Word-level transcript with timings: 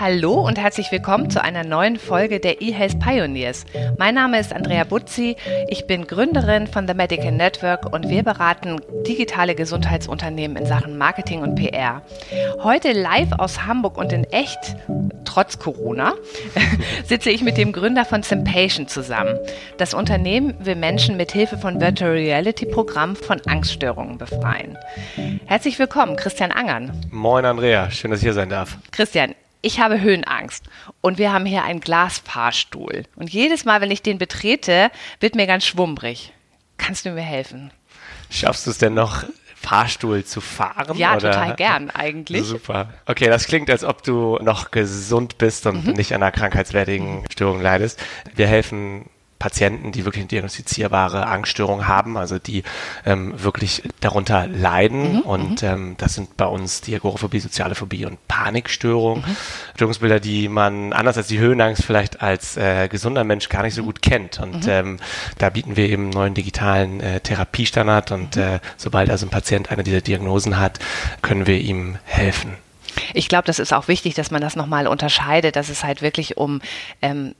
Hallo 0.00 0.34
und 0.34 0.60
herzlich 0.60 0.92
willkommen 0.92 1.28
zu 1.28 1.42
einer 1.42 1.64
neuen 1.64 1.96
Folge 1.96 2.38
der 2.38 2.62
eHealth 2.62 3.00
Pioneers. 3.00 3.66
Mein 3.98 4.14
Name 4.14 4.38
ist 4.38 4.52
Andrea 4.52 4.84
Butzi, 4.84 5.34
ich 5.66 5.88
bin 5.88 6.06
Gründerin 6.06 6.68
von 6.68 6.86
The 6.86 6.94
Medical 6.94 7.32
Network 7.32 7.92
und 7.92 8.08
wir 8.08 8.22
beraten 8.22 8.80
digitale 9.08 9.56
Gesundheitsunternehmen 9.56 10.56
in 10.56 10.66
Sachen 10.66 10.98
Marketing 10.98 11.42
und 11.42 11.56
PR. 11.56 12.02
Heute 12.62 12.92
live 12.92 13.32
aus 13.38 13.66
Hamburg 13.66 13.98
und 13.98 14.12
in 14.12 14.22
echt, 14.22 14.76
trotz 15.24 15.58
Corona, 15.58 16.14
sitze 17.04 17.30
ich 17.30 17.42
mit 17.42 17.56
dem 17.56 17.72
Gründer 17.72 18.04
von 18.04 18.22
Simpatient 18.22 18.90
zusammen. 18.90 19.36
Das 19.78 19.94
Unternehmen 19.94 20.54
will 20.60 20.76
Menschen 20.76 21.16
mit 21.16 21.32
Hilfe 21.32 21.58
von 21.58 21.80
Virtual 21.80 22.12
Reality 22.12 22.66
Programmen 22.66 23.16
von 23.16 23.40
Angststörungen 23.46 24.16
befreien. 24.16 24.78
Herzlich 25.46 25.76
willkommen, 25.80 26.14
Christian 26.14 26.52
Angern. 26.52 26.92
Moin 27.10 27.44
Andrea, 27.44 27.90
schön, 27.90 28.12
dass 28.12 28.20
ich 28.20 28.26
hier 28.26 28.32
sein 28.32 28.48
darf. 28.48 28.78
Christian, 28.92 29.34
ich 29.62 29.80
habe 29.80 30.00
Höhenangst 30.00 30.64
und 31.00 31.18
wir 31.18 31.32
haben 31.32 31.46
hier 31.46 31.64
einen 31.64 31.80
Glasfahrstuhl. 31.80 33.04
Und 33.16 33.30
jedes 33.30 33.64
Mal, 33.64 33.80
wenn 33.80 33.90
ich 33.90 34.02
den 34.02 34.18
betrete, 34.18 34.90
wird 35.20 35.34
mir 35.34 35.46
ganz 35.46 35.64
schwummrig. 35.64 36.32
Kannst 36.76 37.04
du 37.04 37.10
mir 37.10 37.22
helfen? 37.22 37.72
Schaffst 38.30 38.66
du 38.66 38.70
es 38.70 38.78
denn 38.78 38.94
noch, 38.94 39.24
Fahrstuhl 39.56 40.24
zu 40.24 40.40
fahren? 40.40 40.96
Ja, 40.96 41.16
oder? 41.16 41.32
total 41.32 41.56
gern 41.56 41.90
eigentlich. 41.90 42.46
Super. 42.46 42.90
Okay, 43.06 43.26
das 43.26 43.46
klingt, 43.46 43.68
als 43.70 43.84
ob 43.84 44.02
du 44.04 44.38
noch 44.40 44.70
gesund 44.70 45.38
bist 45.38 45.66
und 45.66 45.86
mhm. 45.86 45.92
nicht 45.94 46.14
an 46.14 46.22
einer 46.22 46.30
krankheitswertigen 46.30 47.24
Störung 47.30 47.60
leidest. 47.60 48.00
Wir 48.34 48.46
helfen 48.46 49.10
Patienten, 49.38 49.92
die 49.92 50.04
wirklich 50.04 50.22
eine 50.22 50.28
diagnostizierbare 50.28 51.26
Angststörung 51.26 51.86
haben, 51.86 52.16
also 52.16 52.38
die 52.38 52.64
ähm, 53.06 53.34
wirklich 53.42 53.82
darunter 54.00 54.46
leiden. 54.48 55.14
Mhm, 55.16 55.20
und 55.20 55.62
mhm. 55.62 55.68
ähm, 55.68 55.94
das 55.98 56.14
sind 56.14 56.36
bei 56.36 56.46
uns 56.46 56.80
die 56.80 56.94
Agoraphobie, 56.94 57.38
soziale 57.40 57.74
Phobie 57.74 58.04
und 58.04 58.18
Panikstörung. 58.26 59.20
Mhm. 59.20 59.36
Störungsbilder, 59.74 60.20
die 60.20 60.48
man 60.48 60.92
anders 60.92 61.16
als 61.16 61.28
die 61.28 61.38
Höhenangst 61.38 61.84
vielleicht 61.84 62.20
als 62.20 62.56
äh, 62.56 62.88
gesunder 62.88 63.24
Mensch 63.24 63.48
gar 63.48 63.62
nicht 63.62 63.74
so 63.74 63.84
gut 63.84 64.02
kennt. 64.02 64.40
Und 64.40 64.64
mhm. 64.64 64.70
ähm, 64.70 64.96
da 65.38 65.50
bieten 65.50 65.76
wir 65.76 65.88
eben 65.88 66.04
einen 66.04 66.10
neuen 66.10 66.34
digitalen 66.34 67.00
äh, 67.00 67.20
Therapiestandard. 67.20 68.10
Und 68.10 68.36
mhm. 68.36 68.42
äh, 68.42 68.60
sobald 68.76 69.10
also 69.10 69.26
ein 69.26 69.30
Patient 69.30 69.70
eine 69.70 69.84
dieser 69.84 70.00
Diagnosen 70.00 70.58
hat, 70.58 70.80
können 71.22 71.46
wir 71.46 71.58
ihm 71.58 71.98
helfen. 72.04 72.54
Ich 73.14 73.28
glaube, 73.28 73.46
das 73.46 73.58
ist 73.58 73.72
auch 73.72 73.88
wichtig, 73.88 74.14
dass 74.14 74.30
man 74.30 74.40
das 74.40 74.56
nochmal 74.56 74.86
unterscheidet, 74.86 75.56
dass 75.56 75.68
es 75.68 75.84
halt 75.84 76.02
wirklich 76.02 76.36
um 76.36 76.60
ähm, 77.02 77.34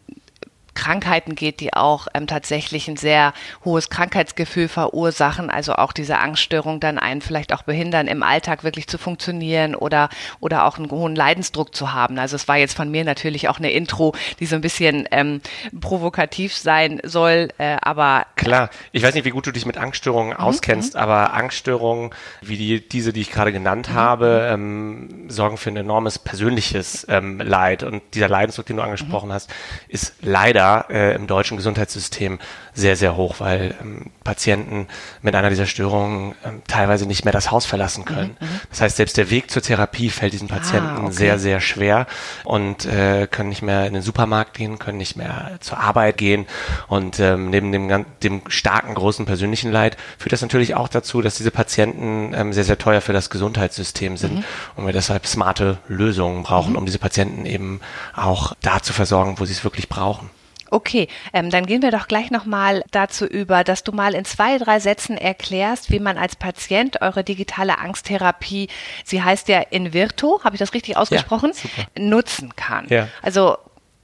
Krankheiten 0.78 1.34
geht, 1.34 1.58
die 1.58 1.74
auch 1.74 2.06
ähm, 2.14 2.28
tatsächlich 2.28 2.86
ein 2.86 2.96
sehr 2.96 3.32
hohes 3.64 3.90
Krankheitsgefühl 3.90 4.68
verursachen, 4.68 5.50
also 5.50 5.74
auch 5.74 5.92
diese 5.92 6.18
Angststörung 6.18 6.78
dann 6.78 6.98
einen 6.98 7.20
vielleicht 7.20 7.52
auch 7.52 7.62
behindern, 7.62 8.06
im 8.06 8.22
Alltag 8.22 8.62
wirklich 8.62 8.86
zu 8.86 8.96
funktionieren 8.96 9.74
oder, 9.74 10.08
oder 10.38 10.66
auch 10.66 10.78
einen 10.78 10.88
hohen 10.88 11.16
Leidensdruck 11.16 11.74
zu 11.74 11.92
haben. 11.92 12.16
Also 12.20 12.36
es 12.36 12.46
war 12.46 12.58
jetzt 12.58 12.76
von 12.76 12.92
mir 12.92 13.04
natürlich 13.04 13.48
auch 13.48 13.58
eine 13.58 13.72
Intro, 13.72 14.14
die 14.38 14.46
so 14.46 14.54
ein 14.54 14.60
bisschen 14.60 15.08
ähm, 15.10 15.40
provokativ 15.80 16.54
sein 16.56 17.00
soll, 17.02 17.48
äh, 17.58 17.76
aber. 17.82 18.26
Klar, 18.36 18.70
ich 18.92 19.02
weiß 19.02 19.14
nicht, 19.14 19.24
wie 19.24 19.30
gut 19.30 19.48
du 19.48 19.52
dich 19.52 19.66
mit 19.66 19.78
Angststörungen 19.78 20.34
mhm. 20.34 20.44
auskennst, 20.44 20.94
mhm. 20.94 21.00
aber 21.00 21.34
Angststörungen, 21.34 22.10
wie 22.40 22.56
die, 22.56 22.88
diese, 22.88 23.12
die 23.12 23.22
ich 23.22 23.32
gerade 23.32 23.52
genannt 23.52 23.88
mhm. 23.90 23.94
habe, 23.94 24.48
ähm, 24.52 25.24
sorgen 25.28 25.56
für 25.56 25.70
ein 25.70 25.76
enormes 25.76 26.20
persönliches 26.20 27.04
ähm, 27.08 27.40
Leid. 27.40 27.82
Und 27.82 28.02
dieser 28.14 28.28
Leidensdruck, 28.28 28.66
den 28.66 28.76
du 28.76 28.82
angesprochen 28.84 29.30
mhm. 29.30 29.32
hast, 29.32 29.50
ist 29.88 30.14
leider 30.20 30.67
äh, 30.76 31.14
im 31.14 31.26
deutschen 31.26 31.56
Gesundheitssystem 31.56 32.38
sehr, 32.74 32.96
sehr 32.96 33.16
hoch, 33.16 33.36
weil 33.38 33.74
ähm, 33.80 34.06
Patienten 34.22 34.86
mit 35.20 35.34
einer 35.34 35.50
dieser 35.50 35.66
Störungen 35.66 36.34
ähm, 36.44 36.62
teilweise 36.68 37.06
nicht 37.06 37.24
mehr 37.24 37.32
das 37.32 37.50
Haus 37.50 37.66
verlassen 37.66 38.04
können. 38.04 38.36
Mhm, 38.40 38.46
mhm. 38.46 38.60
das 38.70 38.80
heißt, 38.80 38.96
selbst 38.96 39.16
der 39.16 39.30
Weg 39.30 39.50
zur 39.50 39.62
Therapie 39.62 40.10
fällt 40.10 40.32
diesen 40.32 40.48
Patienten 40.48 40.88
ah, 40.88 41.04
okay. 41.04 41.12
sehr, 41.12 41.38
sehr 41.38 41.60
schwer 41.60 42.06
und 42.44 42.86
äh, 42.86 43.26
können 43.28 43.48
nicht 43.48 43.62
mehr 43.62 43.86
in 43.86 43.94
den 43.94 44.02
Supermarkt 44.02 44.54
gehen, 44.54 44.78
können 44.78 44.98
nicht 44.98 45.16
mehr 45.16 45.56
zur 45.60 45.78
Arbeit 45.78 46.18
gehen. 46.18 46.46
Und 46.86 47.18
ähm, 47.18 47.50
neben 47.50 47.72
dem, 47.72 48.06
dem 48.22 48.42
starken, 48.48 48.94
großen 48.94 49.26
persönlichen 49.26 49.72
Leid 49.72 49.96
führt 50.18 50.32
das 50.32 50.42
natürlich 50.42 50.74
auch 50.74 50.88
dazu, 50.88 51.20
dass 51.20 51.36
diese 51.36 51.50
Patienten 51.50 52.32
ähm, 52.34 52.52
sehr, 52.52 52.64
sehr 52.64 52.78
teuer 52.78 53.00
für 53.00 53.12
das 53.12 53.30
Gesundheitssystem 53.30 54.16
sind 54.16 54.36
mhm. 54.36 54.44
und 54.76 54.86
wir 54.86 54.92
deshalb 54.92 55.26
smarte 55.26 55.78
Lösungen 55.88 56.44
brauchen, 56.44 56.72
mhm. 56.72 56.78
um 56.78 56.86
diese 56.86 56.98
Patienten 56.98 57.44
eben 57.44 57.80
auch 58.14 58.54
da 58.62 58.82
zu 58.82 58.92
versorgen, 58.92 59.38
wo 59.38 59.44
sie 59.44 59.52
es 59.52 59.64
wirklich 59.64 59.88
brauchen. 59.88 60.30
Okay, 60.70 61.08
ähm, 61.32 61.50
dann 61.50 61.66
gehen 61.66 61.82
wir 61.82 61.90
doch 61.90 62.08
gleich 62.08 62.30
nochmal 62.30 62.84
dazu 62.90 63.26
über, 63.26 63.64
dass 63.64 63.84
du 63.84 63.92
mal 63.92 64.14
in 64.14 64.24
zwei, 64.24 64.58
drei 64.58 64.80
Sätzen 64.80 65.16
erklärst, 65.16 65.90
wie 65.90 66.00
man 66.00 66.18
als 66.18 66.36
Patient 66.36 67.00
eure 67.02 67.24
digitale 67.24 67.78
Angsttherapie, 67.78 68.68
sie 69.04 69.22
heißt 69.22 69.48
ja 69.48 69.60
Invirto, 69.60 70.40
habe 70.44 70.56
ich 70.56 70.60
das 70.60 70.74
richtig 70.74 70.96
ausgesprochen, 70.96 71.52
ja, 71.76 71.84
nutzen 72.02 72.54
kann. 72.56 72.86
Ja. 72.88 73.08
Also 73.22 73.56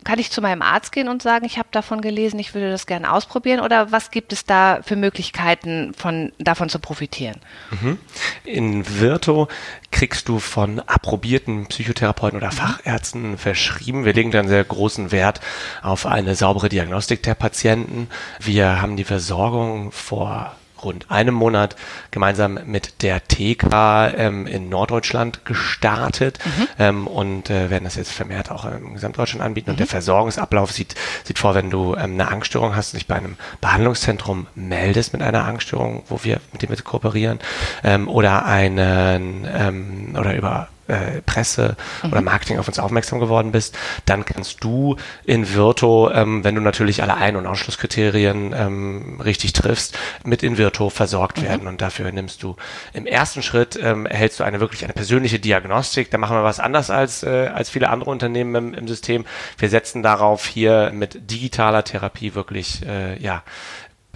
kann 0.05 0.19
ich 0.19 0.31
zu 0.31 0.41
meinem 0.41 0.63
Arzt 0.63 0.93
gehen 0.93 1.09
und 1.09 1.23
sagen, 1.23 1.45
ich 1.45 1.59
habe 1.59 1.69
davon 1.71 2.01
gelesen, 2.01 2.39
ich 2.39 2.55
würde 2.55 2.71
das 2.71 2.87
gerne 2.87 3.13
ausprobieren? 3.13 3.61
Oder 3.61 3.91
was 3.91 4.11
gibt 4.11 4.33
es 4.33 4.45
da 4.45 4.81
für 4.83 4.97
Möglichkeiten, 4.97 5.93
von, 5.95 6.33
davon 6.39 6.69
zu 6.69 6.79
profitieren? 6.79 7.41
Mhm. 7.71 7.99
In 8.45 9.01
Virto 9.01 9.49
kriegst 9.91 10.29
du 10.29 10.39
von 10.39 10.81
approbierten 10.81 11.67
Psychotherapeuten 11.67 12.39
oder 12.39 12.53
mhm. 12.53 12.57
Fachärzten 12.57 13.39
verschrieben. 13.39 14.05
Wir 14.05 14.13
legen 14.13 14.31
dann 14.31 14.49
sehr 14.49 14.65
großen 14.65 15.11
Wert 15.11 15.41
auf 15.83 16.07
eine 16.07 16.35
saubere 16.35 16.69
Diagnostik 16.69 17.23
der 17.23 17.35
Patienten. 17.35 18.09
Wir 18.41 18.81
haben 18.81 18.97
die 18.97 19.05
Versorgung 19.05 19.93
vor 19.93 20.55
rund 20.85 21.11
einem 21.11 21.35
Monat 21.35 21.77
gemeinsam 22.11 22.59
mit 22.67 23.03
der 23.03 23.27
TK 23.27 24.15
ähm, 24.17 24.47
in 24.47 24.69
Norddeutschland 24.69 25.45
gestartet 25.45 26.39
mhm. 26.45 26.69
ähm, 26.79 27.07
und 27.07 27.51
äh, 27.51 27.71
werden 27.71 27.85
das 27.85 27.97
jetzt 27.97 28.13
vermehrt 28.13 28.51
auch 28.51 28.65
im 28.65 28.95
Gesamtdeutschland 28.95 29.45
anbieten. 29.45 29.71
Mhm. 29.71 29.73
Und 29.73 29.81
der 29.81 29.87
mhm. 29.87 29.91
Versorgungsablauf 29.91 30.73
sieht, 30.73 30.95
sieht 31.25 31.39
vor, 31.39 31.55
wenn 31.55 31.71
du 31.71 31.95
ähm, 31.95 32.15
eine 32.15 32.29
Angststörung 32.29 32.77
hast, 32.77 32.95
dich 32.95 33.07
bei 33.07 33.17
einem 33.17 33.37
Behandlungszentrum 33.61 34.47
meldest 34.55 35.13
mit 35.13 35.23
einer 35.23 35.45
Angststörung, 35.45 36.05
wo 36.09 36.21
wir 36.23 36.41
mit 36.53 36.63
dem 36.63 36.71
wir 36.71 36.77
kooperieren, 36.83 37.39
ähm, 37.83 38.09
oder 38.09 38.45
einen 38.45 39.47
ähm, 39.53 40.17
oder 40.19 40.35
über 40.35 40.69
äh, 40.89 41.23
Presse 41.23 41.77
mhm. 42.03 42.13
oder 42.13 42.21
Marketing 42.21 42.59
auf 42.59 42.69
uns 42.69 42.79
aufmerksam 42.79 43.21
geworden 43.21 43.53
bist, 43.53 43.77
dann 44.07 44.25
kannst 44.25 44.63
du 44.63 44.97
in 45.25 45.55
Virto, 45.55 46.11
ähm, 46.11 46.45
wenn 46.45 46.55
du 46.55 46.61
natürlich 46.61 47.03
alle 47.03 47.15
Ein- 47.15 47.37
und 47.37 47.47
Ausschlusskriterien 47.47 48.55
ähm, 48.57 49.21
richtig 49.21 49.53
triffst, 49.53 49.99
mit 50.25 50.43
in 50.43 50.59
Virto 50.59 50.91
versorgt 50.91 51.39
mhm. 51.39 51.45
werden. 51.45 51.67
Und 51.69 51.81
dafür 51.81 52.11
nimmst 52.13 52.43
du 52.43 52.57
im 52.93 53.07
ersten 53.07 53.43
Schritt, 53.43 53.79
ähm, 53.83 54.07
erhältst 54.07 54.41
du 54.41 54.45
eine 54.45 54.61
wirklich 54.61 54.85
eine 54.85 54.93
persönliche 54.93 55.39
Diagnostik. 55.39 56.11
Da 56.11 56.19
machen 56.19 56.37
wir 56.37 56.45
was 56.45 56.61
anders 56.61 56.91
als, 56.91 57.23
äh, 57.23 57.51
als 57.55 57.71
viele 57.71 57.89
andere 57.91 58.11
Unternehmen 58.11 58.55
im, 58.55 58.75
im 58.75 58.89
System. 58.89 59.25
Wir 59.59 59.69
setzen 59.69 60.03
darauf, 60.03 60.47
hier 60.47 60.91
mit 60.95 61.31
digitaler 61.31 61.85
Therapie 61.85 62.35
wirklich, 62.35 62.85
äh, 62.87 63.21
ja, 63.23 63.43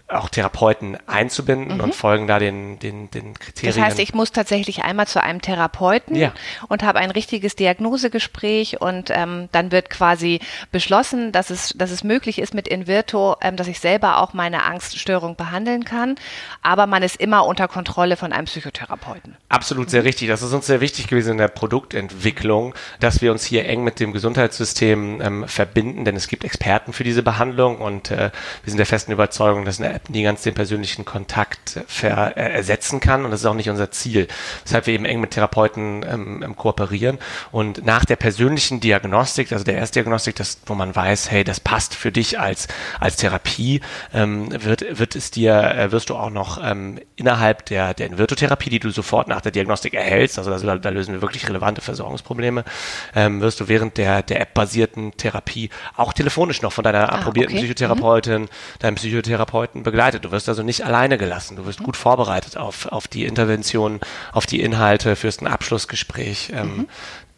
auch 0.09 0.31
Therapeuten 0.31 0.97
einzubinden 1.07 1.77
mhm. 1.77 1.85
und 1.85 1.95
folgen 1.95 2.27
da 2.27 2.39
den, 2.39 2.79
den, 2.79 3.11
den 3.11 3.35
Kriterien. 3.35 3.77
Das 3.77 3.85
heißt, 3.85 3.99
ich 3.99 4.15
muss 4.15 4.33
tatsächlich 4.33 4.83
einmal 4.83 5.07
zu 5.07 5.23
einem 5.23 5.43
Therapeuten 5.43 6.17
ja. 6.17 6.33
und 6.69 6.83
habe 6.83 6.99
ein 6.99 7.11
richtiges 7.11 7.57
Diagnosegespräch 7.57 8.81
und 8.81 9.11
ähm, 9.11 9.51
dann 9.53 9.71
wird 9.71 9.91
quasi 9.91 10.41
beschlossen, 10.73 11.31
dass 11.31 11.51
es, 11.51 11.75
dass 11.77 11.91
es 11.91 12.05
möglich 12.05 12.39
ist 12.39 12.55
mit 12.55 12.69
Invirto, 12.69 13.37
ähm, 13.43 13.57
dass 13.57 13.67
ich 13.67 13.81
selber 13.81 14.19
auch 14.19 14.33
meine 14.33 14.65
Angststörung 14.65 15.37
behandeln 15.37 15.85
kann, 15.85 16.17
aber 16.63 16.87
man 16.87 17.03
ist 17.03 17.17
immer 17.17 17.45
unter 17.45 17.69
Kontrolle 17.69 18.17
von 18.17 18.33
einem 18.33 18.47
Psychotherapeuten. 18.47 19.37
Absolut 19.51 19.91
sehr 19.91 20.05
richtig. 20.05 20.29
Das 20.29 20.41
ist 20.41 20.55
uns 20.55 20.67
sehr 20.67 20.81
wichtig 20.81 21.09
gewesen 21.09 21.33
in 21.33 21.39
der 21.39 21.49
Produktentwicklung, 21.49 22.75
dass 23.01 23.21
wir 23.21 23.31
uns 23.31 23.45
hier 23.45 23.67
eng 23.67 23.85
mit 23.85 24.01
dem 24.01 24.15
Gesundheitssystem 24.15 25.21
ähm, 25.21 25.49
verbinden, 25.49 26.07
denn 26.07 26.17
es 26.17 26.29
gibt 26.29 26.45
Experten 26.45 26.95
für 26.95 27.05
diese 27.05 27.23
Behandlung 27.23 27.77
und 27.79 28.11
äh, 28.11 28.31
wir 28.65 28.71
sind 28.71 28.79
der 28.79 28.87
festen 28.87 29.13
Überzeugung, 29.13 29.67
dass 29.67 29.79
eine 29.79 29.98
App 29.99 30.11
nie 30.11 30.23
ganz 30.23 30.43
den 30.43 30.55
persönlichen 30.55 31.05
Kontakt 31.05 31.81
ver, 31.89 32.37
ersetzen 32.37 33.01
kann 33.01 33.25
und 33.25 33.33
das 33.33 33.41
ist 33.41 33.47
auch 33.47 33.55
nicht 33.55 33.69
unser 33.69 33.91
Ziel. 33.91 34.29
Weshalb 34.65 34.87
wir 34.87 34.95
eben 34.95 35.05
eng 35.05 35.21
mit 35.21 35.33
Therapeuten 35.33 36.05
ähm, 36.09 36.55
kooperieren 36.57 37.19
und 37.51 37.85
nach 37.85 38.05
der 38.05 38.17
persönlichen 38.17 38.79
Diagnostik, 38.79 39.51
also 39.53 39.65
der 39.65 39.75
Erstdiagnostik, 39.75 40.37
das, 40.37 40.59
wo 40.67 40.75
man 40.75 40.95
weiß, 40.95 41.31
hey, 41.31 41.43
das 41.43 41.59
passt 41.59 41.95
für 41.95 42.13
dich 42.13 42.39
als, 42.39 42.69
als 43.01 43.17
Therapie, 43.17 43.81
ähm, 44.15 44.49
wird, 44.63 44.99
wird 44.99 45.17
es 45.17 45.33
dir, 45.33 45.89
wirst 45.91 46.11
du 46.11 46.17
auch 46.17 46.31
noch 46.31 46.63
ähm, 46.63 47.01
innerhalb 47.17 47.67
der, 47.67 47.95
der 47.95 48.07
Invirtotherapie, 48.07 48.71
die 48.71 48.79
du 48.79 48.91
sofort 48.91 49.27
nach 49.27 49.41
der 49.41 49.51
Diagnostik 49.51 49.95
erhältst, 49.95 50.39
also 50.39 50.57
da, 50.57 50.79
da 50.79 50.89
lösen 50.91 51.15
wir 51.15 51.23
wirklich 51.23 51.49
relevante 51.49 51.81
Versorgungsprobleme, 51.81 52.65
ähm, 53.17 53.41
wirst 53.41 53.59
du 53.61 53.69
während 53.69 53.97
der, 53.97 54.23
der 54.23 54.41
App-basierten 54.41 55.17
Therapie 55.17 55.71
auch 55.97 56.13
telefonisch 56.13 56.63
noch 56.63 56.73
von 56.73 56.85
deiner 56.85 57.13
ah, 57.13 57.17
approbierten 57.17 57.57
okay. 57.57 57.65
Psychotherapeutin, 57.65 58.43
mhm. 58.43 58.49
deinem 58.79 58.95
Psychotherapeuten 58.95 59.83
begleitet. 59.91 60.25
Du 60.25 60.31
wirst 60.31 60.49
also 60.49 60.63
nicht 60.63 60.85
alleine 60.85 61.19
gelassen. 61.19 61.57
Du 61.57 61.67
wirst 61.67 61.83
gut 61.83 61.97
vorbereitet 61.97 62.57
auf, 62.57 62.87
auf 62.87 63.09
die 63.09 63.25
Intervention, 63.25 64.01
auf 64.33 64.47
die 64.47 64.61
Inhalte, 64.61 65.17
führst 65.17 65.43
ein 65.43 65.47
Abschlussgespräch. 65.47 66.51
Ähm, 66.55 66.77
mhm. 66.77 66.89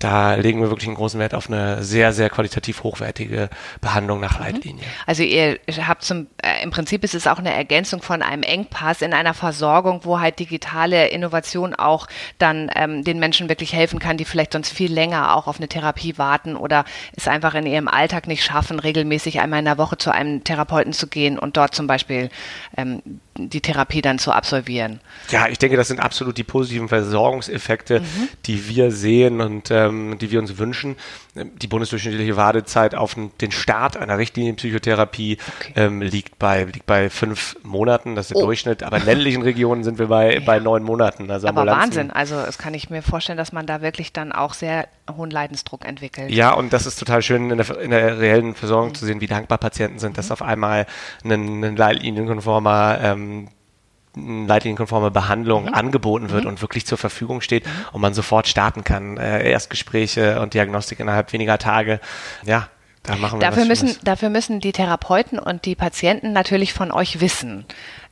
Da 0.00 0.35
legen 0.35 0.62
wir 0.62 0.70
wirklich 0.70 0.88
einen 0.88 0.97
großen 0.97 1.20
Wert 1.20 1.35
auf 1.35 1.49
eine 1.49 1.85
sehr, 1.85 2.12
sehr 2.12 2.31
qualitativ 2.31 2.82
hochwertige 2.82 3.50
Behandlung 3.82 4.19
nach 4.19 4.38
mhm. 4.38 4.44
Leitlinie. 4.44 4.85
Also 5.06 5.23
ihr 5.23 5.58
habt 5.87 6.02
zum, 6.02 6.26
äh, 6.43 6.62
im 6.62 6.70
Prinzip 6.70 7.05
ist 7.05 7.14
es 7.14 7.26
auch 7.26 7.38
eine 7.38 7.52
Ergänzung 7.52 8.00
von 8.00 8.23
einem 8.23 8.43
Engpass 8.43 9.02
in 9.02 9.12
einer 9.12 9.35
Versorgung, 9.35 10.00
wo 10.05 10.19
halt 10.19 10.38
digitale 10.38 11.08
Innovation 11.08 11.75
auch 11.75 12.08
dann 12.38 12.70
ähm, 12.75 13.05
den 13.05 13.19
Menschen 13.19 13.50
wirklich 13.50 13.75
helfen 13.75 13.99
kann, 13.99 14.17
die 14.17 14.25
vielleicht 14.25 14.55
sonst 14.55 14.73
viel 14.73 14.91
länger 14.91 15.37
auch 15.37 15.47
auf 15.47 15.58
eine 15.58 15.69
Therapie 15.69 16.17
warten 16.17 16.56
oder 16.56 16.85
es 17.14 17.29
einfach 17.29 17.55
in 17.55 17.67
ihrem 17.67 17.87
Alltag 17.87 18.26
nicht 18.26 18.43
schaffen, 18.43 18.81
regelmäßig 18.81 19.41
einmal 19.41 19.58
in 19.58 19.67
der 19.67 19.79
Woche 19.79 19.99
zu 19.99 20.11
einem 20.11 20.43
Therapeuten 20.44 20.94
zu 20.94 21.08
gehen 21.08 21.38
und 21.38 21.58
dort 21.58 21.75
zum 21.75 21.87
Beispiel 21.87 22.31
ähm, 22.76 23.03
die 23.48 23.60
Therapie 23.60 24.02
dann 24.02 24.19
zu 24.19 24.32
absolvieren. 24.32 25.00
Ja, 25.31 25.48
ich 25.48 25.58
denke, 25.58 25.76
das 25.76 25.88
sind 25.88 26.00
absolut 26.00 26.37
die 26.37 26.44
positiven 26.44 26.88
Versorgungseffekte, 26.88 28.00
mhm. 28.00 28.28
die 28.46 28.69
wir 28.69 28.90
sehen 28.90 29.40
und 29.40 29.70
ähm, 29.70 30.19
die 30.19 30.31
wir 30.31 30.38
uns 30.38 30.58
wünschen. 30.58 30.96
Die 31.34 31.69
bundesdurchschnittliche 31.69 32.37
Wartezeit 32.37 32.94
auf 32.94 33.16
den 33.40 33.52
Start 33.52 33.96
einer 33.96 34.19
Richtlinienpsychotherapie 34.19 35.38
okay. 35.60 35.72
ähm, 35.76 36.02
liegt, 36.02 36.38
bei, 36.38 36.64
liegt 36.64 36.87
bei 36.87 37.08
fünf 37.08 37.56
Monaten, 37.62 38.16
das 38.16 38.26
ist 38.26 38.31
der 38.34 38.42
oh. 38.42 38.46
Durchschnitt, 38.46 38.82
aber 38.82 38.98
in 38.98 39.04
ländlichen 39.04 39.43
Regionen 39.43 39.84
sind 39.84 39.98
wir 39.98 40.08
bei, 40.08 40.34
ja. 40.34 40.40
bei 40.40 40.58
neun 40.58 40.82
Monaten. 40.82 41.31
Also 41.31 41.46
aber 41.46 41.66
Wahnsinn, 41.66 42.10
also 42.10 42.34
es 42.36 42.58
kann 42.58 42.75
ich 42.75 42.90
mir 42.90 43.02
vorstellen, 43.02 43.38
dass 43.38 43.52
man 43.52 43.66
da 43.66 43.81
wirklich 43.81 44.12
dann 44.12 44.32
auch 44.32 44.54
sehr 44.54 44.88
hohen 45.16 45.31
Leidensdruck 45.31 45.84
entwickelt. 45.86 46.31
Ja, 46.31 46.52
und 46.52 46.72
das 46.72 46.86
ist 46.86 46.98
total 46.98 47.22
schön 47.22 47.50
in 47.50 47.58
der, 47.58 47.81
in 47.81 47.90
der 47.90 48.19
reellen 48.19 48.54
Versorgung 48.54 48.90
mhm. 48.90 48.94
zu 48.94 49.06
sehen, 49.06 49.20
wie 49.20 49.26
dankbar 49.26 49.58
Patienten 49.58 49.98
sind, 49.98 50.19
dass 50.19 50.26
mhm. 50.26 50.32
auf 50.32 50.43
einmal 50.43 50.86
ein, 51.25 51.64
ein 51.64 51.76
leitlinienkonformer 51.76 52.98
ähm, 53.02 53.30
leitlinienkonforme 54.17 55.11
Behandlung 55.11 55.65
mhm. 55.67 55.75
angeboten 55.75 56.31
wird 56.31 56.44
mhm. 56.44 56.50
und 56.50 56.62
wirklich 56.62 56.87
zur 56.87 56.99
Verfügung 56.99 57.41
steht 57.41 57.65
und 57.93 58.00
man 58.00 58.15
sofort 58.15 58.49
starten 58.49 58.85
kann. 58.85 59.17
Äh, 59.17 59.49
Erstgespräche 59.50 60.41
und 60.41 60.55
Diagnostik 60.55 61.00
innerhalb 61.00 61.32
weniger 61.32 61.59
Tage. 61.59 62.00
Ja, 62.44 62.69
da 63.02 63.17
machen 63.17 63.41
wir 63.41 63.49
dafür 63.49 63.64
müssen, 63.64 63.97
dafür 64.05 64.29
müssen 64.29 64.61
die 64.61 64.73
Therapeuten 64.73 65.38
und 65.38 65.64
die 65.64 65.75
Patienten 65.75 66.32
natürlich 66.32 66.75
von 66.75 66.93
euch 66.93 67.20
wissen. 67.20 67.64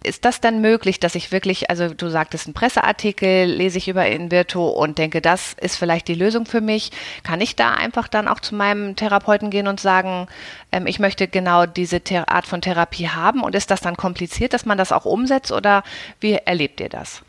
Ist 0.02 0.25
das 0.25 0.40
dann 0.40 0.61
möglich, 0.61 0.99
dass 0.99 1.14
ich 1.14 1.31
wirklich, 1.31 1.69
also 1.69 1.93
du 1.93 2.08
sagtest 2.08 2.46
einen 2.46 2.55
Presseartikel, 2.55 3.46
lese 3.46 3.79
ich 3.79 3.88
über 3.88 4.06
Invirto 4.06 4.69
und 4.69 4.96
denke, 4.96 5.20
das 5.20 5.55
ist 5.61 5.76
vielleicht 5.76 6.08
die 6.08 6.14
Lösung 6.14 6.46
für 6.46 6.61
mich. 6.61 6.90
Kann 7.23 7.40
ich 7.40 7.56
da 7.56 7.75
einfach 7.75 8.08
dann 8.08 8.29
auch 8.29 8.40
zu 8.40 8.55
meinem 8.55 8.96
Therapeuten 8.96 9.50
gehen 9.50 9.69
und 9.69 9.81
sagen, 9.81 10.26
ähm, 10.73 10.87
ich 10.87 11.00
möchte 11.00 11.29
genau 11.29 11.67
diese 11.67 12.00
Art 12.26 12.46
von 12.46 12.62
Therapie 12.62 13.08
haben? 13.08 13.43
Und 13.43 13.55
ist 13.55 13.70
das 13.70 13.81
dann 13.81 13.96
kompliziert, 13.96 14.55
dass 14.55 14.64
man 14.64 14.79
das 14.79 14.93
auch 14.93 15.05
umsetzt 15.05 15.52
oder 15.52 15.82
wie 16.20 16.32
erlebt 16.32 16.81
ihr 16.81 16.88
das? 16.88 17.23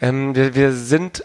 Ähm, 0.00 0.34
wir, 0.34 0.54
wir 0.54 0.72
sind 0.72 1.24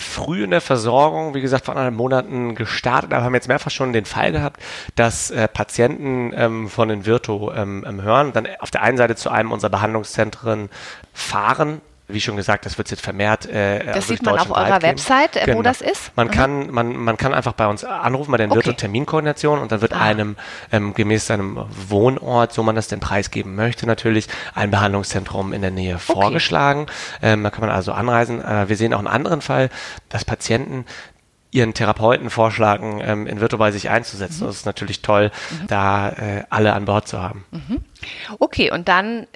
früh 0.00 0.44
in 0.44 0.50
der 0.50 0.60
Versorgung, 0.60 1.34
wie 1.34 1.40
gesagt, 1.40 1.66
vor 1.66 1.72
anderthalb 1.74 1.94
Monaten 1.94 2.54
gestartet, 2.54 3.12
aber 3.12 3.24
haben 3.24 3.34
jetzt 3.34 3.48
mehrfach 3.48 3.70
schon 3.70 3.92
den 3.92 4.04
Fall 4.04 4.32
gehabt, 4.32 4.60
dass 4.94 5.30
äh, 5.30 5.46
Patienten 5.48 6.32
ähm, 6.34 6.68
von 6.68 6.88
den 6.88 7.06
Virto 7.06 7.52
ähm, 7.54 7.84
ähm 7.86 8.02
hören, 8.02 8.32
dann 8.32 8.48
auf 8.58 8.70
der 8.70 8.82
einen 8.82 8.96
Seite 8.96 9.16
zu 9.16 9.30
einem 9.30 9.52
unserer 9.52 9.70
Behandlungszentren 9.70 10.70
fahren, 11.12 11.80
wie 12.12 12.20
schon 12.20 12.36
gesagt, 12.36 12.66
das 12.66 12.78
wird 12.78 12.90
jetzt 12.90 13.02
vermehrt. 13.02 13.46
Äh, 13.46 13.84
das 13.84 13.96
also 13.96 14.08
sieht 14.08 14.22
man 14.22 14.38
auf 14.38 14.50
eurer 14.50 14.82
Website, 14.82 15.36
äh, 15.36 15.44
genau. 15.44 15.58
wo 15.58 15.62
das 15.62 15.80
ist. 15.80 16.16
Man 16.16 16.28
mhm. 16.28 16.30
kann, 16.32 16.70
man, 16.70 16.96
man 16.96 17.16
kann 17.16 17.34
einfach 17.34 17.52
bei 17.52 17.66
uns 17.66 17.84
anrufen 17.84 18.30
bei 18.30 18.38
der 18.38 18.50
okay. 18.50 18.72
Terminkoordination 18.74 19.58
und 19.58 19.72
dann 19.72 19.80
wird 19.80 19.92
ah. 19.92 20.00
einem 20.00 20.36
ähm, 20.72 20.94
gemäß 20.94 21.26
seinem 21.26 21.64
Wohnort, 21.88 22.52
so 22.52 22.62
man 22.62 22.74
das 22.74 22.88
denn 22.88 23.00
preisgeben 23.00 23.54
möchte, 23.54 23.86
natürlich 23.86 24.28
ein 24.54 24.70
Behandlungszentrum 24.70 25.52
in 25.52 25.62
der 25.62 25.70
Nähe 25.70 25.94
okay. 25.94 26.12
vorgeschlagen. 26.12 26.86
Ähm, 27.22 27.42
da 27.42 27.50
kann 27.50 27.60
man 27.60 27.70
also 27.70 27.92
anreisen. 27.92 28.44
Äh, 28.44 28.68
wir 28.68 28.76
sehen 28.76 28.94
auch 28.94 28.98
einen 28.98 29.08
anderen 29.08 29.40
Fall, 29.40 29.70
dass 30.08 30.24
Patienten 30.24 30.84
ihren 31.52 31.74
Therapeuten 31.74 32.30
vorschlagen, 32.30 33.00
ähm, 33.02 33.26
in 33.26 33.40
Virtual 33.40 33.58
bei 33.58 33.72
sich 33.72 33.90
einzusetzen. 33.90 34.44
Mhm. 34.44 34.46
Das 34.46 34.56
ist 34.56 34.66
natürlich 34.66 35.02
toll, 35.02 35.30
mhm. 35.50 35.66
da 35.66 36.08
äh, 36.10 36.44
alle 36.48 36.72
an 36.72 36.84
Bord 36.84 37.08
zu 37.08 37.20
haben. 37.20 37.44
Mhm. 37.50 37.78
Okay, 38.38 38.70
und 38.70 38.88
dann 38.88 39.26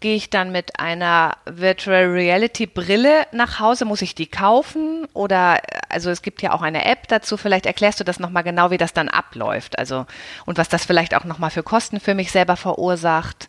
Gehe 0.00 0.16
ich 0.16 0.30
dann 0.30 0.50
mit 0.50 0.80
einer 0.80 1.36
Virtual 1.44 2.06
Reality 2.06 2.66
Brille 2.66 3.26
nach 3.32 3.60
Hause? 3.60 3.84
Muss 3.84 4.00
ich 4.00 4.14
die 4.14 4.26
kaufen? 4.26 5.06
Oder, 5.12 5.60
also 5.90 6.10
es 6.10 6.22
gibt 6.22 6.40
ja 6.40 6.52
auch 6.52 6.62
eine 6.62 6.86
App 6.86 7.06
dazu. 7.08 7.36
Vielleicht 7.36 7.66
erklärst 7.66 8.00
du 8.00 8.04
das 8.04 8.18
nochmal 8.18 8.42
genau, 8.42 8.70
wie 8.70 8.78
das 8.78 8.94
dann 8.94 9.10
abläuft. 9.10 9.78
Also, 9.78 10.06
und 10.46 10.56
was 10.56 10.70
das 10.70 10.86
vielleicht 10.86 11.14
auch 11.14 11.24
nochmal 11.24 11.50
für 11.50 11.62
Kosten 11.62 12.00
für 12.00 12.14
mich 12.14 12.32
selber 12.32 12.56
verursacht 12.56 13.48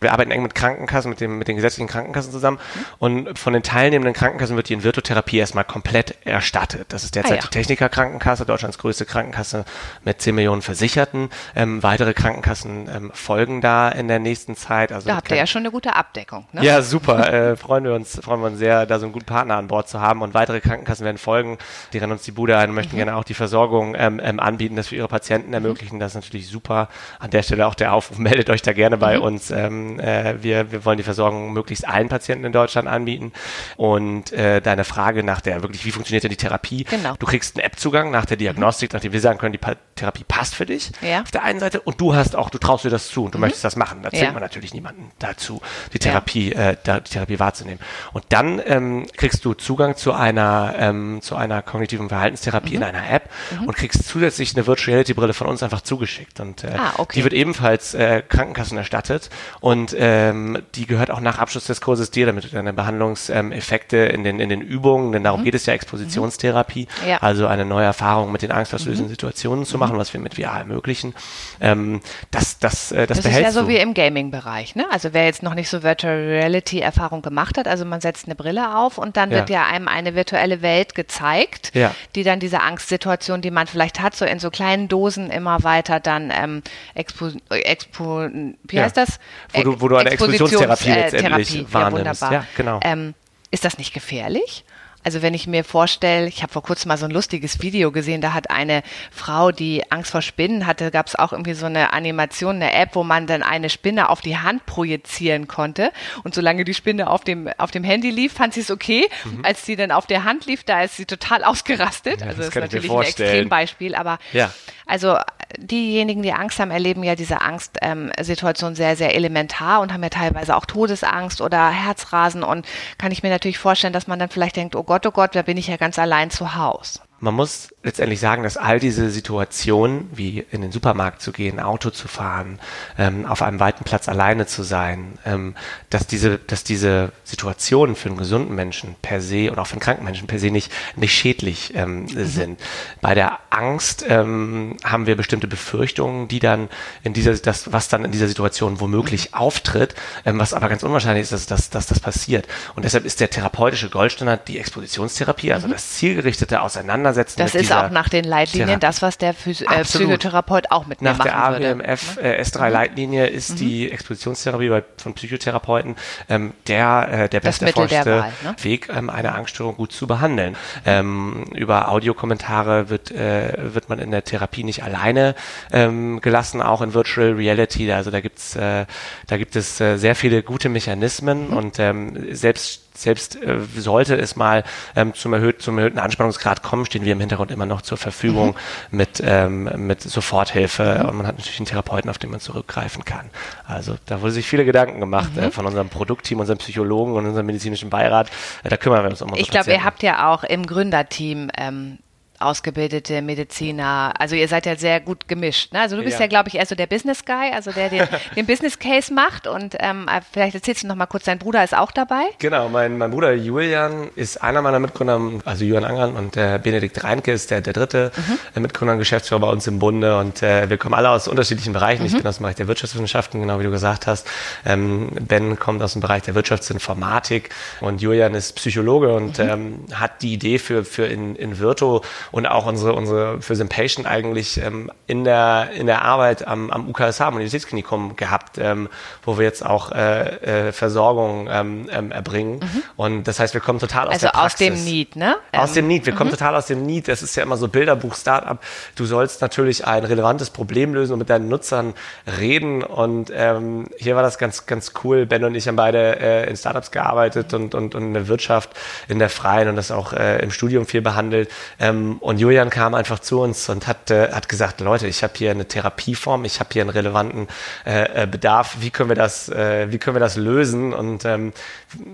wir 0.00 0.12
arbeiten 0.12 0.30
eng 0.30 0.42
mit 0.42 0.54
Krankenkassen, 0.54 1.08
mit, 1.08 1.20
dem, 1.20 1.38
mit 1.38 1.48
den 1.48 1.56
gesetzlichen 1.56 1.88
Krankenkassen 1.88 2.30
zusammen. 2.32 2.58
Und 2.98 3.38
von 3.38 3.52
den 3.52 3.62
teilnehmenden 3.62 4.14
Krankenkassen 4.14 4.56
wird 4.56 4.68
die 4.68 4.74
Invirtotherapie 4.74 5.38
erstmal 5.38 5.64
komplett 5.64 6.16
erstattet. 6.26 6.92
Das 6.92 7.04
ist 7.04 7.14
derzeit 7.14 7.32
ah, 7.32 7.36
ja. 7.36 7.40
die 7.42 7.48
Techniker-Krankenkasse, 7.48 8.44
Deutschlands 8.44 8.78
größte 8.78 9.06
Krankenkasse 9.06 9.64
mit 10.04 10.20
10 10.20 10.34
Millionen 10.34 10.62
Versicherten. 10.62 11.30
Ähm, 11.56 11.82
weitere 11.82 12.14
Krankenkassen 12.14 12.88
ähm, 12.94 13.10
folgen 13.14 13.60
da 13.60 13.88
in 13.88 14.08
der 14.08 14.18
nächsten 14.18 14.56
Zeit. 14.56 14.92
Also 14.92 15.08
da 15.08 15.16
habt 15.16 15.30
ihr 15.30 15.36
ja 15.36 15.46
schon 15.46 15.62
eine 15.62 15.70
gute 15.70 15.96
Abdeckung. 15.96 16.46
Ne? 16.52 16.64
Ja, 16.64 16.82
super. 16.82 17.32
äh, 17.32 17.56
freuen 17.56 17.84
wir 17.84 17.94
uns, 17.94 18.20
freuen 18.22 18.40
wir 18.40 18.46
uns 18.48 18.58
sehr, 18.58 18.86
da 18.86 18.98
so 18.98 19.06
einen 19.06 19.12
guten 19.12 19.26
Partner 19.26 19.56
an 19.56 19.68
Bord 19.68 19.88
zu 19.88 20.00
haben. 20.00 20.22
Und 20.22 20.34
weitere 20.34 20.60
Krankenkassen 20.60 21.04
werden 21.04 21.18
folgen. 21.18 21.58
Die 21.92 21.98
rennen 21.98 22.12
uns 22.12 22.22
die 22.22 22.32
Bude 22.32 22.58
ein 22.58 22.70
und 22.70 22.74
möchten 22.74 22.94
mhm. 22.94 22.98
gerne 22.98 23.16
auch 23.16 23.24
die 23.24 23.34
Versorgung 23.34 23.94
ähm, 23.96 24.20
ähm, 24.22 24.40
anbieten, 24.40 24.76
das 24.76 24.88
für 24.88 24.96
ihre 24.96 25.08
Patienten 25.08 25.48
mhm. 25.48 25.54
ermöglichen. 25.54 25.98
Das 25.98 26.12
ist 26.12 26.16
natürlich 26.16 26.48
super. 26.48 26.88
An 27.18 27.30
der 27.30 27.42
Stelle 27.42 27.66
auch 27.66 27.74
der 27.74 27.92
Aufruf, 27.94 28.18
meldet 28.24 28.50
euch 28.50 28.62
da 28.62 28.72
gerne 28.72 28.98
bei 28.98 29.16
mhm. 29.16 29.22
uns. 29.22 29.50
Ähm, 29.50 29.93
äh, 29.98 30.36
wir, 30.42 30.72
wir 30.72 30.84
wollen 30.84 30.98
die 30.98 31.04
Versorgung 31.04 31.52
möglichst 31.52 31.86
allen 31.86 32.08
Patienten 32.08 32.44
in 32.44 32.52
Deutschland 32.52 32.88
anbieten. 32.88 33.32
Und 33.76 34.32
äh, 34.32 34.60
deine 34.60 34.84
Frage 34.84 35.22
nach 35.22 35.40
der 35.40 35.62
wirklich, 35.62 35.84
wie 35.84 35.90
funktioniert 35.90 36.24
denn 36.24 36.30
die 36.30 36.36
Therapie? 36.36 36.84
Genau. 36.84 37.14
Du 37.18 37.26
kriegst 37.26 37.56
einen 37.56 37.64
App-Zugang 37.64 38.10
nach 38.10 38.26
der 38.26 38.36
Diagnostik, 38.36 38.92
mhm. 38.92 38.96
nachdem 38.96 39.12
wir 39.12 39.20
sagen 39.20 39.38
können, 39.38 39.52
die 39.52 39.58
pa 39.58 39.74
Therapie 39.96 40.24
passt 40.26 40.56
für 40.56 40.66
dich 40.66 40.90
ja. 41.02 41.22
auf 41.22 41.30
der 41.30 41.44
einen 41.44 41.60
Seite 41.60 41.80
und 41.80 42.00
du 42.00 42.16
hast 42.16 42.34
auch, 42.34 42.50
du 42.50 42.58
traust 42.58 42.84
dir 42.84 42.90
das 42.90 43.08
zu 43.08 43.26
und 43.26 43.34
du 43.34 43.38
mhm. 43.38 43.42
möchtest 43.42 43.64
das 43.64 43.76
machen. 43.76 44.02
Da 44.02 44.10
zwingt 44.10 44.24
ja. 44.24 44.32
man 44.32 44.42
natürlich 44.42 44.74
niemanden 44.74 45.12
dazu, 45.20 45.62
die 45.92 46.00
Therapie, 46.00 46.52
ja. 46.52 46.70
äh, 46.70 46.76
da, 46.82 46.98
die 46.98 47.12
Therapie 47.12 47.38
wahrzunehmen. 47.38 47.78
Und 48.12 48.24
dann 48.30 48.60
ähm, 48.66 49.06
kriegst 49.16 49.44
du 49.44 49.54
Zugang 49.54 49.96
zu 49.96 50.12
einer, 50.12 50.74
ähm, 50.78 51.20
zu 51.22 51.36
einer 51.36 51.62
kognitiven 51.62 52.08
Verhaltenstherapie 52.08 52.70
mhm. 52.70 52.76
in 52.76 52.82
einer 52.82 53.08
App 53.08 53.30
mhm. 53.52 53.68
und 53.68 53.76
kriegst 53.76 54.04
zusätzlich 54.08 54.56
eine 54.56 54.66
Virtual 54.66 54.94
Reality 54.94 55.14
Brille 55.14 55.34
von 55.34 55.46
uns 55.46 55.62
einfach 55.62 55.82
zugeschickt. 55.82 56.40
Und 56.40 56.64
äh, 56.64 56.72
ah, 56.76 56.94
okay. 56.98 57.18
die 57.18 57.24
wird 57.24 57.34
ebenfalls 57.34 57.94
äh, 57.94 58.22
Krankenkassen 58.28 58.76
erstattet 58.76 59.30
und 59.60 59.73
äh, 59.92 60.14
ähm, 60.14 60.62
die 60.74 60.86
gehört 60.86 61.10
auch 61.10 61.20
nach 61.20 61.38
Abschluss 61.38 61.64
des 61.64 61.80
Kurses 61.80 62.10
dir, 62.10 62.26
damit 62.26 62.44
du 62.44 62.48
deine 62.48 62.72
Behandlungseffekte 62.72 63.96
in, 63.96 64.22
den, 64.22 64.38
in 64.38 64.48
den 64.48 64.60
Übungen, 64.60 65.12
denn 65.12 65.24
darum 65.24 65.40
mhm. 65.40 65.44
geht 65.44 65.54
es 65.54 65.66
ja 65.66 65.74
Expositionstherapie, 65.74 66.86
mhm. 67.02 67.08
ja. 67.08 67.18
also 67.18 67.46
eine 67.46 67.64
neue 67.64 67.84
Erfahrung 67.84 68.30
mit 68.32 68.42
den 68.42 68.52
angstauslösenden 68.52 69.06
mhm. 69.06 69.12
Situationen 69.12 69.64
zu 69.64 69.76
machen, 69.78 69.96
mhm. 69.96 69.98
was 69.98 70.12
wir 70.12 70.20
mit 70.20 70.34
VR 70.34 70.58
ermöglichen. 70.58 71.14
Ähm, 71.60 72.00
das, 72.30 72.58
das, 72.58 72.92
äh, 72.92 73.06
das, 73.06 73.20
das 73.20 73.32
ist 73.32 73.40
ja 73.40 73.50
so 73.50 73.68
wie 73.68 73.76
im 73.76 73.94
Gaming-Bereich, 73.94 74.76
ne? 74.76 74.86
Also 74.90 75.12
wer 75.12 75.24
jetzt 75.24 75.42
noch 75.42 75.54
nicht 75.54 75.68
so 75.68 75.82
Virtual 75.82 76.14
Reality-Erfahrung 76.14 77.22
gemacht 77.22 77.58
hat, 77.58 77.66
also 77.66 77.84
man 77.84 78.00
setzt 78.00 78.26
eine 78.26 78.34
Brille 78.34 78.76
auf 78.76 78.98
und 78.98 79.16
dann 79.16 79.30
ja. 79.30 79.38
wird 79.38 79.50
ja 79.50 79.66
einem 79.66 79.88
eine 79.88 80.14
virtuelle 80.14 80.62
Welt 80.62 80.94
gezeigt, 80.94 81.72
ja. 81.74 81.94
die 82.14 82.22
dann 82.22 82.40
diese 82.40 82.60
Angstsituation, 82.60 83.40
die 83.40 83.50
man 83.50 83.66
vielleicht 83.66 84.00
hat, 84.00 84.14
so 84.14 84.24
in 84.24 84.38
so 84.38 84.50
kleinen 84.50 84.88
Dosen 84.88 85.30
immer 85.30 85.64
weiter 85.64 85.98
dann 85.98 86.32
ähm, 86.34 86.62
expo, 86.94 87.30
expo 87.50 88.28
wie 88.64 88.80
heißt 88.80 88.96
das? 88.96 89.18
Wo 89.52 89.62
du, 89.64 89.80
wo 89.80 89.88
du 89.88 89.96
eine 89.96 90.10
Expositionstherapie 90.10 90.90
letztendlich 90.90 91.56
äh, 91.56 91.72
wahrnimmst. 91.72 92.22
Ja, 92.22 92.32
ja 92.32 92.46
genau. 92.56 92.80
Ähm, 92.82 93.14
ist 93.50 93.64
das 93.64 93.78
nicht 93.78 93.92
gefährlich? 93.92 94.64
Also 95.04 95.20
wenn 95.20 95.34
ich 95.34 95.46
mir 95.46 95.64
vorstelle, 95.64 96.26
ich 96.26 96.42
habe 96.42 96.50
vor 96.50 96.62
kurzem 96.62 96.88
mal 96.88 96.96
so 96.96 97.04
ein 97.04 97.10
lustiges 97.10 97.60
Video 97.60 97.92
gesehen, 97.92 98.22
da 98.22 98.32
hat 98.32 98.50
eine 98.50 98.82
Frau, 99.10 99.52
die 99.52 99.82
Angst 99.92 100.10
vor 100.10 100.22
Spinnen 100.22 100.66
hatte, 100.66 100.90
gab 100.90 101.06
es 101.06 101.14
auch 101.14 101.32
irgendwie 101.32 101.52
so 101.52 101.66
eine 101.66 101.92
Animation, 101.92 102.56
eine 102.56 102.72
App, 102.72 102.94
wo 102.94 103.04
man 103.04 103.26
dann 103.26 103.42
eine 103.42 103.68
Spinne 103.68 104.08
auf 104.08 104.22
die 104.22 104.38
Hand 104.38 104.64
projizieren 104.64 105.46
konnte. 105.46 105.92
Und 106.22 106.34
solange 106.34 106.64
die 106.64 106.72
Spinne 106.72 107.10
auf 107.10 107.22
dem, 107.22 107.50
auf 107.58 107.70
dem 107.70 107.84
Handy 107.84 108.10
lief, 108.10 108.32
fand 108.32 108.54
sie 108.54 108.60
es 108.60 108.70
okay. 108.70 109.06
Mhm. 109.24 109.44
Als 109.44 109.66
sie 109.66 109.76
dann 109.76 109.90
auf 109.90 110.06
der 110.06 110.24
Hand 110.24 110.46
lief, 110.46 110.64
da 110.64 110.82
ist 110.82 110.96
sie 110.96 111.04
total 111.04 111.44
ausgerastet. 111.44 112.22
Ja, 112.22 112.28
also 112.28 112.38
das 112.38 112.48
ist 112.48 112.54
natürlich 112.54 112.90
ein 112.90 113.02
Extrembeispiel, 113.02 113.94
aber 113.94 114.18
ja. 114.32 114.50
also 114.86 115.18
diejenigen, 115.58 116.22
die 116.22 116.32
Angst 116.32 116.58
haben, 116.58 116.70
erleben 116.70 117.02
ja 117.02 117.14
diese 117.14 117.40
Angstsituation 117.40 118.70
ähm, 118.70 118.76
sehr, 118.76 118.96
sehr 118.96 119.14
elementar 119.14 119.80
und 119.80 119.92
haben 119.92 120.02
ja 120.02 120.08
teilweise 120.08 120.56
auch 120.56 120.66
Todesangst 120.66 121.40
oder 121.40 121.68
Herzrasen. 121.68 122.42
Und 122.42 122.66
kann 122.98 123.12
ich 123.12 123.22
mir 123.22 123.30
natürlich 123.30 123.58
vorstellen, 123.58 123.92
dass 123.92 124.06
man 124.06 124.18
dann 124.18 124.28
vielleicht 124.28 124.56
denkt, 124.56 124.76
oh 124.76 124.82
Gott, 124.82 125.06
oh 125.06 125.10
Gott, 125.10 125.34
da 125.34 125.42
bin 125.42 125.56
ich 125.56 125.68
ja 125.68 125.76
ganz 125.76 125.98
allein 125.98 126.30
zu 126.30 126.54
Hause. 126.54 127.00
Man 127.24 127.36
muss 127.36 127.74
letztendlich 127.82 128.20
sagen, 128.20 128.42
dass 128.42 128.58
all 128.58 128.78
diese 128.78 129.08
Situationen, 129.08 130.10
wie 130.12 130.44
in 130.50 130.60
den 130.60 130.72
Supermarkt 130.72 131.22
zu 131.22 131.32
gehen, 131.32 131.58
Auto 131.58 131.88
zu 131.88 132.06
fahren, 132.06 132.58
ähm, 132.98 133.24
auf 133.24 133.40
einem 133.40 133.60
weiten 133.60 133.84
Platz 133.84 134.10
alleine 134.10 134.46
zu 134.46 134.62
sein, 134.62 135.18
ähm, 135.24 135.54
dass 135.88 136.06
diese, 136.06 136.36
dass 136.36 136.64
diese 136.64 137.12
Situationen 137.24 137.96
für 137.96 138.10
einen 138.10 138.18
gesunden 138.18 138.54
Menschen 138.54 138.94
per 139.00 139.22
se 139.22 139.50
und 139.50 139.58
auch 139.58 139.66
für 139.66 139.72
einen 139.72 139.80
kranken 139.80 140.04
Menschen 140.04 140.26
per 140.26 140.38
se 140.38 140.50
nicht, 140.50 140.70
nicht 140.96 141.14
schädlich 141.14 141.72
ähm, 141.74 142.02
mhm. 142.02 142.26
sind. 142.26 142.60
Bei 143.00 143.14
der 143.14 143.38
Angst 143.48 144.04
ähm, 144.06 144.76
haben 144.84 145.06
wir 145.06 145.16
bestimmte 145.16 145.46
Befürchtungen, 145.46 146.28
die 146.28 146.40
dann 146.40 146.68
in 147.04 147.14
dieser, 147.14 147.32
das, 147.34 147.72
was 147.72 147.88
dann 147.88 148.04
in 148.04 148.12
dieser 148.12 148.28
Situation 148.28 148.80
womöglich 148.80 149.32
auftritt, 149.32 149.94
ähm, 150.26 150.38
was 150.38 150.52
aber 150.52 150.68
ganz 150.68 150.82
unwahrscheinlich 150.82 151.22
ist, 151.22 151.32
dass, 151.32 151.46
dass, 151.46 151.70
dass 151.70 151.86
das 151.86 152.00
passiert. 152.00 152.46
Und 152.76 152.84
deshalb 152.84 153.06
ist 153.06 153.20
der 153.20 153.30
therapeutische 153.30 153.88
Goldstandard 153.88 154.46
die 154.46 154.58
Expositionstherapie, 154.58 155.54
also 155.54 155.68
mhm. 155.68 155.72
das 155.72 155.94
zielgerichtete 155.94 156.60
Auseinandersetzen 156.60 157.13
auseinandersetzen. 157.14 157.38
Das 157.38 157.54
ist 157.54 157.72
auch 157.72 157.90
nach 157.90 158.08
den 158.08 158.24
Leitlinien 158.24 158.80
Therapie. 158.80 158.80
das, 158.80 159.02
was 159.02 159.18
der 159.18 159.34
Phys 159.34 159.62
äh, 159.62 159.82
Psychotherapeut 159.82 160.70
auch 160.70 160.86
mit 160.86 161.02
nach 161.02 161.18
mir 161.18 161.30
machen 161.30 161.60
der 161.60 161.74
AWMF 161.74 162.18
äh, 162.18 162.40
S3-Leitlinie 162.40 163.26
ist 163.26 163.52
mhm. 163.52 163.56
die 163.56 163.90
Expositionstherapie 163.90 164.68
bei, 164.68 164.84
von 164.96 165.14
Psychotherapeuten 165.14 165.96
ähm, 166.28 166.52
der, 166.66 167.08
äh, 167.10 167.28
der 167.28 167.40
beste 167.40 167.66
erforschte 167.66 168.24
ne? 168.42 168.56
Weg, 168.62 168.88
ähm, 168.94 169.10
eine 169.10 169.34
Angststörung 169.34 169.76
gut 169.76 169.92
zu 169.92 170.06
behandeln. 170.06 170.56
Ähm, 170.84 171.44
über 171.54 171.90
Audiokommentare 171.90 172.90
wird, 172.90 173.10
äh, 173.10 173.74
wird 173.74 173.88
man 173.88 173.98
in 173.98 174.10
der 174.10 174.24
Therapie 174.24 174.64
nicht 174.64 174.82
alleine 174.82 175.34
ähm, 175.72 176.20
gelassen, 176.20 176.62
auch 176.62 176.82
in 176.82 176.94
Virtual 176.94 177.32
Reality. 177.32 177.90
Also 177.92 178.10
da 178.10 178.20
gibt's, 178.20 178.56
äh, 178.56 178.86
da 179.26 179.36
gibt 179.36 179.56
es 179.56 179.80
äh, 179.80 179.96
sehr 179.96 180.14
viele 180.14 180.42
gute 180.42 180.68
Mechanismen 180.68 181.48
mhm. 181.48 181.56
und 181.56 181.78
ähm, 181.78 182.34
selbst 182.34 182.84
selbst 182.96 183.36
äh, 183.42 183.58
sollte 183.76 184.16
es 184.16 184.36
mal 184.36 184.64
ähm, 184.94 185.14
zum, 185.14 185.32
erhöht, 185.32 185.60
zum 185.60 185.78
erhöhten 185.78 185.98
Anspannungsgrad 185.98 186.62
kommen, 186.62 186.86
stehen 186.94 187.04
wir 187.04 187.12
im 187.12 187.20
Hintergrund 187.20 187.50
immer 187.50 187.66
noch 187.66 187.82
zur 187.82 187.98
Verfügung 187.98 188.54
mhm. 188.90 188.96
mit, 188.98 189.20
ähm, 189.24 189.86
mit 189.86 190.00
Soforthilfe 190.00 191.00
mhm. 191.00 191.08
und 191.08 191.16
man 191.16 191.26
hat 191.26 191.38
natürlich 191.38 191.58
einen 191.58 191.66
Therapeuten, 191.66 192.08
auf 192.08 192.18
den 192.18 192.30
man 192.30 192.38
zurückgreifen 192.38 193.04
kann. 193.04 193.30
Also 193.66 193.96
da 194.06 194.20
wurde 194.20 194.30
sich 194.30 194.46
viele 194.46 194.64
Gedanken 194.64 195.00
gemacht 195.00 195.34
mhm. 195.34 195.42
äh, 195.42 195.50
von 195.50 195.66
unserem 195.66 195.88
Produktteam, 195.88 196.38
unserem 196.38 196.58
Psychologen 196.58 197.14
und 197.14 197.26
unserem 197.26 197.46
medizinischen 197.46 197.90
Beirat. 197.90 198.30
Äh, 198.62 198.68
da 198.68 198.76
kümmern 198.76 199.02
wir 199.02 199.10
uns 199.10 199.22
um 199.22 199.30
unsere 199.30 199.42
Ich 199.42 199.50
glaube, 199.50 199.72
ihr 199.72 199.82
habt 199.82 200.04
ja 200.04 200.32
auch 200.32 200.44
im 200.44 200.64
Gründerteam 200.66 201.50
ähm, 201.56 201.98
ausgebildete 202.38 203.22
Mediziner. 203.22 204.12
Also 204.18 204.34
ihr 204.34 204.48
seid 204.48 204.66
ja 204.66 204.76
sehr 204.76 205.00
gut 205.00 205.28
gemischt. 205.28 205.72
Ne? 205.72 205.80
Also 205.80 205.96
du 205.96 206.02
bist 206.02 206.18
ja, 206.18 206.22
ja 206.22 206.26
glaube 206.26 206.48
ich, 206.48 206.56
eher 206.56 206.66
so 206.66 206.74
der 206.74 206.86
Business 206.86 207.24
Guy, 207.24 207.52
also 207.52 207.70
der 207.72 207.88
den, 207.88 208.06
den 208.36 208.46
Business 208.46 208.78
Case 208.78 209.12
macht. 209.12 209.46
Und 209.46 209.76
ähm, 209.78 210.08
äh, 210.08 210.20
vielleicht 210.32 210.54
erzählst 210.54 210.82
du 210.82 210.86
noch 210.86 210.96
mal 210.96 211.06
kurz, 211.06 211.24
dein 211.24 211.38
Bruder 211.38 211.62
ist 211.62 211.76
auch 211.76 211.92
dabei. 211.92 212.24
Genau, 212.38 212.68
mein, 212.68 212.98
mein 212.98 213.10
Bruder 213.10 213.32
Julian 213.32 214.10
ist 214.16 214.42
einer 214.42 214.62
meiner 214.62 214.78
Mitgründer, 214.78 215.20
also 215.44 215.64
Julian 215.64 215.84
Angern 215.84 216.16
und 216.16 216.34
der 216.34 216.58
Benedikt 216.58 217.02
Reinke 217.04 217.32
ist 217.32 217.50
der, 217.50 217.60
der 217.60 217.72
dritte 217.72 218.12
mhm. 218.54 218.62
Mitgründer 218.62 218.94
und 218.94 218.98
Geschäftsführer 218.98 219.40
bei 219.40 219.48
uns 219.48 219.66
im 219.66 219.78
Bunde. 219.78 220.18
Und 220.18 220.42
äh, 220.42 220.68
wir 220.68 220.76
kommen 220.76 220.94
alle 220.94 221.10
aus 221.10 221.28
unterschiedlichen 221.28 221.72
Bereichen. 221.72 222.02
Mhm. 222.02 222.06
Ich 222.06 222.16
bin 222.16 222.26
aus 222.26 222.36
dem 222.38 222.42
Bereich 222.42 222.56
der 222.56 222.68
Wirtschaftswissenschaften, 222.68 223.40
genau 223.40 223.58
wie 223.60 223.64
du 223.64 223.70
gesagt 223.70 224.06
hast. 224.06 224.26
Ähm, 224.64 225.10
ben 225.20 225.58
kommt 225.58 225.82
aus 225.82 225.92
dem 225.92 226.02
Bereich 226.02 226.22
der 226.22 226.34
Wirtschaftsinformatik 226.34 227.50
und 227.80 228.02
Julian 228.02 228.34
ist 228.34 228.56
Psychologe 228.56 229.12
und 229.12 229.38
mhm. 229.38 229.48
ähm, 229.48 229.84
hat 229.94 230.22
die 230.22 230.32
Idee 230.32 230.58
für, 230.58 230.84
für 230.84 231.06
in, 231.06 231.36
in 231.36 231.58
Virto 231.58 232.02
und 232.34 232.46
auch 232.46 232.66
unsere, 232.66 232.94
unsere 232.94 233.40
für 233.40 233.54
Patient 233.66 234.08
eigentlich 234.08 234.60
ähm, 234.60 234.90
in, 235.06 235.22
der, 235.22 235.68
in 235.76 235.86
der 235.86 236.02
Arbeit 236.02 236.44
am, 236.48 236.68
am 236.68 236.88
UKSH, 236.88 237.20
am 237.20 237.34
Universitätsklinikum 237.34 238.16
gehabt, 238.16 238.58
ähm, 238.58 238.88
wo 239.22 239.38
wir 239.38 239.44
jetzt 239.44 239.64
auch 239.64 239.92
äh, 239.92 240.68
äh, 240.68 240.72
Versorgung 240.72 241.46
ähm, 241.48 241.88
ähm, 241.92 242.10
erbringen. 242.10 242.54
Mhm. 242.54 242.82
Und 242.96 243.28
das 243.28 243.38
heißt, 243.38 243.54
wir 243.54 243.60
kommen 243.60 243.78
total 243.78 244.08
aus 244.08 244.14
also 244.14 244.26
der 244.26 244.32
Praxis. 244.32 244.68
aus 244.68 244.74
dem 244.78 244.84
Need, 244.84 245.14
ne? 245.14 245.36
Aus 245.52 245.74
dem 245.74 245.86
Need. 245.86 246.06
Wir 246.06 246.12
mhm. 246.12 246.16
kommen 246.16 246.30
total 246.30 246.56
aus 246.56 246.66
dem 246.66 246.84
Need. 246.84 247.06
Das 247.06 247.22
ist 247.22 247.36
ja 247.36 247.44
immer 247.44 247.56
so 247.56 247.68
Bilderbuch 247.68 248.16
Startup. 248.16 248.58
Du 248.96 249.06
sollst 249.06 249.40
natürlich 249.40 249.86
ein 249.86 250.02
relevantes 250.02 250.50
Problem 250.50 250.92
lösen 250.92 251.12
und 251.12 251.20
mit 251.20 251.30
deinen 251.30 251.48
Nutzern 251.48 251.94
reden. 252.40 252.82
Und 252.82 253.30
ähm, 253.32 253.86
hier 253.96 254.16
war 254.16 254.24
das 254.24 254.38
ganz, 254.38 254.66
ganz 254.66 254.92
cool. 255.04 255.24
Ben 255.24 255.44
und 255.44 255.54
ich 255.54 255.68
haben 255.68 255.76
beide 255.76 256.18
äh, 256.18 256.50
in 256.50 256.56
Startups 256.56 256.90
gearbeitet 256.90 257.54
und, 257.54 257.76
und, 257.76 257.94
und 257.94 258.02
in 258.02 258.14
der 258.14 258.26
Wirtschaft, 258.26 258.70
in 259.06 259.20
der 259.20 259.30
Freien 259.30 259.68
und 259.68 259.76
das 259.76 259.92
auch 259.92 260.12
äh, 260.12 260.42
im 260.42 260.50
Studium 260.50 260.84
viel 260.84 261.00
behandelt. 261.00 261.48
Ähm, 261.78 262.13
und 262.20 262.38
Julian 262.38 262.70
kam 262.70 262.94
einfach 262.94 263.18
zu 263.18 263.40
uns 263.40 263.68
und 263.68 263.86
hat, 263.86 264.10
äh, 264.10 264.32
hat 264.32 264.48
gesagt, 264.48 264.80
Leute, 264.80 265.06
ich 265.06 265.22
habe 265.22 265.32
hier 265.36 265.50
eine 265.50 265.66
Therapieform, 265.66 266.44
ich 266.44 266.60
habe 266.60 266.70
hier 266.72 266.82
einen 266.82 266.90
relevanten 266.90 267.48
äh, 267.86 268.22
äh, 268.22 268.26
Bedarf, 268.26 268.76
wie 268.80 268.90
können 268.90 269.08
wir 269.08 269.16
das, 269.16 269.48
äh, 269.48 269.90
wie 269.90 269.98
können 269.98 270.16
wir 270.16 270.20
das 270.20 270.36
lösen? 270.36 270.92
Und 270.92 271.24
ähm, 271.24 271.52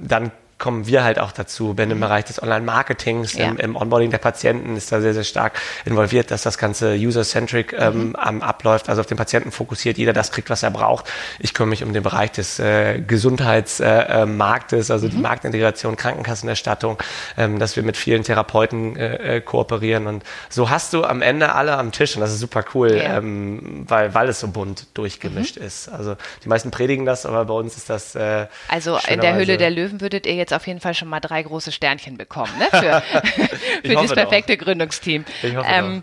dann 0.02 0.32
kommen 0.60 0.86
wir 0.86 1.02
halt 1.02 1.18
auch 1.18 1.32
dazu. 1.32 1.74
Ben 1.74 1.90
im 1.90 1.96
mhm. 1.96 2.02
Bereich 2.02 2.26
des 2.26 2.40
Online-Marketings, 2.40 3.32
ja. 3.32 3.48
im, 3.48 3.56
im, 3.56 3.74
Onboarding 3.74 4.10
der 4.10 4.18
Patienten 4.18 4.76
ist 4.76 4.92
da 4.92 5.00
sehr, 5.00 5.14
sehr 5.14 5.24
stark 5.24 5.60
involviert, 5.84 6.30
dass 6.30 6.42
das 6.42 6.58
Ganze 6.58 6.94
user-centric 6.94 7.74
ähm, 7.76 8.08
mhm. 8.10 8.14
abläuft, 8.14 8.88
also 8.88 9.00
auf 9.00 9.06
den 9.06 9.16
Patienten 9.16 9.50
fokussiert, 9.50 9.98
jeder 9.98 10.12
das 10.12 10.30
kriegt, 10.30 10.50
was 10.50 10.62
er 10.62 10.70
braucht. 10.70 11.10
Ich 11.40 11.54
kümmere 11.54 11.70
mich 11.70 11.82
um 11.82 11.92
den 11.92 12.02
Bereich 12.02 12.30
des 12.30 12.60
äh, 12.60 13.00
Gesundheitsmarktes, 13.00 14.90
äh, 14.90 14.92
also 14.92 15.06
mhm. 15.06 15.10
die 15.10 15.16
Marktintegration, 15.16 15.96
Krankenkassenerstattung, 15.96 16.98
ähm, 17.36 17.58
dass 17.58 17.74
wir 17.74 17.82
mit 17.82 17.96
vielen 17.96 18.22
Therapeuten 18.22 18.96
äh, 18.96 19.36
äh, 19.36 19.40
kooperieren 19.40 20.06
und 20.06 20.22
so 20.48 20.70
hast 20.70 20.92
du 20.92 21.04
am 21.04 21.22
Ende 21.22 21.54
alle 21.54 21.76
am 21.76 21.90
Tisch 21.90 22.14
und 22.14 22.20
das 22.20 22.32
ist 22.32 22.40
super 22.40 22.64
cool, 22.74 22.96
ja. 22.96 23.18
ähm, 23.18 23.84
weil, 23.88 24.14
weil 24.14 24.28
es 24.28 24.40
so 24.40 24.48
bunt 24.48 24.86
durchgemischt 24.94 25.58
mhm. 25.58 25.66
ist. 25.66 25.88
Also 25.88 26.16
die 26.44 26.48
meisten 26.48 26.70
predigen 26.70 27.06
das, 27.06 27.24
aber 27.24 27.46
bei 27.46 27.54
uns 27.54 27.76
ist 27.76 27.88
das 27.88 28.14
äh, 28.14 28.46
Also 28.68 28.98
in 29.08 29.20
der 29.20 29.34
Höhle 29.34 29.56
der 29.56 29.70
Löwen 29.70 30.00
würdet 30.00 30.26
ihr 30.26 30.34
jetzt 30.34 30.49
jetzt 30.50 30.56
auf 30.56 30.66
jeden 30.66 30.80
Fall 30.80 30.94
schon 30.94 31.08
mal 31.08 31.20
drei 31.20 31.42
große 31.42 31.72
Sternchen 31.72 32.16
bekommen 32.16 32.52
ne? 32.58 32.66
für, 32.70 33.02
für 33.84 33.94
das 33.94 34.12
perfekte 34.12 34.56
doch. 34.56 34.64
Gründungsteam. 34.64 35.24
Ich 35.42 35.56
hoffe 35.56 35.68
ähm, 35.68 36.02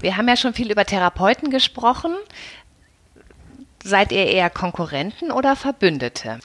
wir 0.00 0.16
haben 0.16 0.28
ja 0.28 0.36
schon 0.36 0.54
viel 0.54 0.70
über 0.70 0.84
Therapeuten 0.84 1.50
gesprochen. 1.50 2.14
Seid 3.82 4.12
ihr 4.12 4.26
eher 4.26 4.50
Konkurrenten 4.50 5.32
oder 5.32 5.56
Verbündete? 5.56 6.38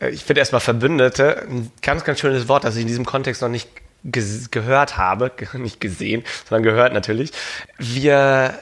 Äh, 0.00 0.10
ich 0.10 0.24
finde 0.24 0.40
erstmal 0.40 0.60
Verbündete 0.60 1.46
ein 1.48 1.70
ganz, 1.82 2.04
ganz 2.04 2.20
schönes 2.20 2.48
Wort, 2.48 2.64
das 2.64 2.76
ich 2.76 2.82
in 2.82 2.88
diesem 2.88 3.06
Kontext 3.06 3.42
noch 3.42 3.48
nicht 3.48 3.68
gehört 4.02 4.96
habe, 4.96 5.32
nicht 5.54 5.80
gesehen, 5.80 6.24
sondern 6.48 6.62
gehört 6.62 6.92
natürlich. 6.92 7.32
Wir 7.78 8.58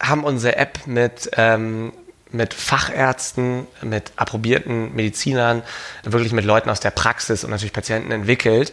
haben 0.00 0.24
unsere 0.24 0.56
App 0.56 0.86
mit 0.86 1.30
ähm, 1.36 1.92
mit 2.32 2.54
Fachärzten, 2.54 3.66
mit 3.82 4.12
approbierten 4.16 4.94
Medizinern, 4.94 5.62
wirklich 6.04 6.32
mit 6.32 6.44
Leuten 6.44 6.70
aus 6.70 6.80
der 6.80 6.90
Praxis 6.90 7.44
und 7.44 7.50
natürlich 7.50 7.72
Patienten 7.72 8.12
entwickelt, 8.12 8.72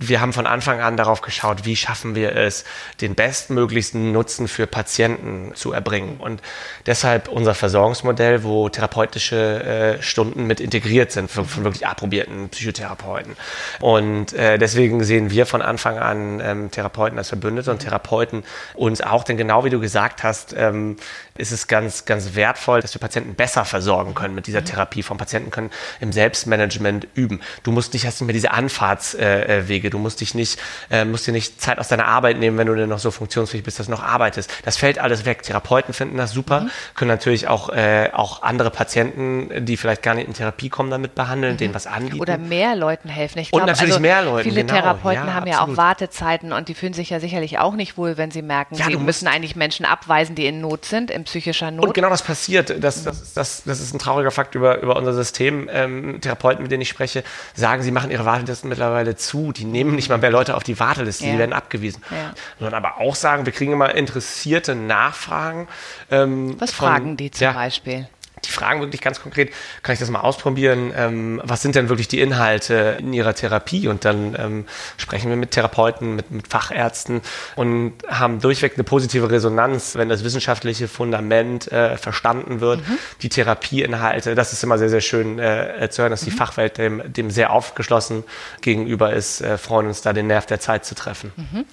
wir 0.00 0.20
haben 0.20 0.32
von 0.32 0.46
Anfang 0.46 0.80
an 0.80 0.96
darauf 0.96 1.22
geschaut, 1.22 1.64
wie 1.64 1.74
schaffen 1.74 2.14
wir 2.14 2.36
es, 2.36 2.64
den 3.00 3.16
bestmöglichsten 3.16 4.12
Nutzen 4.12 4.46
für 4.46 4.68
Patienten 4.68 5.52
zu 5.56 5.72
erbringen. 5.72 6.18
Und 6.18 6.40
deshalb 6.86 7.28
unser 7.28 7.54
Versorgungsmodell, 7.54 8.44
wo 8.44 8.68
therapeutische 8.68 9.98
äh, 9.98 10.02
Stunden 10.02 10.46
mit 10.46 10.60
integriert 10.60 11.10
sind 11.10 11.30
von, 11.30 11.46
von, 11.46 11.64
wirklich 11.64 11.84
approbierten 11.84 12.48
Psychotherapeuten. 12.48 13.36
Und 13.80 14.32
äh, 14.34 14.56
deswegen 14.56 15.02
sehen 15.02 15.32
wir 15.32 15.46
von 15.46 15.62
Anfang 15.62 15.98
an 15.98 16.40
ähm, 16.40 16.70
Therapeuten 16.70 17.18
als 17.18 17.28
Verbündete 17.28 17.72
und 17.72 17.80
Therapeuten 17.80 18.44
uns 18.74 19.00
auch, 19.00 19.24
denn 19.24 19.36
genau 19.36 19.64
wie 19.64 19.70
du 19.70 19.80
gesagt 19.80 20.22
hast, 20.22 20.54
ähm, 20.56 20.96
ist 21.36 21.50
es 21.50 21.66
ganz, 21.66 22.04
ganz 22.04 22.34
wertvoll, 22.34 22.82
dass 22.82 22.94
wir 22.94 23.00
Patienten 23.00 23.34
besser 23.34 23.64
versorgen 23.64 24.14
können 24.14 24.34
mit 24.34 24.46
dieser 24.46 24.64
Therapie. 24.64 25.02
Von 25.02 25.18
Patienten 25.18 25.50
können 25.50 25.70
im 26.00 26.12
Selbstmanagement 26.12 27.06
üben. 27.14 27.40
Du 27.62 27.72
musst 27.72 27.92
nicht, 27.92 28.06
hast 28.06 28.20
nicht 28.20 28.26
mehr 28.26 28.34
diese 28.34 28.50
Anfahrtswege. 28.52 29.87
Äh, 29.87 29.87
Du 29.90 29.98
musst 29.98 30.20
dich 30.20 30.34
nicht, 30.34 30.58
äh, 30.90 31.04
musst 31.04 31.26
dir 31.26 31.32
nicht 31.32 31.60
Zeit 31.60 31.78
aus 31.78 31.88
deiner 31.88 32.06
Arbeit 32.06 32.38
nehmen, 32.38 32.58
wenn 32.58 32.66
du 32.66 32.74
denn 32.74 32.88
noch 32.88 32.98
so 32.98 33.10
funktionsfähig 33.10 33.62
bist, 33.64 33.78
dass 33.78 33.86
du 33.86 33.92
noch 33.92 34.02
arbeitest. 34.02 34.50
Das 34.64 34.76
fällt 34.76 34.98
alles 34.98 35.24
weg. 35.24 35.42
Therapeuten 35.42 35.94
finden 35.94 36.16
das 36.16 36.32
super, 36.32 36.60
mhm. 36.62 36.70
können 36.94 37.08
natürlich 37.08 37.48
auch, 37.48 37.70
äh, 37.70 38.10
auch 38.12 38.42
andere 38.42 38.70
Patienten, 38.70 39.64
die 39.64 39.76
vielleicht 39.76 40.02
gar 40.02 40.14
nicht 40.14 40.28
in 40.28 40.34
Therapie 40.34 40.68
kommen, 40.68 40.90
damit 40.90 41.14
behandeln, 41.14 41.54
mhm. 41.54 41.58
denen 41.58 41.74
was 41.74 41.86
anbieten. 41.86 42.20
Oder 42.20 42.38
mehr 42.38 42.76
Leuten 42.76 43.08
helfen. 43.08 43.38
Ich 43.38 43.50
glaub, 43.50 43.62
und 43.62 43.66
natürlich 43.66 43.92
also 43.92 44.00
mehr 44.00 44.22
Leuten. 44.22 44.48
Viele 44.48 44.64
genau. 44.64 44.74
Therapeuten 44.74 45.26
ja, 45.26 45.34
haben 45.34 45.48
absolut. 45.48 45.68
ja 45.68 45.74
auch 45.74 45.76
Wartezeiten 45.76 46.52
und 46.52 46.68
die 46.68 46.74
fühlen 46.74 46.92
sich 46.92 47.10
ja 47.10 47.20
sicherlich 47.20 47.58
auch 47.58 47.74
nicht 47.74 47.96
wohl, 47.96 48.16
wenn 48.16 48.30
sie 48.30 48.42
merken, 48.42 48.74
ja, 48.74 48.86
sie 48.86 48.96
müssen 48.96 49.28
eigentlich 49.28 49.56
Menschen 49.56 49.84
abweisen, 49.84 50.34
die 50.34 50.46
in 50.46 50.60
Not 50.60 50.84
sind, 50.84 51.10
in 51.10 51.24
psychischer 51.24 51.70
Not. 51.70 51.86
Und 51.86 51.94
genau 51.94 52.10
das 52.10 52.22
passiert. 52.22 52.82
Das, 52.82 53.04
das, 53.04 53.32
das, 53.32 53.62
das 53.64 53.80
ist 53.80 53.94
ein 53.94 53.98
trauriger 53.98 54.30
Fakt 54.30 54.54
über, 54.54 54.80
über 54.80 54.96
unser 54.96 55.12
System. 55.12 55.68
Ähm, 55.72 56.20
Therapeuten, 56.20 56.62
mit 56.62 56.70
denen 56.70 56.82
ich 56.82 56.88
spreche, 56.88 57.24
sagen, 57.54 57.82
sie 57.82 57.90
machen 57.90 58.10
ihre 58.10 58.24
Wartelisten 58.24 58.68
mittlerweile 58.68 59.16
zu. 59.16 59.52
Die 59.52 59.64
nehmen 59.78 59.94
nicht 59.94 60.08
mal 60.08 60.18
mehr 60.18 60.30
Leute 60.30 60.56
auf 60.56 60.62
die 60.62 60.78
Warteliste, 60.78 61.26
ja. 61.26 61.32
die 61.32 61.38
werden 61.38 61.52
abgewiesen. 61.52 62.02
Ja. 62.10 62.32
Sondern 62.58 62.74
aber 62.74 63.00
auch 63.00 63.14
sagen, 63.14 63.46
wir 63.46 63.52
kriegen 63.52 63.72
immer 63.72 63.94
interessierte 63.94 64.74
Nachfragen. 64.74 65.68
Ähm, 66.10 66.60
Was 66.60 66.72
von, 66.72 66.88
fragen 66.88 67.16
die 67.16 67.30
zum 67.30 67.54
Beispiel? 67.54 68.08
Die 68.44 68.50
fragen 68.50 68.80
wirklich 68.80 69.00
ganz 69.00 69.20
konkret, 69.20 69.52
kann 69.82 69.92
ich 69.92 69.98
das 69.98 70.10
mal 70.10 70.20
ausprobieren? 70.20 70.92
Ähm, 70.96 71.40
was 71.44 71.62
sind 71.62 71.74
denn 71.74 71.88
wirklich 71.88 72.08
die 72.08 72.20
Inhalte 72.20 72.96
in 73.00 73.12
ihrer 73.12 73.34
Therapie? 73.34 73.88
Und 73.88 74.04
dann 74.04 74.36
ähm, 74.38 74.66
sprechen 74.96 75.30
wir 75.30 75.36
mit 75.36 75.52
Therapeuten, 75.52 76.16
mit, 76.16 76.30
mit, 76.30 76.48
Fachärzten 76.48 77.20
und 77.56 77.94
haben 78.08 78.40
durchweg 78.40 78.74
eine 78.74 78.84
positive 78.84 79.30
Resonanz, 79.30 79.96
wenn 79.96 80.08
das 80.08 80.24
wissenschaftliche 80.24 80.88
Fundament 80.88 81.70
äh, 81.70 81.96
verstanden 81.96 82.60
wird, 82.60 82.80
mhm. 82.80 82.98
die 83.22 83.28
Therapieinhalte. 83.28 84.34
Das 84.34 84.52
ist 84.52 84.62
immer 84.64 84.78
sehr, 84.78 84.88
sehr 84.88 85.00
schön 85.00 85.38
äh, 85.38 85.88
zu 85.90 86.02
hören, 86.02 86.10
dass 86.10 86.22
mhm. 86.22 86.26
die 86.26 86.30
Fachwelt 86.32 86.78
dem, 86.78 87.12
dem, 87.12 87.30
sehr 87.30 87.52
aufgeschlossen 87.52 88.24
gegenüber 88.62 89.12
ist, 89.12 89.40
äh, 89.40 89.58
freuen 89.58 89.88
uns 89.88 90.00
da 90.00 90.12
den 90.12 90.28
Nerv 90.28 90.46
der 90.46 90.60
Zeit 90.60 90.84
zu 90.84 90.94
treffen. 90.94 91.32
Mhm. 91.36 91.64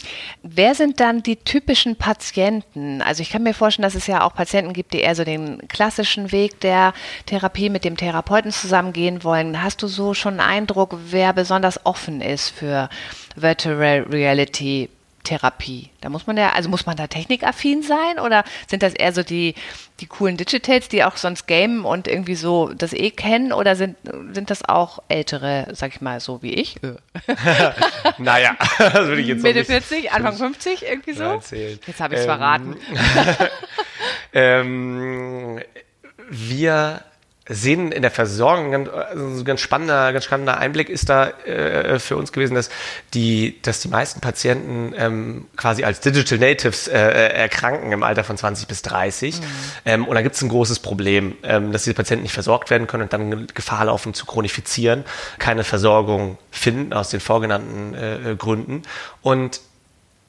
Wer 0.43 0.75
sind 0.75 0.99
dann 0.99 1.23
die 1.23 1.37
typischen 1.37 1.95
Patienten? 1.95 3.01
Also 3.01 3.21
ich 3.21 3.29
kann 3.29 3.43
mir 3.43 3.53
vorstellen, 3.53 3.83
dass 3.83 3.95
es 3.95 4.07
ja 4.07 4.21
auch 4.21 4.33
Patienten 4.33 4.73
gibt, 4.73 4.93
die 4.93 4.99
eher 4.99 5.15
so 5.15 5.23
den 5.23 5.67
klassischen 5.67 6.31
Weg 6.31 6.54
der 6.63 6.93
Therapie 7.25 7.69
mit 7.69 7.83
dem 7.83 7.97
Therapeuten 7.97 8.51
zusammengehen 8.51 9.23
wollen, 9.23 9.61
hast 9.61 9.81
du 9.81 9.87
so 9.87 10.13
schon 10.13 10.39
einen 10.39 10.49
Eindruck, 10.49 10.97
wer 11.07 11.33
besonders 11.33 11.85
offen 11.85 12.21
ist 12.21 12.49
für 12.49 12.89
Virtual 13.35 14.05
Reality 14.09 14.89
Therapie? 15.25 15.89
Da 15.99 16.07
muss 16.09 16.27
man 16.27 16.37
ja, 16.37 16.53
also 16.53 16.69
muss 16.69 16.85
man 16.85 16.95
da 16.95 17.07
technikaffin 17.07 17.81
sein 17.81 18.19
oder 18.23 18.45
sind 18.67 18.81
das 18.83 18.93
eher 18.93 19.11
so 19.11 19.23
die, 19.23 19.55
die 19.99 20.05
coolen 20.05 20.37
Digitals, 20.37 20.87
die 20.87 21.03
auch 21.03 21.17
sonst 21.17 21.47
gamen 21.47 21.83
und 21.83 22.07
irgendwie 22.07 22.35
so 22.35 22.69
das 22.69 22.93
eh 22.93 23.11
kennen 23.11 23.51
oder 23.51 23.75
sind, 23.75 23.97
sind 24.31 24.49
das 24.49 24.63
auch 24.63 24.99
ältere, 25.09 25.67
sag 25.73 25.93
ich 25.93 26.01
mal, 26.01 26.21
so 26.21 26.41
wie 26.41 26.53
ich? 26.53 26.77
naja, 28.17 28.55
das 28.77 28.93
würde 28.93 29.21
ich 29.21 29.27
jetzt 29.27 29.43
Mitte 29.43 29.65
40, 29.65 30.11
Anfang 30.13 30.37
50 30.37 30.83
irgendwie 30.83 31.13
so? 31.13 31.23
Erzählen. 31.23 31.79
Jetzt 31.85 31.99
habe 31.99 32.13
ich 32.13 32.21
es 32.21 32.25
ähm, 32.25 32.31
verraten. 32.31 32.77
ähm, 34.31 35.59
wir 36.29 37.01
sehen 37.47 37.91
in 37.91 38.01
der 38.01 38.09
Versorgung, 38.09 38.71
ganz, 38.71 38.89
also 38.89 39.43
ganz 39.43 39.61
spannender, 39.61 40.11
ganz 40.13 40.25
spannender 40.25 40.57
Einblick 40.57 40.89
ist 40.89 41.09
da 41.09 41.29
äh, 41.45 41.99
für 41.99 42.17
uns 42.17 42.31
gewesen, 42.31 42.55
dass 42.55 42.69
die, 43.13 43.61
dass 43.61 43.81
die 43.81 43.87
meisten 43.87 44.19
Patienten 44.19 44.93
ähm, 44.97 45.45
quasi 45.55 45.83
als 45.83 45.99
Digital 45.99 46.39
Natives 46.39 46.87
äh, 46.87 46.97
äh 46.97 47.33
erkranken 47.35 47.91
im 47.91 48.01
Alter 48.01 48.23
von 48.23 48.35
20 48.35 48.67
bis 48.67 48.81
30. 48.81 49.39
Mhm. 49.39 49.43
Ähm, 49.85 50.05
und 50.05 50.15
da 50.15 50.23
gibt 50.23 50.35
es 50.35 50.41
ein 50.41 50.49
großes 50.49 50.79
Problem, 50.79 51.37
ähm, 51.43 51.71
dass 51.71 51.83
diese 51.83 51.93
Patienten 51.93 52.23
nicht 52.23 52.33
versorgt 52.33 52.71
werden 52.71 52.87
können 52.87 53.03
und 53.03 53.13
dann 53.13 53.45
Gefahr 53.53 53.85
laufen 53.85 54.15
zu 54.15 54.25
chronifizieren, 54.25 55.05
keine 55.37 55.63
Versorgung 55.63 56.39
finden 56.49 56.93
aus 56.93 57.09
den 57.09 57.19
vorgenannten 57.19 57.93
äh 57.93 58.35
Gründen. 58.35 58.81
Und 59.21 59.61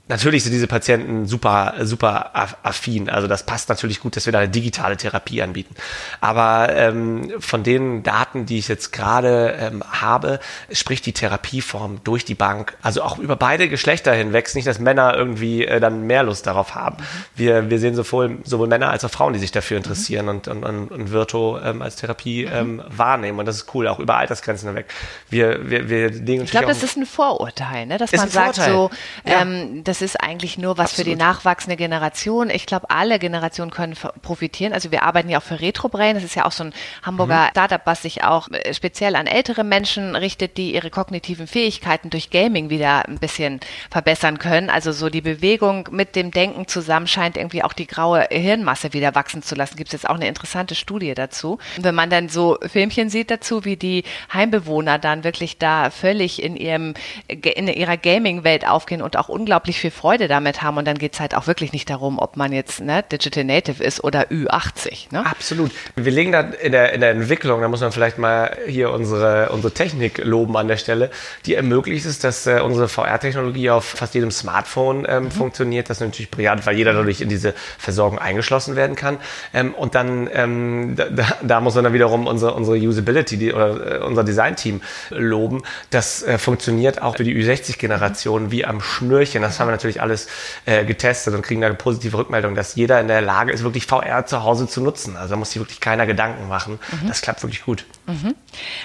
Natürlich 0.09 0.45
sind 0.45 0.53
diese 0.53 0.69
Patienten 0.69 1.27
super, 1.27 1.75
super 1.83 2.31
affin. 2.63 3.11
Also 3.11 3.27
das 3.27 3.45
passt 3.45 3.69
natürlich 3.69 3.99
gut, 3.99 4.15
dass 4.15 4.27
wir 4.27 4.33
da 4.33 4.39
eine 4.39 4.49
digitale 4.49 4.97
Therapie 4.97 5.43
anbieten. 5.43 5.75
Aber 6.21 6.69
ähm, 6.77 7.33
von 7.41 7.65
den 7.65 8.05
Daten, 8.05 8.47
die 8.47 8.59
ich 8.59 8.69
jetzt 8.69 8.93
gerade 8.93 9.57
ähm, 9.59 9.83
habe, 9.91 10.39
spricht 10.71 11.07
die 11.07 11.13
Therapieform 11.13 12.03
durch 12.05 12.25
die 12.25 12.37
Bank, 12.37 12.77
also 12.83 13.03
auch 13.03 13.19
über 13.19 13.35
beide 13.35 13.69
Geschlechter 13.69 14.13
hinweg. 14.15 14.55
Nicht, 14.55 14.69
dass 14.69 14.79
Männer 14.79 15.17
irgendwie 15.17 15.65
äh, 15.65 15.81
dann 15.81 16.07
mehr 16.07 16.23
Lust 16.23 16.47
darauf 16.47 16.77
haben. 16.77 16.99
Wir, 17.35 17.69
wir 17.69 17.81
sehen 17.81 17.97
sowohl, 17.97 18.39
sowohl 18.45 18.69
Männer 18.69 18.91
als 18.91 19.05
auch 19.05 19.11
Frauen, 19.11 19.33
die 19.33 19.41
sich 19.41 19.51
dafür 19.51 19.77
interessieren 19.77 20.29
und, 20.29 20.47
und, 20.47 20.63
und, 20.63 20.93
und 20.93 21.11
Virto 21.11 21.59
ähm, 21.59 21.83
als 21.83 21.97
Therapie 21.97 22.45
ähm, 22.45 22.81
wahrnehmen. 22.89 23.41
Und 23.41 23.47
das 23.47 23.57
ist 23.57 23.75
cool, 23.75 23.89
auch 23.89 23.99
über 23.99 24.17
Altersgrenzen 24.17 24.69
hinweg. 24.69 24.87
Wir, 25.31 25.69
wir, 25.69 25.89
wir 25.89 26.11
legen 26.11 26.45
ich 26.45 26.53
glaube, 26.53 26.67
das 26.67 26.85
ist 26.85 26.97
ein 26.97 27.07
Vorurteil, 27.07 27.87
ne? 27.87 27.99
dass 27.99 28.13
man 28.13 28.29
sagt 28.29 28.57
Vorteil. 28.57 28.73
so, 28.73 28.91
ja. 29.25 29.43
ähm, 29.43 29.83
das 29.97 30.03
ist 30.03 30.23
eigentlich 30.23 30.59
nur 30.59 30.77
was 30.77 30.91
Absolut. 30.91 31.07
für 31.07 31.11
die 31.11 31.17
nachwachsende 31.17 31.77
Generation. 31.77 32.51
Ich 32.51 32.67
glaube, 32.67 32.91
alle 32.91 33.19
Generationen 33.19 33.71
können 33.71 33.97
profitieren. 34.21 34.75
Also 34.75 34.91
wir 34.91 35.05
arbeiten 35.05 35.31
ja 35.31 35.39
auch 35.39 35.43
für 35.43 35.59
RetroBrain. 35.59 36.15
Das 36.15 36.23
ist 36.23 36.35
ja 36.35 36.45
auch 36.45 36.53
so 36.53 36.65
ein 36.65 36.75
Hamburger 37.03 37.45
mhm. 37.45 37.51
Startup, 37.53 37.81
was 37.87 38.03
sich 38.03 38.23
auch 38.23 38.49
äh, 38.51 38.75
speziell 38.75 39.17
an 39.17 39.27
ältere 39.27 39.65
Menschen 39.65 40.15
richtet, 40.15 40.59
die 40.59 40.75
ihre 40.75 40.91
kognitiven 40.91 41.47
Fähigkeiten 41.47 42.11
durch 42.11 42.29
Gaming 42.29 42.69
wieder 42.69 43.09
ein 43.09 43.19
bisschen 43.19 43.61
verbessern 43.91 44.39
können. 44.39 44.69
Also 44.69 44.93
so 44.93 45.09
die 45.09 45.23
Bewegung 45.23 45.89
mit 45.93 46.15
dem 46.15 46.31
Denken 46.31 46.69
zusammen 46.69 47.07
scheint 47.07 47.39
irgendwie 47.39 47.63
auch 47.63 47.73
die 47.73 47.87
graue 47.87 48.27
Hirnmasse 48.31 48.93
wieder 48.93 49.15
wachsen 49.15 49.43
zu 49.43 49.55
lassen. 49.55 49.77
Gibt 49.77 49.89
es 49.89 50.03
jetzt 50.03 50.11
auch 50.11 50.17
eine 50.17 50.29
interessante 50.29 50.75
Studie 50.75 51.15
dazu. 51.15 51.59
Und 51.79 51.85
wenn 51.85 51.95
man 51.95 52.11
dann 52.11 52.29
so 52.29 52.59
Filmchen 52.67 53.09
sieht 53.09 53.31
dazu, 53.31 53.65
wie 53.65 53.77
die 53.77 54.05
Heimbewohner 54.31 54.99
dann 54.99 55.25
wirklich 55.25 55.57
da 55.57 55.89
völlig 55.89 56.43
in 56.43 56.55
ihrem 56.55 56.93
in 57.29 57.69
ihrer 57.69 57.97
Gaming-Welt 57.97 58.69
aufgehen 58.69 59.01
und 59.01 59.17
auch 59.17 59.31
unglaublich 59.31 59.79
viel 59.79 59.86
Freude 59.91 60.29
damit 60.29 60.63
haben. 60.63 60.77
Und 60.77 60.87
dann 60.87 60.99
geht 60.99 61.15
es 61.15 61.21
halt 61.21 61.35
auch 61.35 61.47
wirklich 61.47 61.73
nicht 61.73 61.89
darum, 61.91 62.19
ob 62.19 62.37
man 62.37 62.53
jetzt 62.53 62.81
ne, 62.81 63.05
Digital 63.11 63.45
Native 63.45 63.83
ist 63.83 64.03
oder 64.03 64.29
Ü80. 64.29 65.13
Ne? 65.13 65.25
Absolut. 65.25 65.71
Wir 65.95 66.13
legen 66.13 66.33
da 66.33 66.41
in 66.41 66.73
der, 66.73 66.93
in 66.93 67.01
der 67.01 67.11
Entwicklung, 67.11 67.61
da 67.61 67.69
muss 67.69 67.81
man 67.81 67.93
vielleicht 67.93 68.19
mal 68.19 68.57
hier 68.67 68.91
unsere, 68.91 69.51
unsere 69.51 69.73
Technik 69.73 70.19
loben 70.25 70.57
an 70.57 70.69
der 70.69 70.77
Stelle, 70.77 71.11
die 71.47 71.55
ermöglicht 71.55 72.07
es, 72.07 72.19
dass 72.19 72.47
äh, 72.47 72.61
unsere 72.61 72.89
VR-Technologie 72.89 73.71
auf 73.71 73.85
fast 73.85 74.15
jedem 74.15 74.31
Smartphone 74.31 75.07
ähm, 75.09 75.25
mhm. 75.25 75.31
funktioniert. 75.31 75.91
Das 75.91 75.99
ist 75.99 76.07
natürlich 76.07 76.31
brillant, 76.31 76.67
weil 76.67 76.77
jeder 76.77 76.93
dadurch 76.93 77.21
in 77.21 77.29
diese 77.29 77.55
Versorgung 77.79 78.19
eingeschlossen 78.19 78.77
werden 78.77 78.97
kann. 78.97 79.19
Ähm, 79.53 79.75
und 79.75 79.95
dann, 79.95 80.29
ähm, 80.33 80.97
da, 80.97 81.27
da, 81.43 81.61
muss 81.61 81.75
man 81.75 81.85
dann 81.85 81.93
wiederum 81.93 82.27
unsere, 82.27 82.55
unsere 82.55 82.77
Usability 82.77 83.37
die, 83.37 83.53
oder 83.53 84.01
äh, 84.01 84.05
unser 84.05 84.25
Design-Team 84.25 84.81
loben. 85.11 85.63
Das 85.91 86.23
äh, 86.23 86.39
funktioniert 86.39 87.03
auch 87.03 87.17
für 87.17 87.25
die 87.25 87.35
Ü60-Generation 87.35 88.51
wie 88.51 88.65
am 88.65 88.81
Schnürchen. 88.81 89.43
Das 89.43 89.61
haben 89.61 89.69
wir 89.69 89.73
natürlich 89.77 90.01
alles 90.01 90.29
äh, 90.65 90.85
getestet 90.85 91.35
und 91.35 91.43
kriegen 91.43 91.61
da 91.61 91.69
eine 91.69 91.77
positive 91.77 92.17
Rückmeldung, 92.17 92.55
dass 92.55 92.75
jeder 92.75 93.01
in 93.01 93.09
der 93.09 93.21
Lage 93.21 93.53
ist, 93.53 93.63
wirklich 93.63 93.87
VR 93.87 94.27
zu 94.27 94.43
Hause 94.43 94.67
zu 94.67 94.81
nutzen. 94.81 95.17
Also 95.17 95.31
da 95.31 95.37
muss 95.37 95.51
sich 95.51 95.61
wirklich 95.61 95.81
keiner 95.81 96.07
Gedanken 96.07 96.49
machen. 96.49 96.79
Mhm. 96.91 97.09
Das 97.09 97.23
klappt 97.23 97.43
wirklich 97.43 97.65
gut. 97.65 97.85
Mhm. 98.07 98.35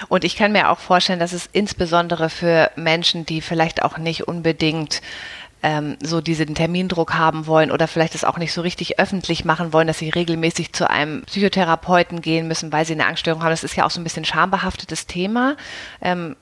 Und 0.08 0.24
ich 0.24 0.36
kann 0.36 0.52
mir 0.52 0.70
auch 0.70 0.78
vorstellen, 0.78 1.20
dass 1.20 1.32
es 1.32 1.48
insbesondere 1.52 2.30
für 2.30 2.70
Menschen, 2.76 3.26
die 3.26 3.40
vielleicht 3.40 3.82
auch 3.82 3.98
nicht 3.98 4.28
unbedingt 4.28 5.02
ähm, 5.62 5.96
so 6.02 6.20
diesen 6.20 6.54
Termindruck 6.54 7.14
haben 7.14 7.46
wollen 7.46 7.70
oder 7.70 7.86
vielleicht 7.86 8.14
es 8.14 8.24
auch 8.24 8.38
nicht 8.38 8.52
so 8.52 8.60
richtig 8.60 8.98
öffentlich 8.98 9.44
machen 9.44 9.72
wollen, 9.72 9.86
dass 9.86 9.98
sie 9.98 10.10
regelmäßig 10.10 10.72
zu 10.72 10.90
einem 10.90 11.22
Psychotherapeuten 11.22 12.20
gehen 12.20 12.48
müssen, 12.48 12.72
weil 12.72 12.84
sie 12.84 12.94
eine 12.94 13.06
Angststörung 13.06 13.42
haben. 13.42 13.50
Das 13.50 13.64
ist 13.64 13.76
ja 13.76 13.84
auch 13.86 13.90
so 13.90 14.00
ein 14.00 14.04
bisschen 14.04 14.24
schambehaftetes 14.24 15.06
Thema. 15.06 15.56
Ähm, 16.00 16.36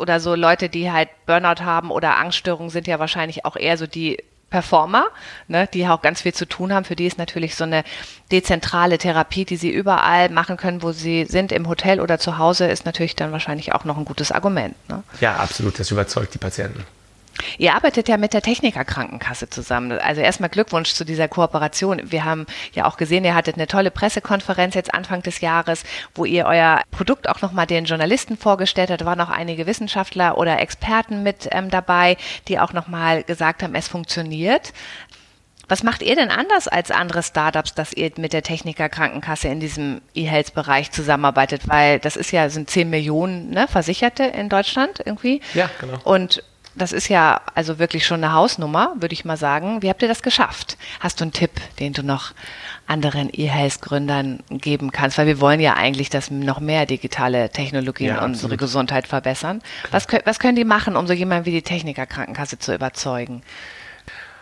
oder 0.00 0.18
so 0.18 0.34
Leute, 0.34 0.68
die 0.68 0.90
halt 0.90 1.08
Burnout 1.26 1.62
haben 1.62 1.90
oder 1.90 2.16
Angststörungen 2.16 2.70
sind 2.70 2.86
ja 2.86 2.98
wahrscheinlich 2.98 3.44
auch 3.44 3.56
eher 3.56 3.76
so 3.76 3.86
die 3.86 4.18
Performer, 4.50 5.06
ne, 5.46 5.68
die 5.72 5.86
auch 5.86 6.02
ganz 6.02 6.22
viel 6.22 6.34
zu 6.34 6.46
tun 6.46 6.72
haben. 6.72 6.84
Für 6.84 6.96
die 6.96 7.06
ist 7.06 7.18
natürlich 7.18 7.54
so 7.54 7.64
eine 7.64 7.84
dezentrale 8.32 8.98
Therapie, 8.98 9.44
die 9.44 9.56
sie 9.56 9.70
überall 9.70 10.28
machen 10.28 10.56
können, 10.56 10.82
wo 10.82 10.92
sie 10.92 11.24
sind, 11.24 11.52
im 11.52 11.68
Hotel 11.68 12.00
oder 12.00 12.18
zu 12.18 12.36
Hause, 12.36 12.66
ist 12.66 12.84
natürlich 12.84 13.14
dann 13.14 13.32
wahrscheinlich 13.32 13.72
auch 13.72 13.84
noch 13.84 13.96
ein 13.96 14.04
gutes 14.04 14.32
Argument. 14.32 14.74
Ne? 14.88 15.02
Ja, 15.20 15.36
absolut. 15.36 15.78
Das 15.78 15.90
überzeugt 15.90 16.34
die 16.34 16.38
Patienten. 16.38 16.84
Ihr 17.58 17.74
arbeitet 17.74 18.08
ja 18.08 18.16
mit 18.16 18.32
der 18.32 18.42
Techniker 18.42 18.84
Krankenkasse 18.84 19.48
zusammen. 19.48 19.92
Also 19.92 20.20
erstmal 20.20 20.50
Glückwunsch 20.50 20.92
zu 20.94 21.04
dieser 21.04 21.28
Kooperation. 21.28 22.00
Wir 22.04 22.24
haben 22.24 22.46
ja 22.72 22.86
auch 22.86 22.96
gesehen, 22.96 23.24
ihr 23.24 23.34
hattet 23.34 23.56
eine 23.56 23.66
tolle 23.66 23.90
Pressekonferenz 23.90 24.74
jetzt 24.74 24.94
Anfang 24.94 25.22
des 25.22 25.40
Jahres, 25.40 25.84
wo 26.14 26.24
ihr 26.24 26.46
euer 26.46 26.82
Produkt 26.90 27.28
auch 27.28 27.42
nochmal 27.42 27.66
den 27.66 27.84
Journalisten 27.84 28.36
vorgestellt 28.36 28.90
habt. 28.90 29.00
Da 29.00 29.06
waren 29.06 29.20
auch 29.20 29.30
einige 29.30 29.66
Wissenschaftler 29.66 30.38
oder 30.38 30.60
Experten 30.60 31.22
mit 31.22 31.48
ähm, 31.52 31.70
dabei, 31.70 32.16
die 32.48 32.58
auch 32.58 32.72
nochmal 32.72 33.22
gesagt 33.24 33.62
haben, 33.62 33.74
es 33.74 33.88
funktioniert. 33.88 34.72
Was 35.70 35.84
macht 35.84 36.02
ihr 36.02 36.16
denn 36.16 36.30
anders 36.30 36.66
als 36.66 36.90
andere 36.90 37.22
Startups, 37.22 37.74
dass 37.74 37.92
ihr 37.92 38.10
mit 38.16 38.32
der 38.32 38.42
Techniker 38.42 38.88
Krankenkasse 38.88 39.46
in 39.46 39.60
diesem 39.60 40.00
E-Health-Bereich 40.14 40.90
zusammenarbeitet? 40.90 41.68
Weil 41.68 42.00
das 42.00 42.16
ist 42.16 42.32
ja, 42.32 42.50
sind 42.50 42.68
10 42.68 42.90
Millionen 42.90 43.50
ne, 43.50 43.68
Versicherte 43.68 44.24
in 44.24 44.48
Deutschland 44.48 45.00
irgendwie. 45.04 45.40
Ja, 45.54 45.70
genau. 45.80 46.00
Und 46.02 46.42
das 46.74 46.92
ist 46.92 47.08
ja 47.08 47.40
also 47.54 47.78
wirklich 47.78 48.06
schon 48.06 48.22
eine 48.22 48.32
Hausnummer, 48.32 48.94
würde 48.98 49.12
ich 49.12 49.24
mal 49.24 49.36
sagen. 49.36 49.82
Wie 49.82 49.88
habt 49.88 50.02
ihr 50.02 50.08
das 50.08 50.22
geschafft? 50.22 50.76
Hast 51.00 51.20
du 51.20 51.24
einen 51.24 51.32
Tipp, 51.32 51.50
den 51.78 51.92
du 51.92 52.02
noch 52.02 52.32
anderen 52.86 53.28
E-Health-Gründern 53.32 54.40
geben 54.50 54.92
kannst? 54.92 55.18
Weil 55.18 55.26
wir 55.26 55.40
wollen 55.40 55.60
ja 55.60 55.74
eigentlich, 55.74 56.10
dass 56.10 56.30
noch 56.30 56.60
mehr 56.60 56.86
digitale 56.86 57.50
Technologien 57.50 58.14
ja, 58.16 58.24
unsere 58.24 58.56
Gesundheit 58.56 59.06
verbessern. 59.06 59.62
Was, 59.90 60.06
was 60.24 60.38
können 60.38 60.56
die 60.56 60.64
machen, 60.64 60.96
um 60.96 61.06
so 61.06 61.12
jemanden 61.12 61.46
wie 61.46 61.52
die 61.52 61.62
Techniker 61.62 62.06
Krankenkasse 62.06 62.58
zu 62.58 62.74
überzeugen? 62.74 63.42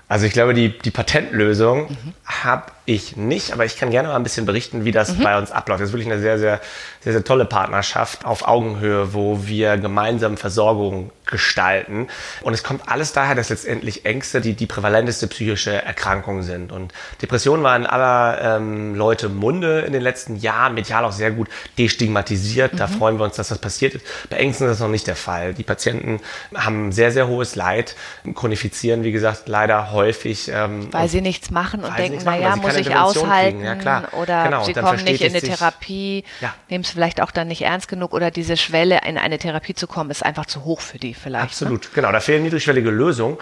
Also 0.09 0.27
ich 0.27 0.33
glaube, 0.33 0.55
die, 0.55 0.79
die 0.79 0.91
Patentlösung 0.91 1.91
mhm. 1.91 2.15
habe 2.25 2.73
ich 2.89 3.19
nicht, 3.19 3.53
aber 3.53 3.67
ich 3.67 3.77
kann 3.77 3.91
gerne 3.91 4.09
mal 4.09 4.17
ein 4.17 4.23
bisschen 4.23 4.47
berichten, 4.47 4.87
wie 4.87 4.93
das 4.93 5.19
mhm. 5.19 5.23
bei 5.23 5.37
uns 5.37 5.53
abläuft. 5.53 5.83
Das 5.83 5.91
ist 5.91 5.93
wirklich 5.93 6.11
eine 6.11 6.23
sehr, 6.23 6.39
sehr, 6.39 6.61
sehr, 7.03 7.13
sehr 7.13 7.23
tolle 7.23 7.45
Partnerschaft 7.45 8.25
auf 8.25 8.49
Augenhöhe, 8.49 9.13
wo 9.13 9.47
wir 9.47 9.77
gemeinsam 9.77 10.39
Versorgung 10.39 11.11
gestalten. 11.27 12.09
Und 12.41 12.55
es 12.55 12.63
kommt 12.63 12.89
alles 12.89 13.13
daher, 13.13 13.35
dass 13.35 13.51
letztendlich 13.51 14.07
Ängste 14.07 14.41
die, 14.41 14.55
die 14.55 14.65
prävalenteste 14.65 15.27
psychische 15.27 15.83
Erkrankung 15.83 16.43
sind. 16.43 16.73
Und 16.73 16.95
Depressionen 17.21 17.63
waren 17.63 17.85
aller 17.85 18.57
ähm, 18.57 18.95
Leute 18.95 19.29
Munde 19.29 19.81
in 19.81 19.93
den 19.93 20.01
letzten 20.01 20.37
Jahren, 20.37 20.73
medial 20.73 21.05
auch 21.05 21.13
sehr 21.13 21.31
gut 21.31 21.49
destigmatisiert. 21.77 22.73
Mhm. 22.73 22.77
Da 22.79 22.87
freuen 22.87 23.19
wir 23.19 23.25
uns, 23.25 23.37
dass 23.37 23.49
das 23.49 23.59
passiert 23.59 23.97
ist. 23.97 24.07
Bei 24.31 24.39
Ängsten 24.39 24.67
ist 24.67 24.73
das 24.73 24.81
noch 24.81 24.89
nicht 24.89 25.07
der 25.07 25.17
Fall. 25.17 25.53
Die 25.53 25.63
Patienten 25.63 26.21
haben 26.55 26.91
sehr, 26.93 27.13
sehr 27.13 27.29
hohes 27.29 27.55
Leid, 27.55 27.97
chronifizieren, 28.35 29.05
wie 29.05 29.13
gesagt, 29.13 29.43
leider 29.47 29.93
häufig. 29.93 30.51
Ähm, 30.51 30.91
weil 30.91 31.11
sie 31.11 31.21
nichts 31.21 31.51
machen 31.51 31.85
und 31.85 31.99
denken, 31.99 32.25
naja, 32.25 32.57
muss 32.57 32.78
ich 32.81 32.95
aushalten 32.95 33.63
ja, 33.63 33.75
klar. 33.75 34.09
oder 34.13 34.45
genau, 34.45 34.65
sie 34.65 34.73
kommen 34.73 35.05
nicht 35.05 35.23
in 35.23 35.31
eine 35.31 35.41
Therapie, 35.41 36.25
ja. 36.41 36.55
nehmen 36.69 36.85
es 36.85 36.91
vielleicht 36.91 37.21
auch 37.21 37.31
dann 37.31 37.49
nicht 37.49 37.63
ernst 37.63 37.89
genug 37.89 38.13
oder 38.13 38.31
diese 38.31 38.57
Schwelle 38.57 39.01
in 39.07 39.19
eine 39.19 39.39
Therapie 39.39 39.75
zu 39.75 39.87
kommen, 39.87 40.11
ist 40.11 40.25
einfach 40.25 40.47
zu 40.47 40.65
hoch 40.65 40.81
für 40.81 40.99
die 40.99 41.15
vielleicht. 41.15 41.45
Ne? 41.45 41.51
Absolut, 41.51 41.85
ne? 41.85 41.91
genau, 41.95 42.13
da 42.13 42.21
fehlen 42.21 42.43
niedrigschwellige 42.43 42.91
Lösungen. 42.91 43.39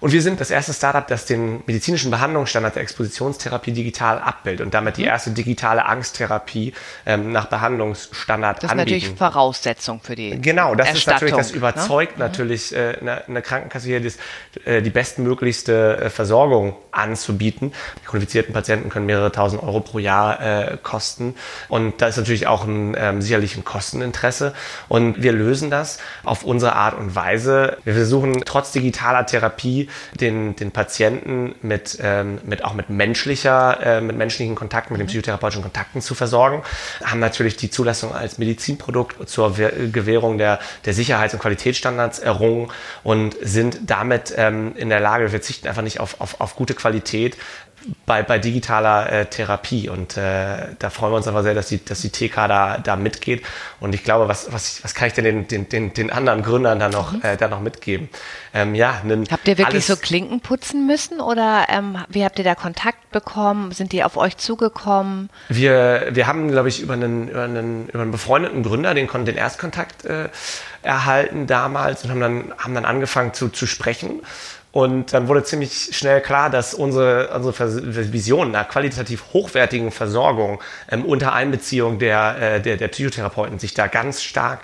Und 0.00 0.12
wir 0.12 0.22
sind 0.22 0.40
das 0.40 0.50
erste 0.50 0.72
Startup, 0.72 1.06
das 1.06 1.26
den 1.26 1.62
medizinischen 1.66 2.10
Behandlungsstandard 2.10 2.76
der 2.76 2.82
Expositionstherapie 2.82 3.72
digital 3.72 4.18
abbildet 4.18 4.64
und 4.64 4.74
damit 4.74 4.96
die 4.96 5.02
mhm. 5.02 5.08
erste 5.08 5.30
digitale 5.30 5.84
Angsttherapie 5.84 6.72
ähm, 7.04 7.32
nach 7.32 7.46
Behandlungsstandard 7.46 8.62
das 8.62 8.70
anbieten. 8.70 8.88
Das 8.88 8.96
ist 8.96 9.02
natürlich 9.02 9.18
Voraussetzung 9.18 10.00
für 10.00 10.16
die 10.16 10.40
Genau, 10.40 10.74
das 10.74 10.92
ist 10.92 11.06
natürlich, 11.06 11.34
das 11.34 11.50
überzeugt 11.50 12.18
ne? 12.18 12.24
natürlich 12.24 12.74
äh, 12.74 12.96
eine, 13.00 13.26
eine, 13.28 13.42
Krankenkasse 13.42 13.86
hier, 13.86 14.00
das, 14.00 14.16
äh, 14.64 14.80
die 14.80 14.90
bestmöglichste 14.90 15.98
äh, 15.98 16.10
Versorgung 16.10 16.76
anzubieten. 16.92 17.72
Die 18.02 18.06
qualifizierten 18.06 18.54
Patienten 18.54 18.88
können 18.88 19.06
mehrere 19.06 19.32
tausend 19.32 19.62
Euro 19.62 19.80
pro 19.80 19.98
Jahr 19.98 20.40
äh, 20.40 20.78
kosten 20.82 21.34
und 21.68 22.00
da 22.00 22.08
ist 22.08 22.16
natürlich 22.16 22.46
auch 22.46 22.64
ein 22.64 22.96
ähm, 22.98 23.22
sicherlich 23.22 23.56
ein 23.56 23.64
Kosteninteresse 23.64 24.54
und 24.88 25.22
wir 25.22 25.32
lösen 25.32 25.70
das 25.70 25.98
auf 26.24 26.44
unsere 26.44 26.74
Art 26.74 26.98
und 26.98 27.14
Weise. 27.14 27.76
Wir 27.84 27.94
versuchen 27.94 28.42
trotz 28.44 28.72
digitaler 28.72 29.26
Therapie 29.26 29.89
den, 30.20 30.56
den 30.56 30.70
Patienten 30.70 31.54
mit, 31.62 31.98
ähm, 32.02 32.38
mit 32.44 32.64
auch 32.64 32.74
mit 32.74 32.90
menschlicher, 32.90 33.78
äh, 33.82 34.00
mit 34.00 34.16
menschlichen 34.16 34.54
Kontakten, 34.54 34.94
mit 34.94 35.00
den 35.00 35.06
psychotherapeutischen 35.06 35.62
Kontakten 35.62 36.00
zu 36.00 36.14
versorgen, 36.14 36.62
haben 37.04 37.20
natürlich 37.20 37.56
die 37.56 37.70
Zulassung 37.70 38.14
als 38.14 38.38
Medizinprodukt 38.38 39.28
zur 39.28 39.54
Gewährung 39.54 40.38
der, 40.38 40.58
der 40.84 40.94
Sicherheits- 40.94 41.34
und 41.34 41.40
Qualitätsstandards 41.40 42.18
errungen 42.18 42.70
und 43.02 43.36
sind 43.42 43.78
damit 43.86 44.34
ähm, 44.36 44.74
in 44.76 44.88
der 44.88 45.00
Lage, 45.00 45.24
wir 45.24 45.30
verzichten 45.30 45.68
einfach 45.68 45.82
nicht 45.82 46.00
auf, 46.00 46.20
auf, 46.20 46.40
auf 46.40 46.56
gute 46.56 46.74
Qualität, 46.74 47.36
bei, 48.06 48.22
bei 48.22 48.38
digitaler 48.38 49.12
äh, 49.12 49.26
Therapie. 49.26 49.88
Und 49.88 50.16
äh, 50.16 50.74
da 50.78 50.90
freuen 50.90 51.12
wir 51.12 51.16
uns 51.16 51.28
einfach 51.28 51.42
sehr, 51.42 51.54
dass 51.54 51.68
die, 51.68 51.84
dass 51.84 52.00
die 52.00 52.10
TK 52.10 52.48
da, 52.48 52.78
da 52.78 52.96
mitgeht. 52.96 53.42
Und 53.78 53.94
ich 53.94 54.04
glaube, 54.04 54.28
was, 54.28 54.52
was, 54.52 54.82
was 54.84 54.94
kann 54.94 55.08
ich 55.08 55.14
denn 55.14 55.24
den, 55.24 55.48
den, 55.48 55.68
den, 55.68 55.94
den 55.94 56.10
anderen 56.10 56.42
Gründern 56.42 56.78
da 56.78 56.88
noch, 56.88 57.12
mhm. 57.12 57.22
äh, 57.22 57.36
da 57.36 57.48
noch 57.48 57.60
mitgeben? 57.60 58.08
Ähm, 58.52 58.74
ja, 58.74 59.02
habt 59.30 59.46
ihr 59.46 59.58
wirklich 59.58 59.86
so 59.86 59.96
Klinken 59.96 60.40
putzen 60.40 60.86
müssen 60.86 61.20
oder 61.20 61.66
ähm, 61.68 61.98
wie 62.08 62.24
habt 62.24 62.38
ihr 62.38 62.44
da 62.44 62.54
Kontakt 62.54 63.10
bekommen? 63.12 63.72
Sind 63.72 63.92
die 63.92 64.02
auf 64.02 64.16
euch 64.16 64.36
zugekommen? 64.36 65.30
Wir, 65.48 66.08
wir 66.10 66.26
haben, 66.26 66.50
glaube 66.50 66.68
ich, 66.68 66.80
über 66.80 66.94
einen, 66.94 67.28
über, 67.28 67.44
einen, 67.44 67.88
über 67.88 68.02
einen 68.02 68.10
befreundeten 68.10 68.62
Gründer 68.62 68.94
den, 68.94 69.08
den 69.24 69.36
Erstkontakt 69.36 70.04
äh, 70.04 70.28
erhalten 70.82 71.46
damals 71.46 72.04
und 72.04 72.10
haben 72.10 72.20
dann, 72.20 72.52
haben 72.58 72.74
dann 72.74 72.84
angefangen 72.84 73.34
zu, 73.34 73.48
zu 73.48 73.66
sprechen. 73.66 74.20
Und 74.72 75.12
dann 75.12 75.26
wurde 75.26 75.42
ziemlich 75.42 75.90
schnell 75.92 76.20
klar, 76.20 76.48
dass 76.48 76.74
unsere, 76.74 77.30
unsere 77.34 78.12
Vision 78.12 78.54
einer 78.54 78.64
qualitativ 78.64 79.24
hochwertigen 79.32 79.90
Versorgung 79.90 80.60
ähm, 80.88 81.04
unter 81.04 81.32
Einbeziehung 81.32 81.98
der, 81.98 82.36
äh, 82.40 82.60
der, 82.60 82.76
der 82.76 82.88
Psychotherapeuten 82.88 83.58
sich 83.58 83.74
da 83.74 83.88
ganz 83.88 84.22
stark 84.22 84.60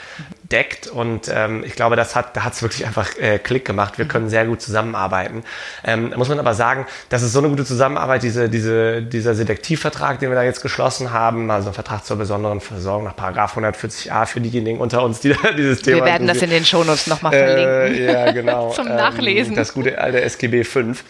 deckt. 0.51 0.87
Und 0.87 1.31
ähm, 1.33 1.65
ich 1.65 1.75
glaube, 1.75 1.97
das 1.97 2.15
hat, 2.15 2.37
da 2.37 2.45
hat 2.45 2.53
es 2.53 2.63
wirklich 2.63 2.87
einfach 2.87 3.17
äh, 3.19 3.39
Klick 3.39 3.65
gemacht. 3.65 3.99
Wir 3.99 4.07
können 4.07 4.29
sehr 4.29 4.47
gut 4.47 4.61
zusammenarbeiten. 4.61 5.45
Ähm, 5.85 6.11
da 6.11 6.17
muss 6.17 6.29
man 6.29 6.39
aber 6.39 6.55
sagen, 6.55 6.87
das 7.09 7.23
ist 7.23 7.33
so 7.33 7.41
eine 7.41 7.49
gute 7.49 7.65
Zusammenarbeit, 7.65 8.23
diese, 8.23 8.49
diese, 8.49 9.03
dieser 9.03 9.35
Selektivvertrag, 9.35 10.19
den 10.19 10.31
wir 10.31 10.37
da 10.37 10.43
jetzt 10.43 10.63
geschlossen 10.63 11.13
haben, 11.13 11.51
also 11.51 11.69
ein 11.69 11.75
Vertrag 11.75 12.05
zur 12.05 12.17
besonderen 12.17 12.61
Versorgung 12.61 13.05
nach 13.05 13.17
Paragraph 13.17 13.57
140a 13.57 14.27
für 14.27 14.41
diejenigen 14.41 14.81
unter 14.81 15.03
uns, 15.03 15.21
die 15.21 15.35
dieses 15.57 15.83
Thema. 15.83 15.99
Wir 15.99 16.05
werden 16.05 16.27
das 16.27 16.43
in 16.43 16.51
den 16.51 16.65
Shownotes 16.65 17.07
nochmal 17.07 17.33
verlinken. 17.33 18.09
Äh, 18.09 18.13
ja, 18.13 18.33
genau. 18.33 18.71
Zum 18.75 18.89
Nachlesen. 18.89 19.53
Ähm, 19.53 19.57
das 19.57 19.73
gute 19.73 19.99
alte 19.99 20.21
SGB 20.21 20.65
5 20.65 21.05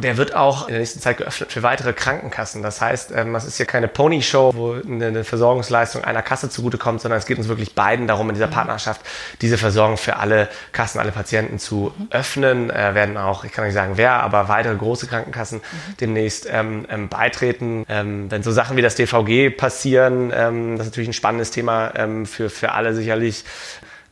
der 0.00 0.16
wird 0.16 0.34
auch 0.34 0.68
in 0.68 0.72
der 0.72 0.80
nächsten 0.80 1.00
Zeit 1.00 1.18
geöffnet 1.18 1.52
für 1.52 1.62
weitere 1.62 1.92
Krankenkassen. 1.92 2.62
Das 2.62 2.80
heißt, 2.80 3.12
ähm, 3.14 3.34
das 3.34 3.44
ist 3.44 3.58
hier 3.58 3.66
keine 3.66 3.88
Pony-Show, 3.88 4.52
wo 4.54 4.72
eine 4.72 5.22
Versorgungsleistung 5.22 6.02
einer 6.02 6.22
Kasse 6.22 6.48
zugutekommt, 6.48 7.02
sondern 7.02 7.18
es 7.18 7.26
geht 7.26 7.36
uns 7.36 7.48
wirklich 7.48 7.74
beiden 7.74 8.06
darum, 8.06 8.30
in 8.30 8.34
dieser 8.34 8.46
mhm. 8.46 8.52
Partnerschaft 8.52 9.02
diese 9.42 9.58
Versorgung 9.58 9.98
für 9.98 10.16
alle 10.16 10.48
Kassen, 10.72 10.98
alle 10.98 11.12
Patienten 11.12 11.58
zu 11.58 11.92
mhm. 11.96 12.06
öffnen. 12.10 12.70
Äh, 12.70 12.94
werden 12.94 13.18
auch, 13.18 13.44
ich 13.44 13.52
kann 13.52 13.66
nicht 13.66 13.74
sagen 13.74 13.92
wer, 13.96 14.22
aber 14.22 14.48
weitere 14.48 14.74
große 14.74 15.06
Krankenkassen 15.06 15.58
mhm. 15.58 15.96
demnächst 16.00 16.48
ähm, 16.50 16.86
ähm, 16.88 17.10
beitreten. 17.10 17.84
Ähm, 17.90 18.30
wenn 18.30 18.42
so 18.42 18.50
Sachen 18.50 18.78
wie 18.78 18.82
das 18.82 18.94
DVG 18.94 19.50
passieren, 19.54 20.32
ähm, 20.34 20.78
das 20.78 20.86
ist 20.86 20.92
natürlich 20.92 21.10
ein 21.10 21.14
spannendes 21.14 21.50
Thema 21.50 21.92
ähm, 21.96 22.24
für, 22.24 22.48
für 22.48 22.72
alle 22.72 22.94
sicherlich 22.94 23.44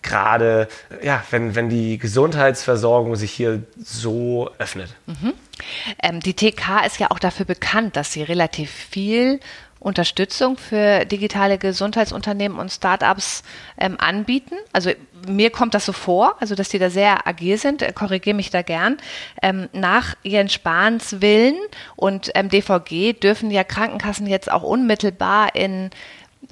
gerade, 0.03 0.69
ja, 1.03 1.23
wenn, 1.31 1.55
wenn 1.55 1.69
die 1.69 1.99
Gesundheitsversorgung 1.99 3.17
sich 3.17 3.33
hier 3.33 3.63
so 3.83 4.51
öffnet. 4.59 4.95
Mhm. 5.07 5.35
Ähm, 6.03 6.21
die 6.21 6.35
TK 6.35 6.87
ist 6.87 6.99
ja 6.99 7.11
auch 7.11 7.19
dafür 7.19 7.47
bekannt, 7.47 7.97
dass 7.97 8.13
sie 8.13 8.23
relativ 8.23 8.71
viel 8.71 9.41
Unterstützung 9.81 10.59
für 10.59 11.07
digitale 11.07 11.57
Gesundheitsunternehmen 11.57 12.59
und 12.59 12.71
Startups 12.71 13.43
ähm, 13.79 13.97
anbieten. 13.99 14.55
Also 14.73 14.91
mir 15.27 15.51
kommt 15.51 15.73
das 15.73 15.87
so 15.87 15.93
vor, 15.93 16.37
also 16.39 16.55
dass 16.55 16.69
die 16.69 16.79
da 16.79 16.91
sehr 16.91 17.27
agil 17.27 17.57
sind, 17.57 17.81
äh, 17.81 17.93
korrigiere 17.93 18.37
mich 18.37 18.51
da 18.51 18.61
gern. 18.61 18.99
Ähm, 19.43 19.69
nach 19.73 20.17
ihren 20.23 20.51
Spahns 20.51 21.23
Willen 21.23 21.57
und 21.97 22.31
ähm, 22.35 22.51
DVG 22.51 23.15
dürfen 23.15 23.51
ja 23.51 23.65
Krankenkassen 23.65 24.27
jetzt 24.27 24.53
auch 24.53 24.63
unmittelbar 24.63 25.55
in 25.55 25.91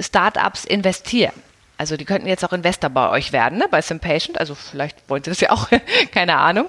Startups 0.00 0.64
investieren. 0.64 1.32
Also 1.78 1.96
die 1.96 2.04
könnten 2.04 2.26
jetzt 2.26 2.44
auch 2.44 2.52
Investor 2.52 2.90
bei 2.90 3.08
euch 3.10 3.32
werden, 3.32 3.58
ne? 3.58 3.66
bei 3.70 3.80
SimPatient. 3.80 4.38
Also 4.38 4.54
vielleicht 4.54 5.08
wollen 5.08 5.22
sie 5.22 5.30
das 5.30 5.40
ja 5.40 5.50
auch, 5.50 5.68
keine 6.12 6.36
Ahnung. 6.36 6.66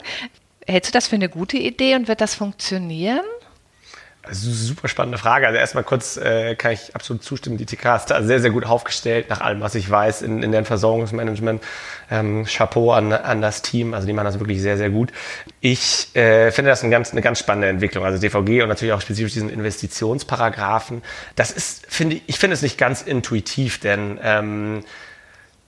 Hältst 0.67 0.91
du 0.91 0.93
das 0.93 1.07
für 1.07 1.15
eine 1.15 1.29
gute 1.29 1.57
Idee 1.57 1.95
und 1.95 2.07
wird 2.07 2.21
das 2.21 2.35
funktionieren? 2.35 3.25
Also 4.29 4.51
super 4.51 4.87
spannende 4.87 5.17
Frage. 5.17 5.47
Also 5.47 5.57
erstmal 5.57 5.83
kurz 5.83 6.15
äh, 6.15 6.53
kann 6.53 6.71
ich 6.71 6.95
absolut 6.95 7.23
zustimmen. 7.23 7.57
Die 7.57 7.65
TK 7.65 7.95
ist 7.95 8.05
da 8.05 8.21
sehr, 8.21 8.39
sehr 8.39 8.51
gut 8.51 8.63
aufgestellt, 8.63 9.27
nach 9.27 9.41
allem, 9.41 9.59
was 9.59 9.73
ich 9.73 9.89
weiß, 9.89 10.21
in, 10.21 10.43
in 10.43 10.51
deren 10.51 10.65
Versorgungsmanagement. 10.65 11.63
Ähm, 12.11 12.45
Chapeau 12.45 12.91
an, 12.91 13.11
an 13.11 13.41
das 13.41 13.63
Team. 13.63 13.95
Also 13.95 14.05
die 14.05 14.13
machen 14.13 14.25
das 14.25 14.39
wirklich 14.39 14.61
sehr, 14.61 14.77
sehr 14.77 14.91
gut. 14.91 15.11
Ich 15.61 16.15
äh, 16.15 16.51
finde 16.51 16.69
das 16.69 16.83
eine 16.83 16.91
ganz, 16.91 17.11
eine 17.11 17.21
ganz 17.21 17.39
spannende 17.39 17.69
Entwicklung. 17.69 18.05
Also 18.05 18.19
DVG 18.19 18.61
und 18.61 18.69
natürlich 18.69 18.93
auch 18.93 19.01
spezifisch 19.01 19.33
diesen 19.33 19.49
Investitionsparagraphen. 19.49 21.01
Das 21.35 21.49
ist, 21.49 21.87
finde 21.91 22.17
ich, 22.17 22.23
ich 22.27 22.37
finde 22.37 22.53
es 22.53 22.61
nicht 22.61 22.77
ganz 22.77 23.01
intuitiv, 23.01 23.79
denn 23.79 24.19
ähm, 24.21 24.83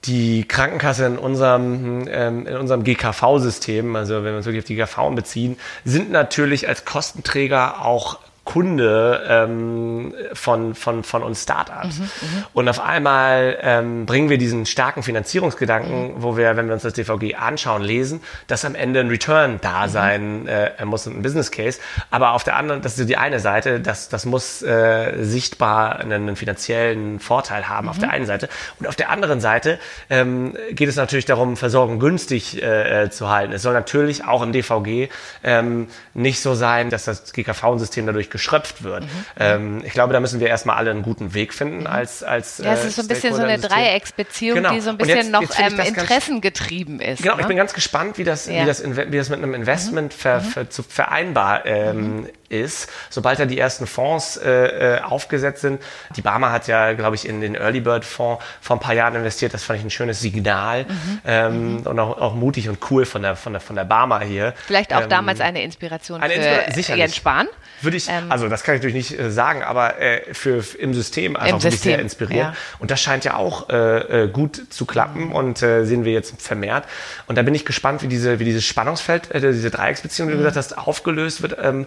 die 0.05 0.47
Krankenkasse 0.47 1.07
in 1.07 1.17
unserem, 1.17 2.07
ähm, 2.11 2.45
in 2.45 2.57
unserem 2.57 2.83
GKV-System, 2.83 3.95
also 3.95 4.17
wenn 4.17 4.33
wir 4.33 4.37
uns 4.37 4.45
wirklich 4.45 4.63
auf 4.63 4.67
die 4.67 4.75
GKV 4.75 5.15
beziehen, 5.15 5.57
sind 5.83 6.11
natürlich 6.11 6.67
als 6.67 6.85
Kostenträger 6.85 7.83
auch 7.83 8.19
Kunde 8.51 9.21
ähm, 9.29 10.13
von, 10.33 10.75
von, 10.75 11.05
von 11.05 11.23
uns 11.23 11.43
Startups. 11.43 11.99
Mhm, 11.99 12.03
mhm, 12.03 12.43
und 12.51 12.67
auf 12.67 12.81
einmal 12.81 13.57
ähm, 13.61 14.05
bringen 14.05 14.29
wir 14.29 14.37
diesen 14.37 14.65
starken 14.65 15.03
Finanzierungsgedanken, 15.03 16.15
mhm. 16.15 16.23
wo 16.23 16.35
wir, 16.35 16.57
wenn 16.57 16.67
wir 16.67 16.73
uns 16.73 16.83
das 16.83 16.91
DVG 16.91 17.35
anschauen, 17.35 17.81
lesen, 17.81 18.19
dass 18.47 18.65
am 18.65 18.75
Ende 18.75 18.99
ein 18.99 19.07
Return 19.07 19.59
da 19.61 19.85
mhm. 19.85 19.89
sein 19.89 20.47
äh, 20.47 20.83
muss, 20.83 21.05
ein 21.05 21.21
Business 21.21 21.49
Case. 21.51 21.79
Aber 22.09 22.33
auf 22.33 22.43
der 22.43 22.57
anderen, 22.57 22.81
das 22.81 22.99
ist 22.99 23.07
die 23.07 23.15
eine 23.15 23.39
Seite, 23.39 23.79
das, 23.79 24.09
das 24.09 24.25
muss 24.25 24.61
äh, 24.63 25.23
sichtbar 25.23 25.99
einen, 25.99 26.11
einen 26.11 26.35
finanziellen 26.35 27.21
Vorteil 27.21 27.69
haben 27.69 27.87
auf 27.87 27.99
der 27.99 28.09
mhm. 28.09 28.15
einen 28.15 28.25
Seite. 28.25 28.49
Und 28.81 28.87
auf 28.87 28.97
der 28.97 29.11
anderen 29.11 29.39
Seite 29.39 29.79
ähm, 30.09 30.57
geht 30.71 30.89
es 30.89 30.97
natürlich 30.97 31.25
darum, 31.25 31.55
Versorgung 31.55 31.99
günstig 31.99 32.61
äh, 32.61 33.03
äh 33.03 33.09
zu 33.11 33.29
halten. 33.29 33.53
Es 33.53 33.61
soll 33.61 33.73
natürlich 33.73 34.25
auch 34.25 34.41
im 34.41 34.51
DVG 34.51 35.07
ähm, 35.41 35.87
nicht 36.13 36.41
so 36.41 36.53
sein, 36.53 36.89
dass 36.89 37.05
das 37.05 37.31
GKV-System 37.31 38.05
dadurch 38.05 38.29
geschröpft 38.41 38.83
wird. 38.83 39.03
Mhm. 39.03 39.07
Ähm, 39.39 39.81
ich 39.85 39.93
glaube, 39.93 40.13
da 40.13 40.19
müssen 40.19 40.39
wir 40.39 40.47
erstmal 40.47 40.77
alle 40.77 40.91
einen 40.91 41.03
guten 41.03 41.33
Weg 41.33 41.53
finden 41.53 41.85
als 41.85 42.23
als 42.23 42.57
Ja, 42.57 42.73
es 42.73 42.85
ist 42.85 42.95
so 42.95 43.03
ein 43.03 43.07
bisschen 43.07 43.35
so 43.35 43.41
eine 43.41 43.59
Dreiecksbeziehung, 43.59 44.55
genau. 44.55 44.73
die 44.73 44.81
so 44.81 44.89
ein 44.89 44.97
bisschen 44.97 45.17
jetzt, 45.17 45.31
noch 45.31 45.41
jetzt 45.41 45.59
ähm, 45.59 45.79
interessengetrieben 45.79 46.99
ist. 46.99 47.21
Genau, 47.21 47.35
ne? 47.35 47.41
ich 47.41 47.47
bin 47.47 47.57
ganz 47.57 47.73
gespannt, 47.73 48.17
wie 48.17 48.23
das, 48.23 48.47
ja. 48.47 48.63
wie 48.63 48.65
das, 48.65 48.83
wie 48.83 49.17
das 49.17 49.29
mit 49.29 49.39
einem 49.39 49.53
Investment 49.53 50.13
mhm. 50.13 50.17
ver, 50.17 50.39
mhm. 50.39 50.45
ver, 50.45 50.69
zu 50.69 50.83
vereinbar 50.83 51.65
ähm, 51.65 52.21
mhm. 52.21 52.29
Ist, 52.51 52.89
sobald 53.09 53.39
da 53.39 53.45
die 53.45 53.57
ersten 53.57 53.87
Fonds 53.87 54.37
äh, 54.37 54.97
äh, 54.97 55.01
aufgesetzt 55.01 55.61
sind. 55.61 55.81
Die 56.15 56.21
Barmer 56.21 56.51
hat 56.51 56.67
ja, 56.67 56.93
glaube 56.93 57.15
ich, 57.15 57.27
in 57.27 57.41
den 57.41 57.55
Early 57.55 57.79
Bird 57.79 58.05
Fonds 58.05 58.43
vor 58.59 58.75
ein 58.75 58.79
paar 58.79 58.93
Jahren 58.93 59.15
investiert. 59.15 59.53
Das 59.53 59.63
fand 59.63 59.79
ich 59.79 59.85
ein 59.85 59.89
schönes 59.89 60.19
Signal 60.19 60.83
mhm. 60.83 61.21
ähm, 61.25 61.73
mhm. 61.73 61.87
und 61.87 61.99
auch, 61.99 62.17
auch, 62.19 62.35
mutig 62.35 62.69
und 62.69 62.79
cool 62.89 63.05
von 63.05 63.21
der, 63.21 63.35
von 63.35 63.53
der, 63.53 63.61
von 63.61 63.75
der 63.75 63.85
Barmer 63.85 64.21
hier. 64.21 64.53
Vielleicht 64.67 64.93
auch 64.93 65.03
ähm, 65.03 65.09
damals 65.09 65.39
eine 65.39 65.63
Inspiration 65.63 66.21
eine 66.21 66.33
für 66.33 66.39
Inspira 66.39 66.97
Jens 66.97 67.15
Spahn. 67.15 67.47
Würde 67.81 67.97
ich, 67.97 68.07
ähm, 68.09 68.31
also 68.31 68.47
das 68.47 68.63
kann 68.63 68.75
ich 68.75 68.81
natürlich 68.81 69.09
nicht 69.09 69.19
äh, 69.19 69.31
sagen, 69.31 69.63
aber 69.63 69.99
äh, 69.99 70.33
für, 70.33 70.63
im 70.77 70.93
System 70.93 71.35
einfach 71.35 71.55
im 71.55 71.59
System, 71.59 71.91
sehr 71.91 71.99
inspiriert. 71.99 72.39
Ja. 72.47 72.53
Und 72.79 72.91
das 72.91 73.01
scheint 73.01 73.25
ja 73.25 73.35
auch 73.35 73.69
äh, 73.69 74.25
äh, 74.25 74.27
gut 74.27 74.61
zu 74.69 74.85
klappen 74.85 75.27
mhm. 75.27 75.31
und 75.31 75.57
sehen 75.59 76.05
wir 76.05 76.13
jetzt 76.13 76.41
vermehrt. 76.41 76.85
Und 77.27 77.37
da 77.37 77.43
bin 77.43 77.53
ich 77.55 77.65
gespannt, 77.65 78.01
wie 78.01 78.07
diese, 78.07 78.39
wie 78.39 78.45
dieses 78.45 78.65
Spannungsfeld, 78.65 79.29
diese 79.33 79.69
Dreiecksbeziehung, 79.69 80.29
wie 80.29 80.33
du 80.33 80.39
mhm. 80.39 80.43
gesagt 80.43 80.57
hast, 80.57 80.77
aufgelöst 80.77 81.41
wird. 81.41 81.57
Ähm, 81.61 81.85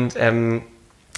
und 0.00 0.14
ähm, 0.16 0.62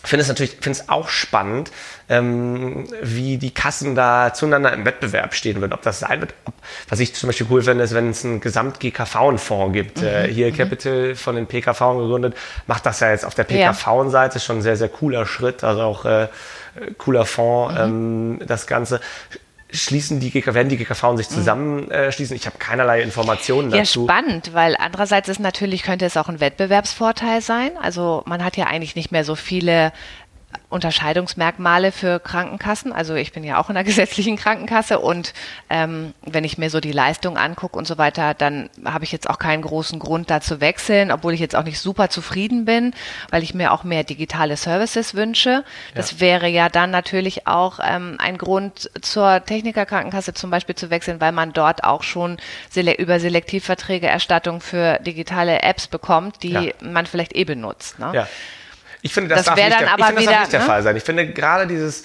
finde 0.05 0.23
es 0.23 0.29
natürlich 0.29 0.57
finde 0.61 0.81
es 0.81 0.89
auch 0.89 1.09
spannend, 1.09 1.71
ähm, 2.09 2.87
wie 3.03 3.39
die 3.39 3.53
Kassen 3.53 3.95
da 3.95 4.35
zueinander 4.35 4.73
im 4.73 4.85
Wettbewerb 4.85 5.35
stehen 5.35 5.61
wird. 5.61 5.73
Ob 5.73 5.83
das 5.83 6.01
sein 6.01 6.21
wird, 6.21 6.35
ob, 6.45 6.55
was 6.89 6.99
ich 7.01 7.15
zum 7.15 7.29
Beispiel 7.29 7.47
cool 7.51 7.63
finde, 7.63 7.85
ist, 7.85 7.95
wenn 7.95 8.11
es 8.11 8.25
einen 8.25 8.41
Gesamt-GKV-Fonds 8.41 9.73
gibt. 9.73 10.01
Mhm. 10.01 10.09
Äh, 10.09 10.29
hier 10.29 10.49
mhm. 10.49 10.57
Capital 10.57 11.15
von 11.15 11.37
den 11.37 11.47
PKV 11.47 11.79
gegründet, 11.99 12.35
macht 12.67 12.85
das 12.85 13.01
ja 13.01 13.11
jetzt 13.11 13.25
auf 13.25 13.35
der 13.35 13.45
PKV-Seite 13.45 14.41
schon 14.41 14.59
ein 14.59 14.63
sehr, 14.63 14.77
sehr 14.77 14.89
cooler 14.89 15.25
Schritt, 15.25 15.63
also 15.63 15.83
auch 15.83 16.05
äh, 16.05 16.29
cooler 16.99 17.25
Fonds, 17.25 17.75
mhm. 17.75 17.81
ähm, 17.81 18.47
das 18.47 18.67
Ganze 18.67 19.01
schließen 19.73 20.21
die 20.21 20.31
GK, 20.31 20.55
werden 20.55 20.69
die 20.69 20.77
GKV 20.77 21.17
sich 21.17 21.31
mhm. 21.31 21.35
zusammenschließen? 21.35 22.37
Äh, 22.37 22.39
ich 22.39 22.47
habe 22.47 22.59
keinerlei 22.59 23.03
Informationen 23.03 23.71
dazu. 23.71 24.07
Ja, 24.07 24.13
spannend, 24.13 24.55
weil 24.55 24.77
andererseits 24.79 25.29
ist 25.29 25.41
natürlich, 25.41 25.83
könnte 25.83 26.05
es 26.05 26.17
auch 26.17 26.29
ein 26.29 26.41
Wettbewerbsvorteil 26.41 27.41
sein. 27.41 27.73
Also 27.81 28.23
man 28.27 28.45
hat 28.45 28.57
ja 28.57 28.67
eigentlich 28.67 28.97
nicht 28.97 29.13
mehr 29.13 29.25
so 29.25 29.35
viele 29.35 29.93
Unterscheidungsmerkmale 30.69 31.93
für 31.93 32.19
Krankenkassen. 32.19 32.93
Also 32.93 33.15
ich 33.15 33.33
bin 33.33 33.45
ja 33.45 33.61
auch 33.61 33.69
in 33.69 33.75
der 33.75 33.85
gesetzlichen 33.93 34.37
Krankenkasse 34.37 34.99
und 34.99 35.35
ähm, 35.71 36.15
wenn 36.23 36.45
ich 36.45 36.59
mir 36.59 36.71
so 36.71 36.81
die 36.81 36.93
Leistung 36.93 37.37
angucke 37.37 37.77
und 37.79 37.87
so 37.87 37.99
weiter, 37.99 38.35
dann 38.35 38.71
habe 38.85 39.05
ich 39.05 39.13
jetzt 39.13 39.29
auch 39.29 39.39
keinen 39.39 39.63
großen 39.63 39.99
Grund 39.99 40.31
da 40.31 40.41
zu 40.41 40.61
wechseln, 40.61 41.11
obwohl 41.11 41.35
ich 41.35 41.41
jetzt 41.41 41.55
auch 41.55 41.65
nicht 41.65 41.79
super 41.79 42.09
zufrieden 42.09 42.65
bin, 42.65 42.95
weil 43.31 43.43
ich 43.43 43.55
mir 43.55 43.73
auch 43.73 43.85
mehr 43.85 44.05
digitale 44.05 44.57
Services 44.57 45.15
wünsche. 45.15 45.65
Das 45.95 46.13
ja. 46.13 46.21
wäre 46.21 46.49
ja 46.49 46.69
dann 46.69 46.91
natürlich 46.91 47.47
auch 47.47 47.79
ähm, 47.83 48.17
ein 48.19 48.39
Grund 48.39 48.91
zur 49.01 49.45
Technikerkrankenkasse 49.45 50.35
zum 50.35 50.51
Beispiel 50.51 50.75
zu 50.75 50.91
wechseln, 50.91 51.21
weil 51.21 51.33
man 51.33 51.53
dort 51.53 51.85
auch 51.85 52.03
schon 52.03 52.39
sele 52.71 52.95
über 52.95 53.21
Selektivverträge 53.21 54.07
Erstattung 54.07 54.61
für 54.61 54.99
digitale 55.01 55.63
Apps 55.63 55.87
bekommt, 55.87 56.43
die 56.43 56.53
ja. 56.53 56.63
man 56.83 57.07
vielleicht 57.07 57.35
eh 57.37 57.45
benutzt. 57.45 57.99
Ne? 57.99 58.13
Ja. 58.15 58.29
Ich 59.05 59.13
finde, 59.13 59.31
das, 59.31 59.39
das 59.39 59.47
darf, 59.47 59.57
nicht, 59.57 59.69
der, 59.69 59.81
ich 59.83 59.91
finde, 59.91 59.99
das 59.99 60.21
wieder, 60.23 60.33
darf 60.33 60.41
nicht 60.41 60.53
der 60.53 60.61
ne? 60.61 60.67
Fall 60.67 60.83
sein. 60.85 60.97
Ich 60.97 61.03
finde 61.03 61.27
gerade 61.27 61.67
dieses, 61.67 62.05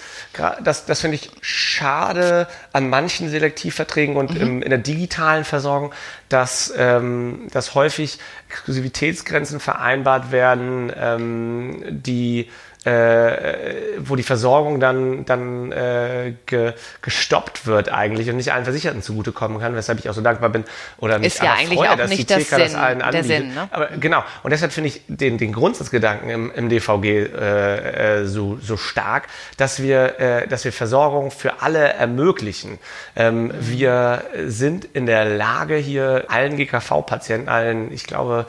das, 0.64 0.84
das 0.84 1.00
finde 1.00 1.14
ich 1.14 1.30
schade 1.40 2.48
an 2.72 2.90
manchen 2.90 3.30
Selektivverträgen 3.30 4.16
und 4.16 4.34
mhm. 4.34 4.40
im, 4.40 4.62
in 4.62 4.70
der 4.70 4.80
digitalen 4.80 5.44
Versorgung, 5.44 5.92
dass, 6.28 6.74
ähm, 6.76 7.46
dass 7.52 7.76
häufig 7.76 8.18
Exklusivitätsgrenzen 8.50 9.60
vereinbart 9.60 10.32
werden, 10.32 10.92
ähm, 10.96 11.84
die 11.88 12.50
äh, 12.84 13.98
wo 13.98 14.16
die 14.16 14.22
Versorgung 14.22 14.80
dann, 14.80 15.24
dann 15.24 15.72
äh, 15.72 16.34
ge, 16.46 16.72
gestoppt 17.02 17.66
wird 17.66 17.92
eigentlich 17.92 18.30
und 18.30 18.36
nicht 18.36 18.52
allen 18.52 18.64
Versicherten 18.64 19.02
zugutekommen 19.02 19.60
kann, 19.60 19.74
weshalb 19.74 19.98
ich 19.98 20.08
auch 20.08 20.14
so 20.14 20.20
dankbar 20.20 20.50
bin 20.50 20.64
oder 20.98 21.18
mich 21.18 21.28
ist 21.28 21.42
ja 21.42 21.54
eigentlich 21.54 21.78
freue, 21.78 21.92
auch 21.92 21.96
dass 21.96 22.10
nicht 22.10 22.28
die 22.30 22.34
TK 22.34 22.50
das, 22.50 22.70
Sinn, 22.70 22.80
allen 22.80 23.02
anbietet. 23.02 23.26
Sinn, 23.26 23.54
ne? 23.54 23.68
Aber 23.70 23.88
genau, 23.98 24.24
und 24.42 24.50
deshalb 24.50 24.72
finde 24.72 24.88
ich 24.88 25.02
den, 25.08 25.38
den 25.38 25.52
Grundsatzgedanken 25.52 26.30
im, 26.30 26.50
im 26.52 26.68
DVG 26.68 27.04
äh, 27.04 28.20
äh, 28.20 28.26
so, 28.26 28.58
so 28.62 28.76
stark, 28.76 29.28
dass 29.56 29.82
wir, 29.82 30.18
äh, 30.18 30.48
dass 30.48 30.64
wir 30.64 30.72
Versorgung 30.72 31.30
für 31.30 31.62
alle 31.62 31.92
ermöglichen. 31.92 32.78
Ähm. 33.14 33.52
Wir 33.60 34.24
sind 34.46 34.84
in 34.84 35.06
der 35.06 35.24
Lage, 35.24 35.76
hier 35.76 36.24
allen 36.28 36.56
GKV-Patienten, 36.56 37.48
allen, 37.48 37.92
ich 37.92 38.04
glaube, 38.04 38.46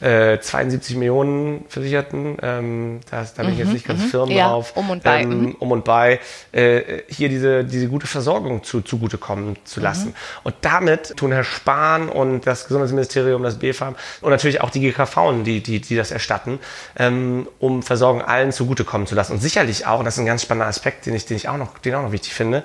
äh, 0.00 0.38
72 0.38 0.96
Millionen 0.96 1.64
Versicherten, 1.68 2.36
ähm, 2.42 3.00
da, 3.10 3.24
da 3.36 3.42
bin 3.42 3.52
ich 3.52 3.58
jetzt 3.58 3.68
mhm, 3.68 3.72
nicht 3.74 3.86
ganz 3.86 4.02
mhm. 4.02 4.08
firm 4.08 4.30
ja, 4.30 4.48
drauf, 4.48 4.72
um 4.76 4.90
und 4.90 5.02
bei, 5.02 5.22
ähm, 5.22 5.40
mhm. 5.40 5.54
um 5.58 5.72
und 5.72 5.84
bei 5.84 6.20
äh, 6.52 7.02
hier 7.08 7.28
diese, 7.28 7.64
diese 7.64 7.88
gute 7.88 8.06
Versorgung 8.06 8.62
zu, 8.62 8.82
zugutekommen 8.82 9.56
zu 9.64 9.80
lassen. 9.80 10.08
Mhm. 10.08 10.14
Und 10.44 10.54
damit 10.60 11.16
tun 11.16 11.32
Herr 11.32 11.44
Spahn 11.44 12.08
und 12.08 12.46
das 12.46 12.64
Gesundheitsministerium, 12.66 13.42
das 13.42 13.58
BfArM 13.58 13.96
und 14.20 14.30
natürlich 14.30 14.60
auch 14.60 14.70
die 14.70 14.80
GKV, 14.80 15.42
die, 15.44 15.62
die, 15.62 15.80
die 15.80 15.96
das 15.96 16.10
erstatten, 16.10 16.58
ähm, 16.98 17.48
um 17.58 17.82
Versorgung 17.82 18.22
allen 18.22 18.52
zugutekommen 18.52 19.06
zu 19.06 19.14
lassen. 19.14 19.32
Und 19.32 19.40
sicherlich 19.40 19.86
auch, 19.86 20.04
das 20.04 20.14
ist 20.14 20.20
ein 20.20 20.26
ganz 20.26 20.42
spannender 20.42 20.66
Aspekt, 20.68 21.06
den 21.06 21.14
ich, 21.14 21.24
den 21.24 21.36
ich 21.38 21.48
auch 21.48 21.56
noch, 21.56 21.78
den 21.78 21.94
auch 21.94 22.02
noch 22.02 22.12
wichtig 22.12 22.34
finde, 22.34 22.64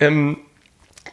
ähm, 0.00 0.38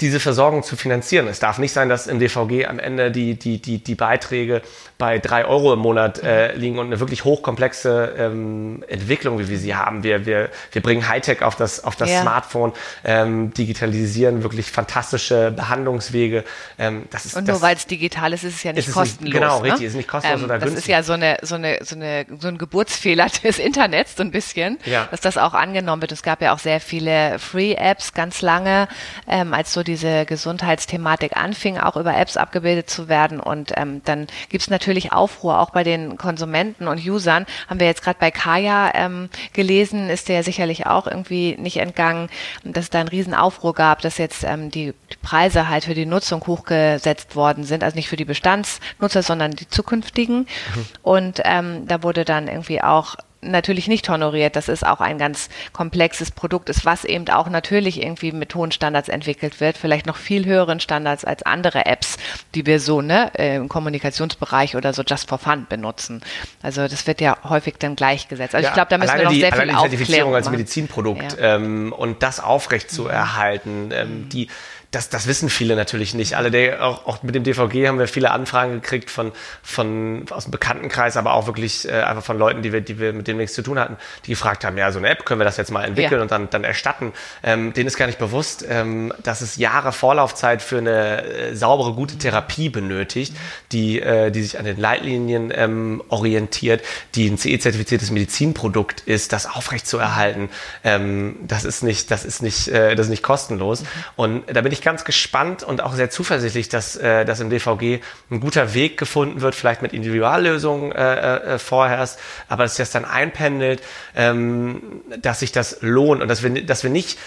diese 0.02 0.20
Versorgung 0.20 0.64
zu 0.64 0.76
finanzieren. 0.76 1.28
Es 1.28 1.40
darf 1.40 1.58
nicht 1.58 1.74
sein, 1.74 1.90
dass 1.90 2.08
im 2.08 2.20
DVG 2.20 2.66
am 2.68 2.80
Ende 2.80 3.12
die, 3.12 3.38
die, 3.38 3.62
die, 3.62 3.84
die 3.84 3.96
Beiträge 3.96 4.62
bei 4.98 5.20
drei 5.20 5.46
Euro 5.46 5.74
im 5.74 5.80
Monat 5.80 6.24
äh, 6.24 6.54
liegen 6.56 6.80
und 6.80 6.88
eine 6.88 7.00
wirklich 7.00 7.26
hochkomplexe 7.26 8.16
ähm, 8.18 8.84
Entwicklung, 8.88 9.40
wie 9.40 9.50
wir 9.50 9.58
sie 9.58 9.76
haben. 9.76 10.04
Wir, 10.04 10.26
wir, 10.26 10.50
wir 10.72 10.82
bringen 10.82 11.08
Hightech 11.08 11.42
auf 11.42 11.56
das, 11.56 11.84
auf 11.84 11.96
das 11.96 12.10
ja. 12.10 12.22
Smartphone, 12.22 12.74
ähm, 13.04 13.54
digitalisieren 13.54 14.44
wirklich 14.44 14.72
fantastische 14.72 15.52
Behandlungswege. 15.52 16.46
Ähm, 16.80 17.08
das 17.12 17.26
ist, 17.26 17.36
und 17.36 17.48
nur 17.48 17.62
weil 17.62 17.76
es 17.76 17.88
digital 17.88 18.34
ist, 18.34 18.44
ist 18.44 18.56
es 18.56 18.64
ja 18.64 18.74
nicht 18.74 18.88
ist 18.88 18.94
kostenlos. 18.94 19.34
Nicht, 19.34 19.34
genau, 19.34 19.62
ne? 19.62 19.72
richtig, 19.72 19.88
ist 19.88 19.96
nicht 19.96 20.08
kostenlos 20.08 20.40
ähm, 20.40 20.46
oder 20.46 20.60
das 20.60 20.70
günstig. 20.70 20.76
Das 20.76 20.84
ist 20.84 20.88
ja 20.88 21.04
so, 21.04 21.14
eine, 21.14 21.38
so, 21.42 21.56
eine, 21.56 21.80
so, 21.82 21.96
eine, 21.96 22.26
so 22.40 22.48
ein 22.48 22.58
Geburtsfehler 22.58 23.28
des 23.44 23.60
Internets, 23.60 24.16
so 24.16 24.24
ein 24.24 24.32
bisschen, 24.32 24.78
ja. 24.86 25.08
dass 25.12 25.22
das 25.22 25.38
auch 25.38 25.54
angenommen 25.54 26.02
wird. 26.02 26.12
Es 26.12 26.24
gab 26.24 26.42
ja 26.42 26.54
auch 26.54 26.60
sehr 26.60 26.80
viele 26.80 27.40
Free-Apps 27.40 28.14
ganz 28.14 28.42
lange, 28.42 28.88
ähm, 29.28 29.54
als 29.54 29.74
so 29.74 29.84
diese 29.86 30.26
Gesundheitsthematik 30.26 31.38
anfing, 31.38 31.78
auch 31.78 31.96
über 31.96 32.16
Apps 32.16 32.36
abgebildet 32.36 32.90
zu 32.90 33.08
werden. 33.08 33.40
Und 33.40 33.72
ähm, 33.76 34.02
dann 34.04 34.28
gibt 34.50 34.64
es 34.64 34.70
natürlich 34.70 35.14
Aufruhr 35.14 35.60
auch 35.60 35.70
bei 35.70 35.84
den 35.84 36.18
Konsumenten 36.18 36.88
und 36.88 37.06
Usern. 37.06 37.46
Haben 37.70 37.80
wir 37.80 37.88
jetzt 37.88 38.04
gerade 38.04 38.20
bei 38.20 38.32
Kaya 38.32 38.92
ähm, 38.94 39.30
gelesen, 39.54 40.10
ist 40.10 40.28
der 40.28 40.44
sicherlich 40.44 40.86
auch 40.86 41.08
irgendwie 41.08 41.56
nicht 41.58 41.78
entgangen, 41.78 42.30
dass 42.64 42.86
es 42.86 42.90
da 42.90 43.00
einen 43.00 43.10
riesen 43.10 43.34
Aufruhr 43.34 43.74
gab, 43.74 44.02
dass 44.02 44.18
jetzt 44.18 44.44
ähm, 44.44 44.72
die, 44.72 44.94
die 45.12 45.18
Preise 45.22 45.70
halt 45.70 45.86
für 45.86 45.96
die 45.96 46.06
Nutzung 46.06 46.46
hochgesetzt 46.46 47.36
worden 47.36 47.64
sind. 47.64 47.84
Also 47.84 47.96
nicht 47.96 48.10
für 48.10 48.18
die 48.18 48.26
Bestandsnutzer, 48.26 49.24
sondern 49.24 49.52
die 49.52 49.68
zukünftigen. 49.70 50.40
Mhm. 50.40 50.86
Und 51.04 51.42
ähm, 51.46 51.88
da 51.88 52.04
wurde 52.04 52.26
dann 52.26 52.48
irgendwie 52.48 52.82
auch 52.82 53.16
natürlich 53.52 53.88
nicht 53.88 54.08
honoriert. 54.10 54.56
Das 54.56 54.70
ist 54.70 54.86
auch 54.86 55.00
ein 55.00 55.18
ganz 55.18 55.50
komplexes 55.74 56.32
Produkt 56.32 56.70
ist, 56.70 56.86
was 56.86 57.06
eben 57.06 57.28
auch 57.30 57.50
natürlich 57.50 58.02
irgendwie 58.02 58.32
mit 58.32 58.54
hohen 58.56 58.72
Standards 58.72 59.10
entwickelt 59.10 59.60
wird, 59.60 59.78
vielleicht 59.78 60.06
noch 60.06 60.18
viel 60.18 60.46
höheren 60.46 60.80
Standards 60.80 61.26
als 61.26 61.44
andere 61.44 61.86
Apps, 61.86 62.18
die 62.54 62.66
wir 62.66 62.80
so 62.80 63.02
ne, 63.02 63.32
im 63.36 63.70
Kommunikationsbereich 63.70 64.76
oder 64.76 64.94
so 64.94 65.04
just 65.04 65.30
for 65.30 65.38
fun 65.38 65.66
benutzen. 65.70 66.22
Also 66.62 66.88
das 66.88 67.08
wird 67.08 67.22
ja 67.22 67.38
häufig 67.44 67.76
dann 67.80 67.96
gleichgesetzt. 67.96 68.56
Also 68.56 68.66
ja, 68.66 68.70
ich 68.70 68.74
glaube, 68.74 68.90
da 68.90 68.98
müssen 68.98 69.18
wir 69.18 69.24
noch 69.26 69.32
die, 69.32 69.40
sehr 69.40 69.54
viel 69.54 69.68
die 69.68 69.76
Zertifizierung 69.76 70.36
als 70.36 70.50
Medizinprodukt 70.50 71.38
ja. 71.40 71.56
ähm, 71.56 71.94
und 71.94 72.24
das 72.24 72.40
aufrecht 72.40 72.90
zu 72.90 73.08
erhalten, 73.08 73.90
ähm, 73.92 74.24
mhm. 74.24 74.30
die 74.30 74.48
das, 74.96 75.10
das 75.10 75.28
wissen 75.28 75.50
viele 75.50 75.76
natürlich 75.76 76.14
nicht. 76.14 76.36
Alle, 76.38 76.50
der, 76.50 76.86
auch, 76.86 77.06
auch 77.06 77.22
mit 77.22 77.36
dem 77.36 77.44
DVG 77.44 77.88
haben 77.88 78.00
wir 78.00 78.08
viele 78.08 78.32
Anfragen 78.32 78.74
gekriegt 78.74 79.12
von, 79.12 79.34
von 79.62 80.26
aus 80.30 80.46
dem 80.46 80.52
Bekanntenkreis, 80.52 81.18
aber 81.18 81.34
auch 81.34 81.48
wirklich 81.48 81.88
äh, 81.88 81.92
einfach 81.92 82.24
von 82.24 82.38
Leuten, 82.38 82.62
die 82.62 82.72
wir, 82.72 82.80
die 82.80 82.98
wir 82.98 83.12
mit 83.12 83.28
dem 83.28 83.36
nichts 83.36 83.56
zu 83.56 83.62
tun 83.62 83.78
hatten, 83.78 83.98
die 84.26 84.32
gefragt 84.32 84.64
haben, 84.64 84.78
ja, 84.78 84.92
so 84.94 85.00
eine 85.00 85.10
App 85.10 85.26
können 85.26 85.42
wir 85.42 85.46
das 85.46 85.58
jetzt 85.58 85.72
mal 85.72 85.84
entwickeln 85.84 86.20
ja. 86.20 86.22
und 86.22 86.32
dann, 86.32 86.50
dann 86.50 86.64
erstatten. 86.64 87.12
Ähm, 87.44 87.74
denen 87.74 87.88
ist 87.88 87.98
gar 87.98 88.08
nicht 88.08 88.20
bewusst, 88.20 88.66
ähm, 88.70 89.14
dass 89.22 89.42
es 89.42 89.58
Jahre 89.58 89.92
Vorlaufzeit 89.92 90.62
für 90.62 90.78
eine 90.78 91.24
äh, 91.24 91.56
saubere, 91.56 91.94
gute 91.94 92.18
Therapie 92.18 92.70
benötigt, 92.70 93.36
die, 93.74 94.00
äh, 94.00 94.32
die 94.32 94.44
sich 94.44 94.58
an 94.58 94.64
den 94.64 94.78
Leitlinien 94.80 95.52
ähm, 95.54 96.02
orientiert, 96.08 96.82
die 97.16 97.28
ein 97.28 97.38
CE-zertifiziertes 97.38 98.12
Medizinprodukt 98.12 99.02
ist, 99.02 99.34
das 99.34 99.46
aufrechtzuerhalten. 99.46 100.50
Ähm, 100.86 101.36
das 101.46 101.66
ist 101.66 101.84
nicht, 101.84 102.12
das 102.12 102.24
ist 102.24 102.42
nicht, 102.42 102.70
äh, 102.70 102.96
das 102.96 103.08
ist 103.08 103.12
nicht 103.12 103.24
kostenlos. 103.24 103.82
Mhm. 103.82 103.88
Und 104.16 104.44
da 104.56 104.62
bin 104.62 104.72
ich 104.72 104.85
ganz 104.86 105.04
gespannt 105.04 105.64
und 105.64 105.82
auch 105.82 105.94
sehr 105.94 106.10
zuversichtlich, 106.10 106.70
dass, 106.70 106.96
äh, 106.96 107.26
dass 107.26 107.42
im 107.42 107.50
DVG 107.50 108.00
ein 108.30 108.40
guter 108.40 108.74
Weg 108.74 108.98
gefunden 108.98 109.42
wird, 109.42 109.56
vielleicht 109.56 109.82
mit 109.82 109.92
Individuallösungen 109.92 110.94
äh, 110.94 111.56
äh, 111.56 111.60
vorherrscht, 111.60 112.16
aber 112.48 112.64
dass 112.64 112.76
sich 112.76 112.84
das 112.84 112.92
dann 112.92 113.04
einpendelt, 113.04 113.82
ähm, 114.16 115.02
dass 115.20 115.42
sich 115.42 115.52
das 115.52 115.80
lohnt 115.82 116.22
und 116.22 116.28
dass 116.28 116.44
wir, 116.44 116.66
dass 116.66 116.84
wir 116.84 116.92
nicht 116.92 117.18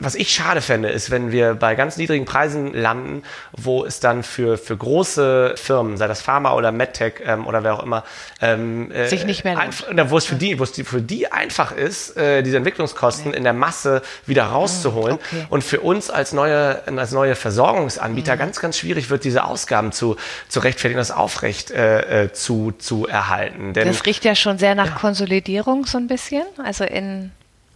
was 0.00 0.14
ich 0.14 0.32
schade 0.32 0.60
fände, 0.60 0.88
ist, 0.88 1.10
wenn 1.10 1.32
wir 1.32 1.54
bei 1.54 1.74
ganz 1.74 1.96
niedrigen 1.96 2.24
Preisen 2.24 2.72
landen, 2.72 3.22
wo 3.52 3.84
es 3.84 4.00
dann 4.00 4.22
für, 4.22 4.58
für 4.58 4.76
große 4.76 5.54
Firmen, 5.56 5.96
sei 5.96 6.06
das 6.06 6.22
Pharma 6.22 6.54
oder 6.54 6.72
MedTech 6.72 7.14
ähm, 7.24 7.46
oder 7.46 7.64
wer 7.64 7.74
auch 7.74 7.82
immer, 7.82 8.04
ähm, 8.40 8.90
äh, 8.90 9.08
sich 9.08 9.24
nicht 9.24 9.44
mehr 9.44 9.54
lohnt. 9.54 10.10
wo 10.10 10.16
es 10.16 10.24
für 10.24 10.34
die, 10.34 10.58
wo 10.58 10.64
es 10.64 10.72
die, 10.72 10.84
für 10.84 11.02
die 11.02 11.30
einfach 11.30 11.72
ist, 11.72 12.16
äh, 12.16 12.42
diese 12.42 12.56
Entwicklungskosten 12.56 13.30
nee. 13.30 13.36
in 13.36 13.44
der 13.44 13.52
Masse 13.52 14.02
wieder 14.26 14.44
rauszuholen 14.44 15.14
okay. 15.14 15.46
und 15.50 15.62
für 15.64 15.80
uns 15.80 16.10
als 16.10 16.32
neue, 16.32 16.82
als 16.86 17.12
neue 17.12 17.34
Versorgungsanbieter 17.34 18.36
mm. 18.36 18.38
ganz, 18.38 18.60
ganz 18.60 18.78
schwierig 18.78 19.10
wird, 19.10 19.24
diese 19.24 19.44
Ausgaben 19.44 19.92
zu, 19.92 20.16
zu 20.48 20.60
rechtfertigen, 20.60 20.98
das 20.98 21.10
aufrecht 21.10 21.70
äh, 21.70 22.24
äh, 22.24 22.32
zu, 22.32 22.72
zu 22.78 23.06
erhalten. 23.06 23.72
Denn, 23.72 23.88
das 23.88 24.06
riecht 24.06 24.24
ja 24.24 24.34
schon 24.34 24.58
sehr 24.58 24.74
nach 24.74 24.86
ja. 24.86 24.92
Konsolidierung 24.92 25.86
so 25.86 25.98
ein 25.98 26.06
bisschen, 26.06 26.44
also 26.62 26.84
in 26.84 27.32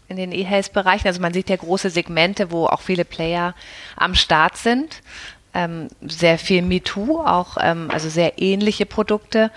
in 0.08 0.16
den 0.16 0.32
E-Health-Bereichen. 0.32 1.06
Also 1.06 1.20
man 1.20 1.32
sieht 1.32 1.50
ja 1.50 1.56
große 1.56 1.90
Segmente, 1.90 2.50
wo 2.50 2.66
auch 2.66 2.80
viele 2.80 3.04
Player 3.04 3.54
am 3.96 4.14
Start 4.14 4.56
sind. 4.56 5.02
Ähm, 5.54 5.88
sehr 6.02 6.38
viel 6.38 6.62
MeToo, 6.62 7.20
auch 7.20 7.56
ähm, 7.60 7.90
also 7.90 8.08
sehr 8.08 8.40
ähnliche 8.40 8.86
Produkte. 8.86 9.50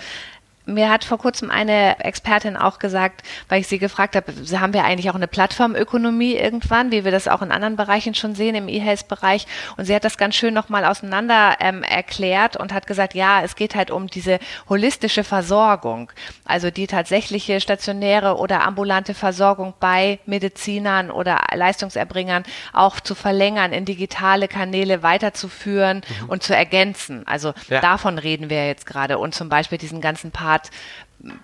Mir 0.66 0.90
hat 0.90 1.04
vor 1.04 1.18
kurzem 1.18 1.50
eine 1.50 2.00
Expertin 2.00 2.56
auch 2.56 2.78
gesagt, 2.78 3.24
weil 3.50 3.62
ich 3.62 3.68
sie 3.68 3.80
gefragt 3.80 4.16
habe, 4.16 4.32
haben 4.60 4.74
wir 4.74 4.84
eigentlich 4.84 5.10
auch 5.10 5.16
eine 5.16 5.28
Plattformökonomie 5.28 6.36
irgendwann, 6.36 6.92
wie 6.92 7.04
wir 7.04 7.12
das 7.12 7.28
auch 7.28 7.42
in 7.42 7.52
anderen 7.52 7.76
Bereichen 7.76 8.14
schon 8.14 8.36
sehen, 8.36 8.56
im 8.56 8.68
E-Health-Bereich. 8.68 9.48
Und 9.78 9.86
sie 9.86 9.96
hat 9.96 10.04
das 10.04 10.18
ganz 10.18 10.36
schön 10.36 10.54
nochmal 10.54 10.86
auseinander 10.86 11.58
ähm, 11.60 11.82
erklärt 11.84 12.58
und 12.58 12.74
hat 12.74 12.86
gesagt, 12.86 13.16
ja, 13.16 13.42
es 13.42 13.56
geht 13.56 13.76
halt 13.76 13.90
um 13.90 14.08
diese 14.08 14.40
holistische 14.70 15.24
Versorgung, 15.24 16.12
also 16.46 16.70
die 16.70 16.88
tatsächliche 16.88 17.60
stationäre 17.60 18.38
oder 18.38 18.62
ambulante 18.62 19.14
Versorgung 19.14 19.74
bei 19.80 20.20
Medizinern 20.26 21.10
oder 21.10 21.40
Leistungserbringern 21.54 22.44
auch 22.74 23.00
zu 23.00 23.16
verlängern, 23.16 23.74
in 23.74 23.86
digitale 23.86 24.48
Kanäle 24.48 25.02
weiterzuführen 25.02 26.02
mhm. 26.22 26.30
und 26.30 26.44
zu 26.44 26.56
ergänzen. 26.56 27.26
Also 27.26 27.54
ja. 27.70 27.82
davon 27.82 28.18
reden 28.18 28.50
wir 28.50 28.68
jetzt 28.68 28.86
gerade 28.86 29.18
und 29.18 29.34
zum 29.34 29.50
Beispiel 29.50 29.78
diesen 29.78 30.02
ganzen 30.02 30.32
Part 30.32 30.51
Part 30.52 30.70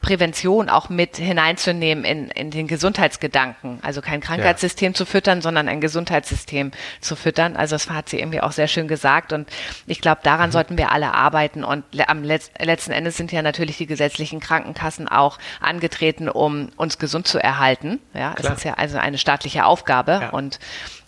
Prävention 0.02 0.70
auch 0.70 0.90
mit 0.90 1.18
hineinzunehmen 1.18 2.04
in, 2.04 2.30
in 2.30 2.50
den 2.50 2.68
Gesundheitsgedanken. 2.68 3.80
Also 3.84 4.02
kein 4.02 4.22
Krankheitssystem 4.22 4.94
ja. 4.94 4.96
zu 4.96 5.06
füttern, 5.06 5.42
sondern 5.44 5.68
ein 5.68 5.82
Gesundheitssystem 5.82 6.72
zu 7.00 7.16
füttern. 7.16 7.56
Also 7.56 7.76
das 7.76 7.88
hat 7.90 8.10
sie 8.10 8.20
irgendwie 8.20 8.42
auch 8.42 8.52
sehr 8.52 8.68
schön 8.68 8.88
gesagt. 8.88 9.34
Und 9.34 9.48
ich 9.86 10.02
glaube, 10.02 10.22
daran 10.24 10.50
mhm. 10.50 10.54
sollten 10.54 10.78
wir 10.80 10.92
alle 10.92 11.14
arbeiten. 11.14 11.64
Und 11.64 11.84
am 12.08 12.24
Letz 12.24 12.50
letzten 12.60 12.92
Endes 12.92 13.18
sind 13.18 13.32
ja 13.32 13.44
natürlich 13.44 13.78
die 13.78 13.86
gesetzlichen 13.86 14.40
Krankenkassen 14.40 15.08
auch 15.08 15.38
angetreten, 15.62 16.28
um 16.28 16.70
uns 16.76 16.98
gesund 16.98 17.28
zu 17.28 17.38
erhalten. 17.38 18.00
Ja, 18.16 18.34
Klar. 18.34 18.54
es 18.54 18.58
ist 18.60 18.64
ja 18.64 18.74
also 18.74 18.98
eine 18.98 19.20
staatliche 19.20 19.66
Aufgabe. 19.66 20.20
Ja. 20.24 20.30
Und 20.30 20.60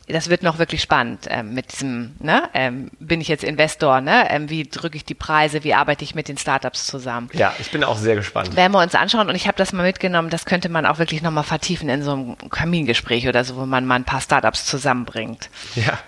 das 0.09 0.29
wird 0.29 0.43
noch 0.43 0.57
wirklich 0.57 0.81
spannend 0.81 1.27
ähm, 1.29 1.53
mit 1.53 1.71
diesem, 1.71 2.15
ne, 2.19 2.49
ähm, 2.53 2.89
bin 2.99 3.21
ich 3.21 3.27
jetzt 3.27 3.43
Investor, 3.43 4.01
ne, 4.01 4.27
ähm, 4.29 4.49
wie 4.49 4.63
drücke 4.63 4.97
ich 4.97 5.05
die 5.05 5.13
Preise, 5.13 5.63
wie 5.63 5.73
arbeite 5.73 6.03
ich 6.03 6.15
mit 6.15 6.27
den 6.27 6.37
Startups 6.37 6.87
zusammen. 6.87 7.29
Ja, 7.33 7.53
ich 7.59 7.71
bin 7.71 7.83
auch 7.83 7.97
sehr 7.97 8.15
gespannt. 8.15 8.55
Werden 8.55 8.71
wir 8.71 8.81
uns 8.81 8.95
anschauen 8.95 9.29
und 9.29 9.35
ich 9.35 9.47
habe 9.47 9.57
das 9.57 9.71
mal 9.71 9.83
mitgenommen, 9.83 10.29
das 10.29 10.45
könnte 10.45 10.69
man 10.69 10.85
auch 10.85 10.97
wirklich 10.97 11.21
nochmal 11.21 11.43
vertiefen 11.43 11.89
in 11.89 12.03
so 12.03 12.13
einem 12.13 12.37
Kamingespräch 12.49 13.27
oder 13.27 13.43
so, 13.43 13.55
wo 13.55 13.65
man 13.65 13.85
mal 13.85 13.95
ein 13.95 14.05
paar 14.05 14.21
Startups 14.21 14.65
zusammenbringt. 14.65 15.49
Ja. 15.75 15.99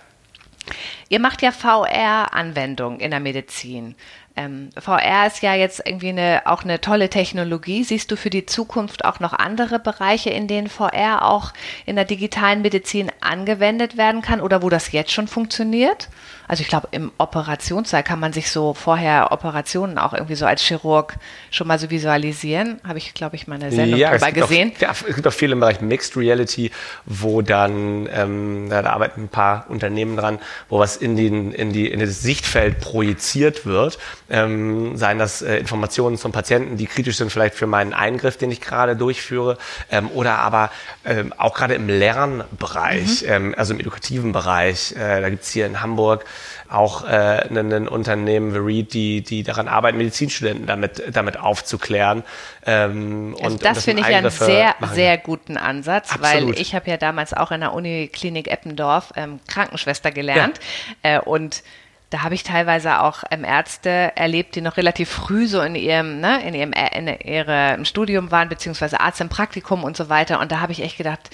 Ihr 1.09 1.19
macht 1.19 1.41
ja 1.41 1.51
VR-Anwendungen 1.51 2.99
in 2.99 3.11
der 3.11 3.19
Medizin. 3.19 3.95
Ähm, 4.35 4.69
VR 4.79 5.27
ist 5.27 5.41
ja 5.41 5.55
jetzt 5.55 5.81
irgendwie 5.85 6.09
eine, 6.09 6.43
auch 6.45 6.63
eine 6.63 6.79
tolle 6.79 7.09
Technologie. 7.09 7.83
Siehst 7.83 8.11
du 8.11 8.15
für 8.15 8.29
die 8.29 8.45
Zukunft 8.45 9.03
auch 9.03 9.19
noch 9.19 9.33
andere 9.33 9.79
Bereiche, 9.79 10.29
in 10.29 10.47
denen 10.47 10.67
VR 10.67 11.25
auch 11.25 11.51
in 11.85 11.95
der 11.95 12.05
digitalen 12.05 12.61
Medizin 12.61 13.11
angewendet 13.19 13.97
werden 13.97 14.21
kann 14.21 14.39
oder 14.39 14.61
wo 14.61 14.69
das 14.69 14.91
jetzt 14.91 15.11
schon 15.11 15.27
funktioniert? 15.27 16.09
Also 16.51 16.63
ich 16.63 16.67
glaube, 16.67 16.89
im 16.91 17.13
Operationssaal 17.17 18.03
kann 18.03 18.19
man 18.19 18.33
sich 18.33 18.51
so 18.51 18.73
vorher 18.73 19.31
Operationen 19.31 19.97
auch 19.97 20.13
irgendwie 20.13 20.35
so 20.35 20.45
als 20.45 20.61
Chirurg 20.61 21.15
schon 21.49 21.65
mal 21.65 21.79
so 21.79 21.89
visualisieren. 21.89 22.81
Habe 22.85 22.97
ich, 22.97 23.13
glaube 23.13 23.37
ich, 23.37 23.47
meine 23.47 23.71
Sendung 23.71 23.97
ja, 23.97 24.11
dabei 24.11 24.31
gesehen. 24.31 24.73
Auch, 24.75 24.81
ja, 24.81 24.91
es 24.91 25.15
gibt 25.15 25.25
auch 25.25 25.33
viel 25.33 25.53
im 25.53 25.61
Bereich 25.61 25.79
Mixed 25.79 26.17
Reality, 26.17 26.71
wo 27.05 27.41
dann, 27.41 28.09
ähm, 28.11 28.67
da, 28.69 28.83
arbeiten 28.83 29.23
ein 29.23 29.29
paar 29.29 29.65
Unternehmen 29.69 30.17
dran, 30.17 30.39
wo 30.67 30.77
was 30.79 30.97
in, 30.97 31.15
den, 31.15 31.53
in, 31.53 31.71
die, 31.71 31.87
in 31.87 32.01
das 32.01 32.21
Sichtfeld 32.21 32.81
projiziert 32.81 33.65
wird. 33.65 33.97
Ähm, 34.31 34.97
seien 34.97 35.19
das 35.19 35.41
äh, 35.41 35.57
Informationen 35.57 36.17
zum 36.17 36.31
Patienten, 36.31 36.77
die 36.77 36.85
kritisch 36.85 37.17
sind 37.17 37.31
vielleicht 37.31 37.55
für 37.55 37.67
meinen 37.67 37.93
Eingriff, 37.93 38.37
den 38.37 38.49
ich 38.51 38.61
gerade 38.61 38.95
durchführe, 38.95 39.57
ähm, 39.91 40.09
oder 40.13 40.39
aber 40.39 40.71
ähm, 41.05 41.33
auch 41.37 41.53
gerade 41.53 41.73
im 41.73 41.87
Lernbereich, 41.87 43.23
mhm. 43.23 43.27
ähm, 43.27 43.55
also 43.57 43.73
im 43.73 43.79
edukativen 43.79 44.31
Bereich. 44.31 44.93
Äh, 44.93 45.21
da 45.21 45.29
gibt 45.29 45.43
es 45.43 45.51
hier 45.51 45.65
in 45.65 45.81
Hamburg 45.81 46.25
auch 46.71 47.03
äh, 47.03 47.47
ein, 47.49 47.71
ein 47.71 47.87
Unternehmen, 47.87 48.53
Vereed, 48.53 48.93
die, 48.93 49.21
die 49.21 49.43
daran 49.43 49.67
arbeiten, 49.67 49.97
Medizinstudenten 49.97 50.65
damit, 50.65 51.03
damit 51.11 51.37
aufzuklären. 51.37 52.23
Ähm, 52.65 53.35
also 53.37 53.55
und, 53.55 53.65
das 53.65 53.77
und 53.77 53.83
finde 53.83 54.03
ich 54.03 54.15
einen 54.15 54.29
sehr, 54.29 54.75
machen. 54.79 54.95
sehr 54.95 55.17
guten 55.17 55.57
Ansatz, 55.57 56.11
Absolut. 56.13 56.55
weil 56.55 56.61
ich 56.61 56.73
habe 56.73 56.89
ja 56.89 56.97
damals 56.97 57.33
auch 57.33 57.51
in 57.51 57.61
der 57.61 57.73
Uniklinik 57.73 58.47
Eppendorf 58.47 59.11
ähm, 59.15 59.39
Krankenschwester 59.47 60.11
gelernt 60.11 60.59
ja. 61.03 61.17
äh, 61.17 61.19
und 61.19 61.63
da 62.11 62.23
habe 62.23 62.35
ich 62.35 62.43
teilweise 62.43 62.99
auch 62.99 63.23
ähm, 63.31 63.45
Ärzte 63.45 64.11
erlebt, 64.15 64.55
die 64.55 64.61
noch 64.61 64.75
relativ 64.77 65.09
früh 65.09 65.47
so 65.47 65.61
in 65.61 65.75
ihrem, 65.75 66.19
ne, 66.19 66.45
in 66.45 66.53
ihrem 66.53 66.73
in 66.73 67.07
ihrem 67.07 67.85
Studium 67.85 68.31
waren, 68.31 68.49
beziehungsweise 68.49 68.99
Arzt 68.99 69.21
im 69.21 69.29
Praktikum 69.29 69.83
und 69.83 69.95
so 69.95 70.09
weiter. 70.09 70.41
Und 70.41 70.51
da 70.51 70.59
habe 70.59 70.73
ich 70.73 70.83
echt 70.83 70.97
gedacht, 70.97 71.29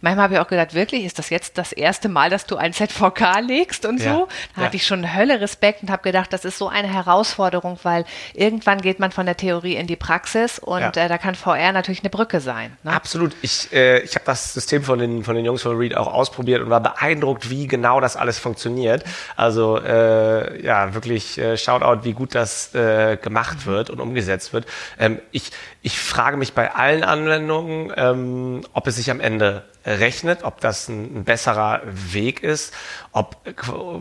manchmal 0.00 0.24
habe 0.24 0.34
ich 0.34 0.40
auch 0.40 0.48
gedacht, 0.48 0.74
wirklich, 0.74 1.04
ist 1.04 1.18
das 1.18 1.30
jetzt 1.30 1.58
das 1.58 1.72
erste 1.72 2.08
Mal, 2.08 2.30
dass 2.30 2.46
du 2.46 2.56
ein 2.56 2.72
ZVK 2.72 3.40
legst 3.40 3.84
und 3.86 4.00
ja, 4.00 4.14
so? 4.14 4.28
Da 4.54 4.62
ja. 4.62 4.66
hatte 4.66 4.76
ich 4.76 4.86
schon 4.86 5.14
Hölle 5.14 5.40
Respekt 5.40 5.82
und 5.82 5.90
habe 5.90 6.02
gedacht, 6.02 6.32
das 6.32 6.44
ist 6.44 6.58
so 6.58 6.68
eine 6.68 6.88
Herausforderung, 6.88 7.78
weil 7.82 8.04
irgendwann 8.34 8.80
geht 8.80 8.98
man 8.98 9.12
von 9.12 9.26
der 9.26 9.36
Theorie 9.36 9.76
in 9.76 9.86
die 9.86 9.96
Praxis 9.96 10.58
und 10.58 10.80
ja. 10.80 10.90
äh, 10.90 11.08
da 11.08 11.18
kann 11.18 11.34
VR 11.34 11.72
natürlich 11.72 12.00
eine 12.00 12.10
Brücke 12.10 12.40
sein. 12.40 12.76
Ne? 12.82 12.92
Absolut. 12.92 13.34
Ich, 13.42 13.72
äh, 13.72 14.00
ich 14.00 14.14
habe 14.14 14.24
das 14.24 14.54
System 14.54 14.82
von 14.82 14.98
den, 14.98 15.24
von 15.24 15.34
den 15.34 15.44
Jungs 15.44 15.62
von 15.62 15.76
Read 15.76 15.96
auch 15.96 16.12
ausprobiert 16.12 16.62
und 16.62 16.70
war 16.70 16.80
beeindruckt, 16.80 17.50
wie 17.50 17.66
genau 17.66 18.00
das 18.00 18.16
alles 18.16 18.38
funktioniert. 18.38 19.04
Also 19.36 19.78
äh, 19.78 20.64
ja, 20.64 20.94
wirklich 20.94 21.38
äh, 21.38 21.56
Shoutout, 21.56 22.04
wie 22.04 22.12
gut 22.12 22.34
das 22.34 22.74
äh, 22.74 23.16
gemacht 23.16 23.66
wird 23.66 23.90
und 23.90 24.00
umgesetzt 24.00 24.52
wird. 24.52 24.66
Ähm, 24.98 25.20
ich, 25.30 25.50
ich 25.82 25.98
frage 25.98 26.36
mich 26.36 26.52
bei 26.52 26.74
allen 26.74 27.04
Anwendungen, 27.04 27.92
ähm, 27.96 28.62
ob 28.72 28.86
es 28.86 28.96
sich 28.96 29.10
am 29.10 29.20
Ende 29.20 29.64
rechnet, 29.84 30.44
ob 30.44 30.60
das 30.60 30.88
ein, 30.88 31.24
besserer 31.24 31.82
Weg 31.84 32.42
ist, 32.42 32.74
ob 33.12 33.36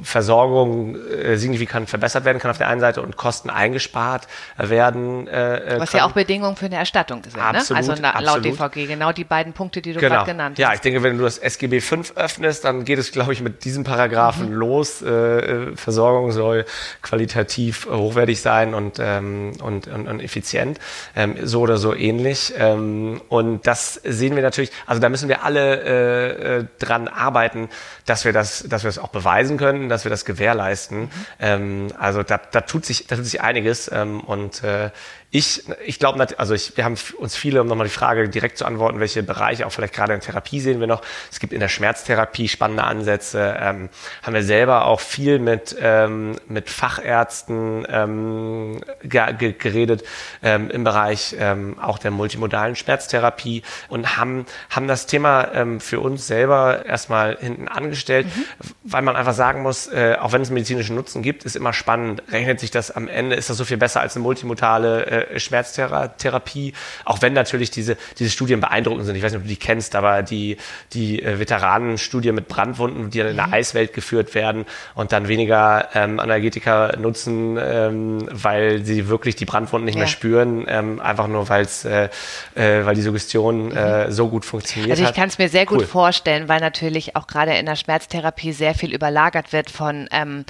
Versorgung 0.04 0.96
äh, 0.96 1.36
signifikant 1.38 1.90
verbessert 1.90 2.26
werden 2.26 2.38
kann 2.38 2.52
auf 2.52 2.60
der 2.60 2.68
einen 2.68 2.80
Seite 2.80 3.02
und 3.02 3.18
Kosten 3.18 3.50
eingespart 3.50 4.28
werden. 4.58 5.28
Äh, 5.28 5.76
äh 5.76 5.80
Was 5.80 5.92
können. 5.92 6.02
ja 6.02 6.06
auch 6.06 6.12
Bedingungen 6.12 6.56
für 6.56 6.68
eine 6.68 6.76
Erstattung 6.76 7.24
sind, 7.24 7.38
absolut, 7.38 7.84
ne? 7.84 7.90
Also 7.90 8.02
na, 8.02 8.20
laut. 8.20 8.46
DVG, 8.46 8.88
genau 8.88 9.12
die 9.12 9.24
beiden 9.24 9.54
Punkte, 9.54 9.82
die 9.82 9.94
du 9.94 10.00
genau. 10.00 10.16
gerade 10.16 10.32
genannt 10.32 10.58
hast. 10.58 10.62
Ja, 10.62 10.74
ich 10.74 10.82
denke, 10.82 11.02
wenn 11.02 11.18
du 11.18 11.24
das 11.24 11.40
SGB 11.40 11.82
5 11.82 12.18
öffnest, 12.18 12.66
dann 12.66 12.86
geht 12.86 13.00
es, 13.00 13.12
glaube 13.12 13.34
ich, 13.34 13.42
mit 13.42 13.66
diesem 13.66 13.84
Paragraphen 13.84 14.50
mhm. 14.50 14.56
los. 14.56 15.02
Äh, 15.02 15.10
äh, 15.10 15.76
Versorgung 15.76 16.32
soll 16.32 16.66
qualitativ 17.02 17.88
hochwertig 17.90 18.42
sein 18.42 18.76
und, 18.76 18.98
ähm, 19.00 19.54
und, 19.62 19.88
und, 19.88 20.08
und 20.08 20.20
effizient, 20.20 20.80
ähm, 21.16 21.36
so 21.42 21.62
oder 21.62 21.78
so 21.78 21.96
ähnlich. 21.96 22.54
Ähm, 22.58 23.22
und 23.30 23.66
das 23.66 23.96
sehen 24.04 24.36
wir 24.36 24.44
natürlich, 24.44 24.72
also 24.86 25.02
da 25.02 25.10
müssen 25.10 25.30
wir 25.30 25.44
alle 25.44 25.82
äh, 25.82 26.58
äh, 26.60 26.66
dran 26.78 27.08
arbeiten, 27.08 27.70
dass 28.06 28.26
wir 28.26 28.34
das, 28.34 28.66
dass 28.68 28.84
wir 28.84 28.90
das 28.90 28.99
auch 29.00 29.10
beweisen 29.10 29.58
können, 29.58 29.90
dass 29.90 30.04
wir 30.04 30.10
das 30.10 30.26
gewährleisten. 30.26 31.10
Ähm, 31.40 31.88
also 31.98 32.24
da, 32.24 32.38
da 32.38 32.62
tut 32.62 32.86
sich, 32.86 33.08
da 33.08 33.16
tut 33.16 33.26
sich 33.26 33.42
einiges 33.42 33.90
ähm, 33.92 34.22
und 34.22 34.64
äh, 34.64 34.92
ich, 35.32 35.64
ich 35.86 36.00
glaube, 36.00 36.26
also 36.40 36.56
ich, 36.56 36.76
wir 36.76 36.86
haben 36.86 36.96
uns 37.20 37.36
viele, 37.36 37.62
um 37.62 37.68
nochmal 37.68 37.86
die 37.86 37.94
Frage 37.94 38.28
direkt 38.30 38.58
zu 38.58 38.66
antworten, 38.66 39.00
welche 39.00 39.22
Bereiche 39.22 39.68
auch 39.68 39.72
vielleicht 39.72 39.94
gerade 39.94 40.16
in 40.16 40.22
Therapie 40.22 40.60
sehen 40.60 40.80
wir 40.80 40.88
noch. 40.88 41.04
Es 41.32 41.40
gibt 41.40 41.54
in 41.54 41.60
der 41.60 41.68
Schmerztherapie 41.68 42.48
spannende 42.48 42.84
Ansätze. 42.84 43.56
Ähm, 43.60 43.90
haben 44.24 44.34
wir 44.34 44.42
selber 44.42 44.86
auch 44.86 45.00
viel 45.00 45.38
mit, 45.38 45.76
ähm, 45.80 46.36
mit 46.48 46.72
Fachärzten 46.72 47.86
ähm, 47.90 48.82
ge 49.04 49.54
geredet 49.54 50.04
ähm, 50.42 50.72
im 50.72 50.84
Bereich 50.84 51.36
ähm, 51.38 51.78
auch 51.80 52.00
der 52.00 52.10
multimodalen 52.10 52.76
Schmerztherapie 52.76 53.62
und 53.88 54.18
haben, 54.18 54.48
haben 54.72 54.88
das 54.88 55.06
Thema 55.06 55.54
ähm, 55.54 55.80
für 55.80 56.00
uns 56.00 56.26
selber 56.26 56.88
erstmal 56.88 57.38
hinten 57.40 57.68
angestellt, 57.68 58.26
mhm. 58.26 58.89
Weil 58.92 59.02
man 59.02 59.16
einfach 59.16 59.34
sagen 59.34 59.62
muss, 59.62 59.88
äh, 59.88 60.16
auch 60.20 60.32
wenn 60.32 60.42
es 60.42 60.50
medizinischen 60.50 60.96
Nutzen 60.96 61.22
gibt, 61.22 61.44
ist 61.44 61.56
immer 61.56 61.74
spannend. 61.74 62.24
Rechnet 62.32 62.60
sich 62.60 62.72
das 62.72 62.92
am 62.92 63.08
Ende, 63.08 63.36
ist 63.36 63.50
das 63.50 63.58
so 63.58 63.66
viel 63.66 63.78
besser 63.78 64.02
als 64.02 64.16
eine 64.16 64.24
multimodale 64.24 65.06
äh, 65.06 65.20
äh, 65.20 65.40
Schmerztherapie, 65.40 66.74
auch 67.06 67.22
wenn 67.22 67.34
natürlich 67.34 67.72
diese, 67.72 67.98
diese 68.18 68.30
Studien 68.30 68.60
beeindruckend 68.60 69.06
sind. 69.06 69.16
Ich 69.16 69.24
weiß 69.24 69.32
nicht, 69.32 69.40
ob 69.40 69.44
du 69.44 69.50
die 69.50 69.56
kennst, 69.56 69.96
aber 69.96 70.24
die, 70.24 70.58
die 70.94 71.22
äh, 71.22 71.40
Veteranenstudie 71.40 72.32
mit 72.32 72.48
Brandwunden, 72.48 73.10
die 73.10 73.20
dann 73.20 73.30
in 73.30 73.36
der 73.36 73.48
mhm. 73.48 73.54
Eiswelt 73.54 73.94
geführt 73.94 74.36
werden 74.36 74.66
und 74.96 75.12
dann 75.12 75.28
weniger 75.28 75.90
ähm, 75.94 76.20
Analgetika 76.20 76.96
nutzen, 76.98 77.58
ähm, 77.62 78.28
weil 78.32 78.86
sie 78.86 79.08
wirklich 79.08 79.36
die 79.36 79.46
Brandwunden 79.46 79.86
nicht 79.86 79.96
ja. 79.96 80.02
mehr 80.02 80.08
spüren, 80.08 80.66
ähm, 80.68 81.00
einfach 81.00 81.28
nur 81.28 81.50
weil's, 81.50 81.86
äh, 81.86 82.10
äh, 82.56 82.86
weil 82.86 82.96
die 82.96 83.02
Suggestion 83.02 83.72
äh, 83.72 84.08
mhm. 84.08 84.12
so 84.12 84.30
gut 84.30 84.46
funktioniert 84.46 84.92
Also 84.92 85.04
ich 85.04 85.14
kann 85.14 85.30
es 85.30 85.38
mir 85.38 85.50
sehr 85.50 85.66
gut 85.66 85.80
cool. 85.80 85.86
vorstellen, 85.86 86.48
weil 86.48 86.60
natürlich 86.60 87.16
auch 87.16 87.28
gerade 87.28 87.56
in 87.56 87.66
der 87.66 87.76
Schmerztherapie 87.76 88.54
sehr 88.54 88.74
viel 88.80 88.94
überlagert 88.94 89.54
wird 89.54 89.70
von 89.70 90.08
ähm, 90.12 90.46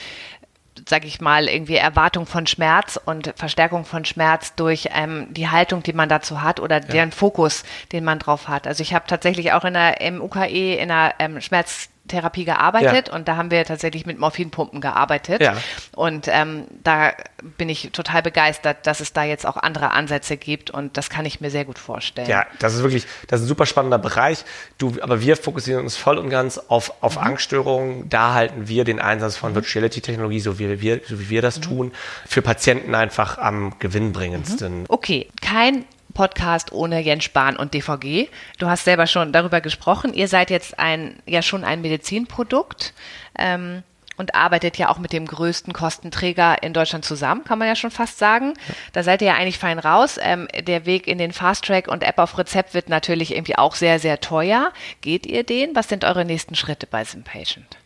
sage 0.88 1.08
ich 1.08 1.20
mal, 1.20 1.48
irgendwie 1.48 1.76
Erwartung 1.76 2.26
von 2.26 2.48
Schmerz 2.48 3.00
und 3.04 3.34
Verstärkung 3.36 3.86
von 3.86 4.06
Schmerz 4.06 4.56
durch 4.56 4.90
ähm, 4.94 5.28
die 5.32 5.50
Haltung, 5.50 5.84
die 5.84 5.94
man 5.94 6.10
dazu 6.10 6.42
hat 6.42 6.60
oder 6.60 6.78
ja. 6.78 6.88
deren 6.88 7.12
Fokus, 7.12 7.64
den 7.92 8.04
man 8.04 8.20
drauf 8.20 8.48
hat. 8.48 8.68
Also 8.68 8.82
ich 8.82 8.94
habe 8.94 9.06
tatsächlich 9.08 9.52
auch 9.54 9.66
in 9.66 9.74
der 9.74 10.02
im 10.02 10.22
UKE 10.22 10.76
in 10.76 10.90
der 10.90 11.16
ähm, 11.20 11.42
Schmerz 11.42 11.90
Therapie 12.10 12.44
gearbeitet 12.44 13.08
ja. 13.08 13.14
und 13.14 13.28
da 13.28 13.38
haben 13.38 13.52
wir 13.52 13.64
tatsächlich 13.64 14.06
mit 14.06 14.20
Morphinpumpen 14.20 14.82
gearbeitet. 14.82 15.42
Ja. 15.42 15.56
Und 15.96 16.28
ähm, 16.28 16.66
da 16.84 17.14
bin 17.58 17.70
ich 17.70 17.92
total 17.94 18.22
begeistert, 18.22 18.86
dass 18.86 19.00
es 19.00 19.14
da 19.14 19.24
jetzt 19.24 19.46
auch 19.46 19.56
andere 19.56 19.92
Ansätze 19.92 20.36
gibt 20.36 20.70
und 20.70 20.98
das 20.98 21.10
kann 21.10 21.26
ich 21.26 21.40
mir 21.40 21.50
sehr 21.50 21.66
gut 21.66 21.80
vorstellen. 21.80 22.28
Ja, 22.28 22.46
das 22.60 22.76
ist 22.76 22.84
wirklich, 22.84 23.06
das 23.28 23.40
ist 23.40 23.46
ein 23.46 23.50
super 23.50 23.66
spannender 23.66 23.98
Bereich. 23.98 24.44
Du, 24.78 24.96
aber 25.02 25.22
wir 25.22 25.38
fokussieren 25.38 25.84
uns 25.84 25.96
voll 25.96 26.18
und 26.18 26.30
ganz 26.30 26.58
auf, 26.58 26.94
auf 27.02 27.16
mhm. 27.16 27.28
Angststörungen. 27.28 28.10
Da 28.10 28.34
halten 28.34 28.68
wir 28.68 28.84
den 28.84 29.00
Einsatz 29.00 29.38
von 29.38 29.52
mhm. 29.52 29.56
Virtuality-Technologie, 29.56 30.40
so 30.40 30.60
wie 30.60 30.82
wir, 30.82 31.02
so 31.08 31.20
wie 31.20 31.30
wir 31.30 31.42
das 31.42 31.58
mhm. 31.58 31.64
tun, 31.64 31.92
für 32.28 32.42
Patienten 32.42 32.96
einfach 32.96 33.38
am 33.38 33.78
gewinnbringendsten. 33.80 34.82
Mhm. 34.82 34.86
Okay, 34.90 35.28
kein 35.42 35.86
Podcast 36.20 36.74
ohne 36.74 37.00
Jens 37.00 37.24
Spahn 37.24 37.56
und 37.56 37.74
DVG. 37.74 38.28
Du 38.58 38.68
hast 38.68 38.84
selber 38.84 39.08
schon 39.08 39.32
darüber 39.32 39.62
gesprochen. 39.62 40.14
Ihr 40.14 40.28
seid 40.28 40.50
jetzt 40.50 40.78
ein, 40.78 41.16
ja 41.26 41.42
schon 41.42 41.64
ein 41.64 41.80
Medizinprodukt. 41.80 42.94
Ähm, 43.38 43.84
und 44.18 44.36
arbeitet 44.36 44.78
ja 44.78 44.90
auch 44.90 44.98
mit 44.98 45.14
dem 45.14 45.26
größten 45.26 45.72
Kostenträger 45.72 46.62
in 46.62 46.74
Deutschland 46.74 47.06
zusammen, 47.06 47.46
kann 47.46 47.58
man 47.58 47.70
ja 47.70 47.76
schon 47.78 47.90
fast 47.90 48.20
sagen. 48.20 48.54
Da 48.92 49.02
seid 49.02 49.22
ihr 49.22 49.30
ja 49.30 49.36
eigentlich 49.36 49.60
fein 49.60 49.80
raus. 49.80 50.20
Ähm, 50.22 50.50
der 50.60 50.86
Weg 50.86 51.08
in 51.08 51.20
den 51.20 51.32
Fast 51.32 51.64
Track 51.64 51.88
und 51.88 52.04
App 52.04 52.18
auf 52.18 52.38
Rezept 52.38 52.74
wird 52.74 52.90
natürlich 52.90 53.34
irgendwie 53.34 53.58
auch 53.58 53.76
sehr, 53.76 53.98
sehr 53.98 54.20
teuer. 54.20 54.74
Geht 55.00 55.26
ihr 55.26 55.46
den? 55.46 55.74
Was 55.74 55.88
sind 55.88 56.04
eure 56.04 56.26
nächsten 56.26 56.56
Schritte 56.56 56.86
bei 56.86 57.06
Simpatient? 57.06 57.78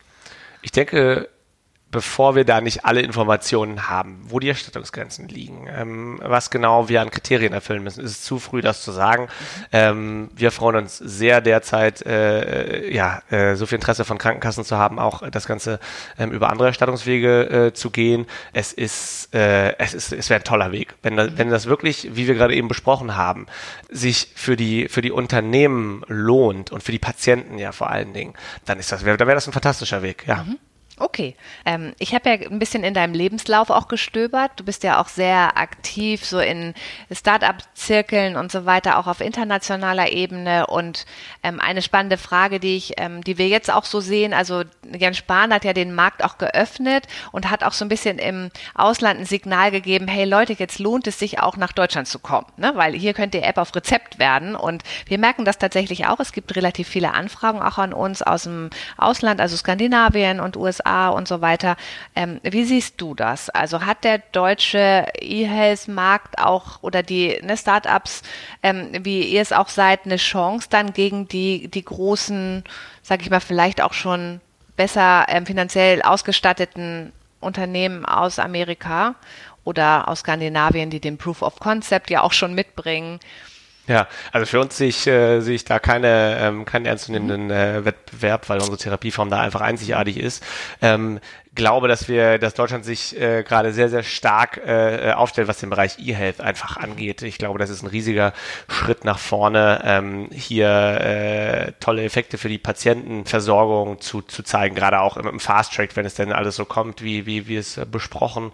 Ich 0.63 0.71
denke, 0.71 1.29
bevor 1.93 2.35
wir 2.35 2.43
da 2.43 2.59
nicht 2.59 2.85
alle 2.85 3.01
Informationen 3.01 3.87
haben, 3.87 4.19
wo 4.23 4.39
die 4.39 4.49
Erstattungsgrenzen 4.49 5.27
liegen, 5.29 5.67
ähm, 5.69 6.19
was 6.23 6.49
genau 6.49 6.89
wir 6.89 7.01
an 7.01 7.11
Kriterien 7.11 7.53
erfüllen 7.53 7.83
müssen, 7.83 8.03
ist 8.03 8.11
es 8.11 8.21
zu 8.23 8.39
früh, 8.39 8.61
das 8.61 8.83
zu 8.83 8.91
sagen. 8.91 9.29
Ähm, 9.71 10.29
wir 10.35 10.51
freuen 10.51 10.77
uns 10.77 10.97
sehr 10.97 11.39
derzeit, 11.39 12.05
äh, 12.05 12.91
ja, 12.91 13.21
äh, 13.29 13.55
so 13.55 13.67
viel 13.67 13.75
Interesse 13.75 14.05
von 14.05 14.17
Krankenkassen 14.17 14.65
zu 14.65 14.75
haben, 14.75 14.97
auch 14.97 15.29
das 15.29 15.45
Ganze 15.45 15.79
ähm, 16.17 16.31
über 16.31 16.49
andere 16.49 16.67
Erstattungswege 16.67 17.67
äh, 17.67 17.73
zu 17.73 17.91
gehen. 17.91 18.25
Es 18.53 18.73
ist, 18.73 19.33
äh, 19.35 19.77
es 19.77 19.93
ist, 19.93 20.11
es 20.11 20.29
wäre 20.31 20.41
ein 20.41 20.43
toller 20.43 20.71
Weg, 20.71 20.95
wenn 21.03 21.15
das, 21.15 21.37
wenn 21.37 21.51
das 21.51 21.67
wirklich, 21.67 22.09
wie 22.15 22.27
wir 22.27 22.33
gerade 22.33 22.55
eben 22.55 22.67
besprochen 22.67 23.15
haben, 23.15 23.45
sich 23.89 24.31
für 24.35 24.57
die 24.57 24.89
für 24.89 25.03
die 25.03 25.11
Unternehmen 25.11 26.03
lohnt 26.07 26.71
und 26.71 26.81
für 26.81 26.91
die 26.91 26.99
Patienten 26.99 27.59
ja 27.59 27.71
vor 27.71 27.91
allen 27.91 28.13
Dingen, 28.13 28.33
dann 28.65 28.79
ist 28.79 28.91
das, 28.91 29.03
dann 29.03 29.19
wäre 29.19 29.35
das 29.35 29.47
ein 29.47 29.53
fantastischer 29.53 30.01
Weg, 30.01 30.23
ja. 30.25 30.43
Mhm. 30.43 30.57
Okay. 30.99 31.35
Ähm, 31.65 31.93
ich 31.97 32.13
habe 32.13 32.29
ja 32.29 32.35
ein 32.49 32.59
bisschen 32.59 32.83
in 32.83 32.93
deinem 32.93 33.15
Lebenslauf 33.15 33.71
auch 33.71 33.87
gestöbert. 33.87 34.51
Du 34.57 34.63
bist 34.63 34.83
ja 34.83 35.01
auch 35.01 35.07
sehr 35.07 35.57
aktiv 35.57 36.23
so 36.23 36.39
in 36.39 36.75
Start-up-Zirkeln 37.11 38.35
und 38.35 38.51
so 38.51 38.65
weiter, 38.65 38.99
auch 38.99 39.07
auf 39.07 39.19
internationaler 39.19 40.11
Ebene. 40.11 40.67
Und 40.67 41.05
ähm, 41.41 41.59
eine 41.59 41.81
spannende 41.81 42.17
Frage, 42.17 42.59
die 42.59 42.77
ich, 42.77 42.93
ähm, 42.97 43.23
die 43.23 43.39
wir 43.39 43.47
jetzt 43.47 43.73
auch 43.73 43.85
so 43.85 44.01
sehen, 44.01 44.33
also 44.33 44.63
Jens 44.95 45.17
Spahn 45.17 45.51
hat 45.51 45.65
ja 45.65 45.73
den 45.73 45.95
Markt 45.95 46.23
auch 46.23 46.37
geöffnet 46.37 47.07
und 47.31 47.49
hat 47.49 47.63
auch 47.63 47.73
so 47.73 47.85
ein 47.85 47.89
bisschen 47.89 48.19
im 48.19 48.51
Ausland 48.75 49.19
ein 49.19 49.25
Signal 49.25 49.71
gegeben, 49.71 50.07
hey 50.07 50.25
Leute, 50.25 50.53
jetzt 50.53 50.77
lohnt 50.77 51.07
es 51.07 51.17
sich 51.17 51.39
auch 51.39 51.57
nach 51.57 51.71
Deutschland 51.71 52.07
zu 52.07 52.19
kommen, 52.19 52.47
ne? 52.57 52.71
weil 52.75 52.93
hier 52.93 53.15
könnte 53.15 53.39
die 53.39 53.43
App 53.43 53.57
auf 53.57 53.75
Rezept 53.75 54.19
werden. 54.19 54.55
Und 54.55 54.83
wir 55.07 55.17
merken 55.17 55.43
das 55.43 55.57
tatsächlich 55.57 56.05
auch. 56.05 56.19
Es 56.19 56.33
gibt 56.33 56.55
relativ 56.55 56.87
viele 56.87 57.15
Anfragen 57.15 57.63
auch 57.63 57.79
an 57.79 57.93
uns 57.93 58.21
aus 58.21 58.43
dem 58.43 58.69
Ausland, 58.97 59.41
also 59.41 59.57
Skandinavien 59.57 60.39
und 60.39 60.55
USA 60.55 60.82
USA 60.83 61.09
und 61.09 61.27
so 61.27 61.41
weiter. 61.41 61.75
Ähm, 62.15 62.39
wie 62.43 62.65
siehst 62.65 62.99
du 62.99 63.15
das? 63.15 63.49
Also 63.49 63.81
hat 63.85 64.03
der 64.03 64.19
deutsche 64.31 65.05
E-Health-Markt 65.19 66.37
auch 66.39 66.81
oder 66.81 67.03
die 67.03 67.39
ne, 67.41 67.57
Startups, 67.57 68.21
ähm, 68.61 68.89
wie 69.01 69.23
ihr 69.23 69.41
es 69.41 69.51
auch 69.51 69.69
seid, 69.69 70.05
eine 70.05 70.17
Chance 70.17 70.67
dann 70.69 70.93
gegen 70.93 71.27
die, 71.27 71.67
die 71.67 71.83
großen, 71.85 72.63
sag 73.01 73.21
ich 73.21 73.29
mal, 73.29 73.39
vielleicht 73.39 73.81
auch 73.81 73.93
schon 73.93 74.41
besser 74.75 75.25
ähm, 75.29 75.45
finanziell 75.45 76.01
ausgestatteten 76.01 77.11
Unternehmen 77.39 78.05
aus 78.05 78.39
Amerika 78.39 79.15
oder 79.65 80.07
aus 80.07 80.19
Skandinavien, 80.19 80.89
die 80.89 80.99
den 80.99 81.17
Proof 81.17 81.41
of 81.41 81.59
Concept 81.59 82.09
ja 82.09 82.21
auch 82.21 82.33
schon 82.33 82.53
mitbringen? 82.53 83.19
Ja, 83.85 84.07
also 84.31 84.45
für 84.45 84.61
uns 84.61 84.77
sehe 84.77 84.87
ich, 84.87 85.05
äh, 85.07 85.41
sehe 85.41 85.55
ich 85.55 85.65
da 85.65 85.77
keine, 85.77 86.37
ähm, 86.39 86.63
keinen 86.63 86.85
ernstzunehmenden 86.85 87.51
äh, 87.51 87.83
Wettbewerb, 87.83 88.47
weil 88.47 88.59
unsere 88.59 88.77
Therapieform 88.77 89.29
da 89.29 89.41
einfach 89.41 89.59
einzigartig 89.59 90.17
ist. 90.17 90.41
Ähm, 90.81 91.19
glaube, 91.55 91.87
dass 91.87 92.07
wir, 92.07 92.39
dass 92.39 92.53
Deutschland 92.53 92.85
sich 92.85 93.19
äh, 93.19 93.43
gerade 93.43 93.73
sehr, 93.73 93.89
sehr 93.89 94.03
stark 94.03 94.57
äh, 94.57 95.11
aufstellt, 95.15 95.47
was 95.47 95.59
den 95.59 95.69
Bereich 95.69 95.99
E-Health 95.99 96.41
einfach 96.41 96.77
angeht. 96.77 97.21
Ich 97.21 97.37
glaube, 97.37 97.59
das 97.59 97.69
ist 97.69 97.83
ein 97.83 97.87
riesiger 97.87 98.33
Schritt 98.67 99.05
nach 99.05 99.19
vorne, 99.19 99.81
ähm, 99.83 100.29
hier 100.31 100.69
äh, 100.69 101.71
tolle 101.79 102.03
Effekte 102.03 102.37
für 102.37 102.49
die 102.49 102.57
Patientenversorgung 102.57 104.01
zu, 104.01 104.21
zu 104.21 104.43
zeigen, 104.43 104.75
gerade 104.75 104.99
auch 104.99 105.17
im, 105.17 105.39
Fast 105.39 105.73
Track, 105.73 105.95
wenn 105.95 106.05
es 106.05 106.15
denn 106.15 106.31
alles 106.31 106.55
so 106.55 106.65
kommt, 106.65 107.01
wie, 107.01 107.25
wie, 107.25 107.47
wie 107.47 107.57
es 107.57 107.77
äh, 107.77 107.85
besprochen 107.85 108.51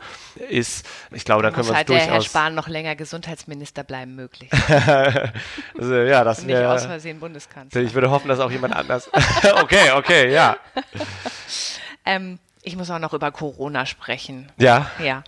ist. 0.50 0.88
Ich 1.12 1.26
glaube, 1.26 1.44
dann 1.44 1.54
können 1.54 1.68
wir 1.68 1.72
uns 1.72 1.78
halt 1.78 1.90
durchaus... 1.90 2.06
der 2.06 2.14
Herr 2.16 2.22
Spahn 2.22 2.56
noch 2.56 2.68
länger 2.68 2.96
Gesundheitsminister 2.96 3.84
bleiben 3.84 4.16
möglich. 4.16 4.50
also, 5.78 5.96
ja, 5.96 6.24
das 6.24 6.44
Nicht 6.44 6.58
aus 6.58 6.86
Versehen 6.86 7.20
Bundeskanzler. 7.20 7.82
Ich 7.82 7.94
würde 7.94 8.10
hoffen, 8.10 8.28
dass 8.28 8.40
auch 8.40 8.52
jemand 8.52 8.76
anders... 8.76 9.10
okay, 9.62 9.92
okay, 9.96 10.34
ja. 10.34 10.58
ähm, 12.06 12.40
ich 12.62 12.76
muss 12.76 12.90
auch 12.90 13.00
noch 13.00 13.14
über 13.14 13.32
Corona 13.32 13.86
sprechen. 13.86 14.52
Ja. 14.58 14.90
Ja. 15.04 15.24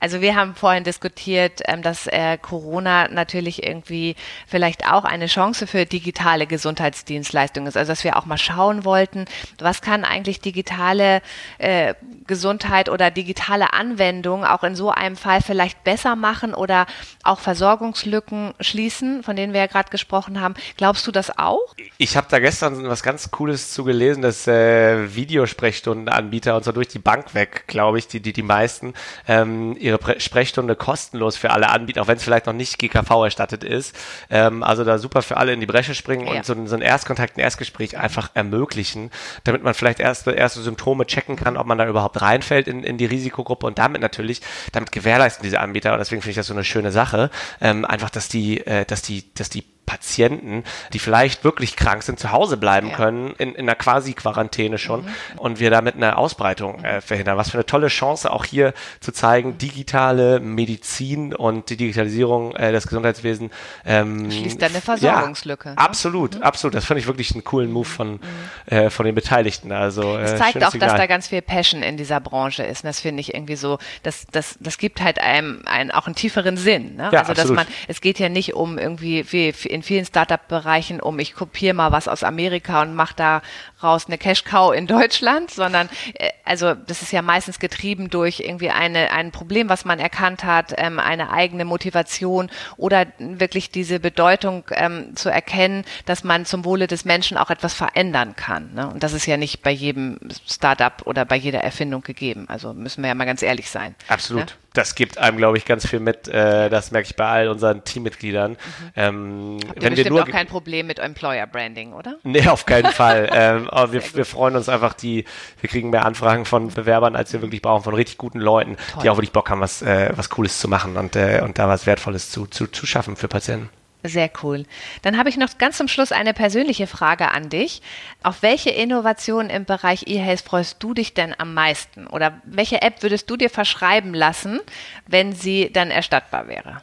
Also 0.00 0.22
wir 0.22 0.34
haben 0.34 0.54
vorhin 0.54 0.82
diskutiert, 0.82 1.60
ähm, 1.66 1.82
dass 1.82 2.06
äh, 2.06 2.38
Corona 2.38 3.08
natürlich 3.08 3.62
irgendwie 3.62 4.16
vielleicht 4.46 4.90
auch 4.90 5.04
eine 5.04 5.26
Chance 5.26 5.66
für 5.66 5.84
digitale 5.84 6.46
Gesundheitsdienstleistungen 6.46 7.68
ist. 7.68 7.76
Also 7.76 7.92
dass 7.92 8.02
wir 8.02 8.16
auch 8.16 8.24
mal 8.24 8.38
schauen 8.38 8.84
wollten, 8.84 9.26
was 9.58 9.82
kann 9.82 10.04
eigentlich 10.04 10.40
digitale 10.40 11.20
äh, 11.58 11.94
Gesundheit 12.26 12.88
oder 12.88 13.10
digitale 13.10 13.72
Anwendung 13.74 14.44
auch 14.44 14.64
in 14.64 14.74
so 14.74 14.90
einem 14.90 15.16
Fall 15.16 15.42
vielleicht 15.42 15.84
besser 15.84 16.16
machen 16.16 16.54
oder 16.54 16.86
auch 17.22 17.40
Versorgungslücken 17.40 18.54
schließen, 18.60 19.22
von 19.22 19.36
denen 19.36 19.52
wir 19.52 19.60
ja 19.60 19.66
gerade 19.66 19.90
gesprochen 19.90 20.40
haben. 20.40 20.54
Glaubst 20.76 21.06
du 21.06 21.12
das 21.12 21.36
auch? 21.38 21.74
Ich 21.98 22.16
habe 22.16 22.28
da 22.30 22.38
gestern 22.38 22.88
was 22.88 23.02
ganz 23.02 23.30
Cooles 23.30 23.72
zu 23.72 23.84
gelesen, 23.84 24.22
dass 24.22 24.46
äh, 24.46 25.14
Videosprechstundenanbieter 25.14 26.56
und 26.56 26.64
so 26.64 26.72
durch 26.72 26.88
die 26.88 26.98
Bank 26.98 27.34
weg, 27.34 27.64
glaube 27.66 27.98
ich, 27.98 28.06
die, 28.06 28.20
die, 28.20 28.32
die 28.32 28.42
meisten, 28.42 28.94
ähm, 29.28 29.76
ihre 29.90 30.20
Sprechstunde 30.20 30.76
kostenlos 30.76 31.36
für 31.36 31.50
alle 31.50 31.68
anbieten, 31.68 32.00
auch 32.00 32.08
wenn 32.08 32.16
es 32.16 32.22
vielleicht 32.22 32.46
noch 32.46 32.52
nicht 32.52 32.78
GKV 32.78 33.24
erstattet 33.24 33.64
ist. 33.64 33.94
Ähm, 34.30 34.62
also 34.62 34.84
da 34.84 34.98
super 34.98 35.22
für 35.22 35.36
alle 35.36 35.52
in 35.52 35.60
die 35.60 35.66
Bresche 35.66 35.94
springen 35.94 36.26
ja. 36.26 36.34
und 36.34 36.46
so, 36.46 36.54
so 36.66 36.74
einen 36.74 36.82
Erstkontakt, 36.82 37.36
ein 37.36 37.40
Erstgespräch 37.40 37.98
einfach 37.98 38.30
ermöglichen, 38.34 39.10
damit 39.44 39.62
man 39.62 39.74
vielleicht 39.74 40.00
erste, 40.00 40.32
erste 40.32 40.60
Symptome 40.60 41.06
checken 41.06 41.36
kann, 41.36 41.56
ob 41.56 41.66
man 41.66 41.78
da 41.78 41.86
überhaupt 41.86 42.20
reinfällt 42.20 42.68
in, 42.68 42.84
in 42.84 42.98
die 42.98 43.06
Risikogruppe 43.06 43.66
und 43.66 43.78
damit 43.78 44.00
natürlich, 44.00 44.40
damit 44.72 44.92
gewährleisten 44.92 45.42
diese 45.42 45.60
Anbieter, 45.60 45.92
und 45.92 45.98
deswegen 45.98 46.22
finde 46.22 46.30
ich 46.30 46.36
das 46.36 46.46
so 46.46 46.54
eine 46.54 46.64
schöne 46.64 46.92
Sache, 46.92 47.30
ähm, 47.60 47.84
einfach, 47.84 48.10
dass 48.10 48.28
die, 48.28 48.66
äh, 48.66 48.84
dass 48.84 49.02
die, 49.02 49.24
dass 49.34 49.50
die 49.50 49.64
Patienten, 49.90 50.62
die 50.92 51.00
vielleicht 51.00 51.42
wirklich 51.42 51.74
krank 51.74 52.04
sind, 52.04 52.20
zu 52.20 52.30
Hause 52.30 52.56
bleiben 52.56 52.90
ja. 52.90 52.94
können, 52.94 53.34
in, 53.38 53.56
in 53.56 53.68
einer 53.68 53.74
Quasi-Quarantäne 53.74 54.78
schon, 54.78 55.02
mhm. 55.02 55.38
und 55.38 55.58
wir 55.58 55.70
damit 55.70 55.96
eine 55.96 56.16
Ausbreitung 56.16 56.84
äh, 56.84 57.00
verhindern. 57.00 57.36
Was 57.36 57.50
für 57.50 57.58
eine 57.58 57.66
tolle 57.66 57.88
Chance 57.88 58.30
auch 58.30 58.44
hier 58.44 58.72
zu 59.00 59.10
zeigen, 59.10 59.58
digitale 59.58 60.38
Medizin 60.38 61.34
und 61.34 61.70
die 61.70 61.76
Digitalisierung 61.76 62.54
äh, 62.54 62.70
des 62.70 62.86
Gesundheitswesens 62.86 63.52
ähm, 63.84 64.30
schließt 64.30 64.62
eine 64.62 64.80
Versorgungslücke. 64.80 65.70
Ja, 65.70 65.74
absolut, 65.74 66.36
mhm. 66.36 66.42
absolut. 66.42 66.76
Das 66.76 66.84
finde 66.84 67.00
ich 67.00 67.08
wirklich 67.08 67.32
einen 67.32 67.42
coolen 67.42 67.72
Move 67.72 67.84
von, 67.84 68.12
mhm. 68.12 68.20
äh, 68.66 68.90
von 68.90 69.06
den 69.06 69.16
Beteiligten. 69.16 69.72
Also, 69.72 70.16
äh, 70.16 70.22
es 70.22 70.36
zeigt 70.38 70.62
auch, 70.62 70.70
Signal. 70.70 70.90
dass 70.90 70.98
da 70.98 71.06
ganz 71.06 71.26
viel 71.26 71.42
Passion 71.42 71.82
in 71.82 71.96
dieser 71.96 72.20
Branche 72.20 72.62
ist. 72.62 72.84
Und 72.84 72.88
das 72.88 73.00
finde 73.00 73.22
ich 73.22 73.34
irgendwie 73.34 73.56
so, 73.56 73.78
das, 74.04 74.26
das, 74.30 74.56
das 74.60 74.78
gibt 74.78 75.00
halt 75.00 75.20
einem, 75.20 75.62
einen, 75.66 75.90
auch 75.90 76.06
einen 76.06 76.14
tieferen 76.14 76.56
Sinn. 76.56 76.94
Ne? 76.94 77.10
Ja, 77.12 77.20
also, 77.20 77.32
dass 77.32 77.50
absolut. 77.50 77.56
man, 77.56 77.66
es 77.88 78.00
geht 78.00 78.20
ja 78.20 78.28
nicht 78.28 78.54
um 78.54 78.78
irgendwie 78.78 79.24
wie 79.32 79.48
in 79.68 79.79
in 79.80 79.82
vielen 79.82 80.04
Startup-Bereichen 80.04 81.00
um, 81.00 81.18
ich 81.18 81.34
kopiere 81.34 81.72
mal 81.72 81.90
was 81.90 82.06
aus 82.06 82.22
Amerika 82.22 82.82
und 82.82 82.94
mache 82.94 83.14
da 83.16 83.42
raus 83.82 84.06
eine 84.06 84.18
Cash-Cow 84.18 84.74
in 84.74 84.86
Deutschland, 84.86 85.50
sondern 85.50 85.88
äh, 86.14 86.30
also 86.44 86.74
das 86.74 87.02
ist 87.02 87.12
ja 87.12 87.22
meistens 87.22 87.58
getrieben 87.58 88.10
durch 88.10 88.40
irgendwie 88.40 88.70
eine, 88.70 89.12
ein 89.12 89.30
Problem, 89.30 89.68
was 89.68 89.84
man 89.84 89.98
erkannt 89.98 90.44
hat, 90.44 90.74
ähm, 90.76 90.98
eine 90.98 91.30
eigene 91.30 91.64
Motivation 91.64 92.50
oder 92.76 93.06
wirklich 93.18 93.70
diese 93.70 94.00
Bedeutung 94.00 94.64
ähm, 94.72 95.14
zu 95.16 95.28
erkennen, 95.28 95.84
dass 96.06 96.24
man 96.24 96.44
zum 96.44 96.64
Wohle 96.64 96.86
des 96.86 97.04
Menschen 97.04 97.36
auch 97.36 97.50
etwas 97.50 97.74
verändern 97.74 98.36
kann. 98.36 98.74
Ne? 98.74 98.88
Und 98.88 99.02
das 99.02 99.12
ist 99.12 99.26
ja 99.26 99.36
nicht 99.36 99.62
bei 99.62 99.70
jedem 99.70 100.18
Startup 100.46 101.06
oder 101.06 101.24
bei 101.24 101.36
jeder 101.36 101.60
Erfindung 101.60 102.02
gegeben. 102.02 102.46
Also 102.48 102.72
müssen 102.74 103.02
wir 103.02 103.08
ja 103.08 103.14
mal 103.14 103.26
ganz 103.26 103.42
ehrlich 103.42 103.70
sein. 103.70 103.94
Absolut. 104.08 104.46
Ne? 104.46 104.52
das 104.72 104.94
gibt 104.94 105.18
einem, 105.18 105.36
glaube 105.36 105.58
ich, 105.58 105.64
ganz 105.64 105.86
viel 105.86 106.00
mit. 106.00 106.28
Äh, 106.28 106.70
das 106.70 106.90
merke 106.90 107.08
ich 107.08 107.16
bei 107.16 107.26
all 107.26 107.48
unseren 107.48 107.84
Teammitgliedern. 107.84 108.52
Mhm. 108.52 108.56
Ähm, 108.94 109.58
Habt 109.68 109.82
wenn 109.82 109.96
wir 109.96 110.08
nur 110.08 110.22
auch 110.22 110.28
kein 110.28 110.46
Problem 110.46 110.86
mit 110.86 110.98
Employer 110.98 111.46
Branding, 111.46 111.92
oder? 111.92 112.16
Nee, 112.22 112.46
auf 112.46 112.66
keinen 112.66 112.92
Fall. 112.92 113.28
ähm, 113.34 113.68
aber 113.70 113.92
wir, 113.92 114.02
wir 114.14 114.24
freuen 114.24 114.56
uns 114.56 114.68
einfach, 114.68 114.94
die, 114.94 115.24
wir 115.60 115.70
kriegen 115.70 115.90
mehr 115.90 116.04
Anfragen 116.04 116.44
von 116.44 116.68
Bewerbern, 116.68 117.16
als 117.16 117.32
wir 117.32 117.42
wirklich 117.42 117.62
brauchen, 117.62 117.84
von 117.84 117.94
richtig 117.94 118.18
guten 118.18 118.40
Leuten, 118.40 118.76
Toll. 118.92 119.02
die 119.02 119.10
auch 119.10 119.16
wirklich 119.16 119.32
Bock 119.32 119.50
haben, 119.50 119.60
was, 119.60 119.82
äh, 119.82 120.10
was 120.14 120.30
Cooles 120.30 120.58
zu 120.58 120.68
machen 120.68 120.96
und, 120.96 121.16
äh, 121.16 121.40
und 121.42 121.58
da 121.58 121.68
was 121.68 121.86
Wertvolles 121.86 122.30
zu, 122.30 122.46
zu, 122.46 122.66
zu 122.66 122.86
schaffen 122.86 123.16
für 123.16 123.28
Patienten. 123.28 123.70
Sehr 124.02 124.30
cool. 124.42 124.64
Dann 125.02 125.18
habe 125.18 125.28
ich 125.28 125.36
noch 125.36 125.58
ganz 125.58 125.76
zum 125.76 125.86
Schluss 125.86 126.10
eine 126.10 126.32
persönliche 126.32 126.86
Frage 126.86 127.32
an 127.32 127.50
dich. 127.50 127.82
Auf 128.22 128.42
welche 128.42 128.70
Innovation 128.70 129.50
im 129.50 129.66
Bereich 129.66 130.06
E-Health 130.06 130.40
freust 130.40 130.82
du 130.82 130.94
dich 130.94 131.12
denn 131.12 131.34
am 131.36 131.52
meisten? 131.52 132.06
Oder 132.06 132.40
welche 132.44 132.80
App 132.80 133.02
würdest 133.02 133.28
du 133.28 133.36
dir 133.36 133.50
verschreiben 133.50 134.14
lassen, 134.14 134.60
wenn 135.06 135.34
sie 135.34 135.70
dann 135.70 135.90
erstattbar 135.90 136.48
wäre? 136.48 136.80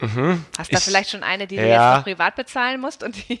Mhm. 0.00 0.44
Hast 0.56 0.70
du 0.70 0.76
da 0.76 0.80
vielleicht 0.80 1.10
schon 1.10 1.22
eine, 1.22 1.46
die 1.46 1.56
ja. 1.56 1.62
du 1.62 1.68
jetzt 1.68 1.96
noch 1.96 2.04
privat 2.04 2.36
bezahlen 2.36 2.80
musst 2.80 3.02
und 3.02 3.16
die, 3.16 3.40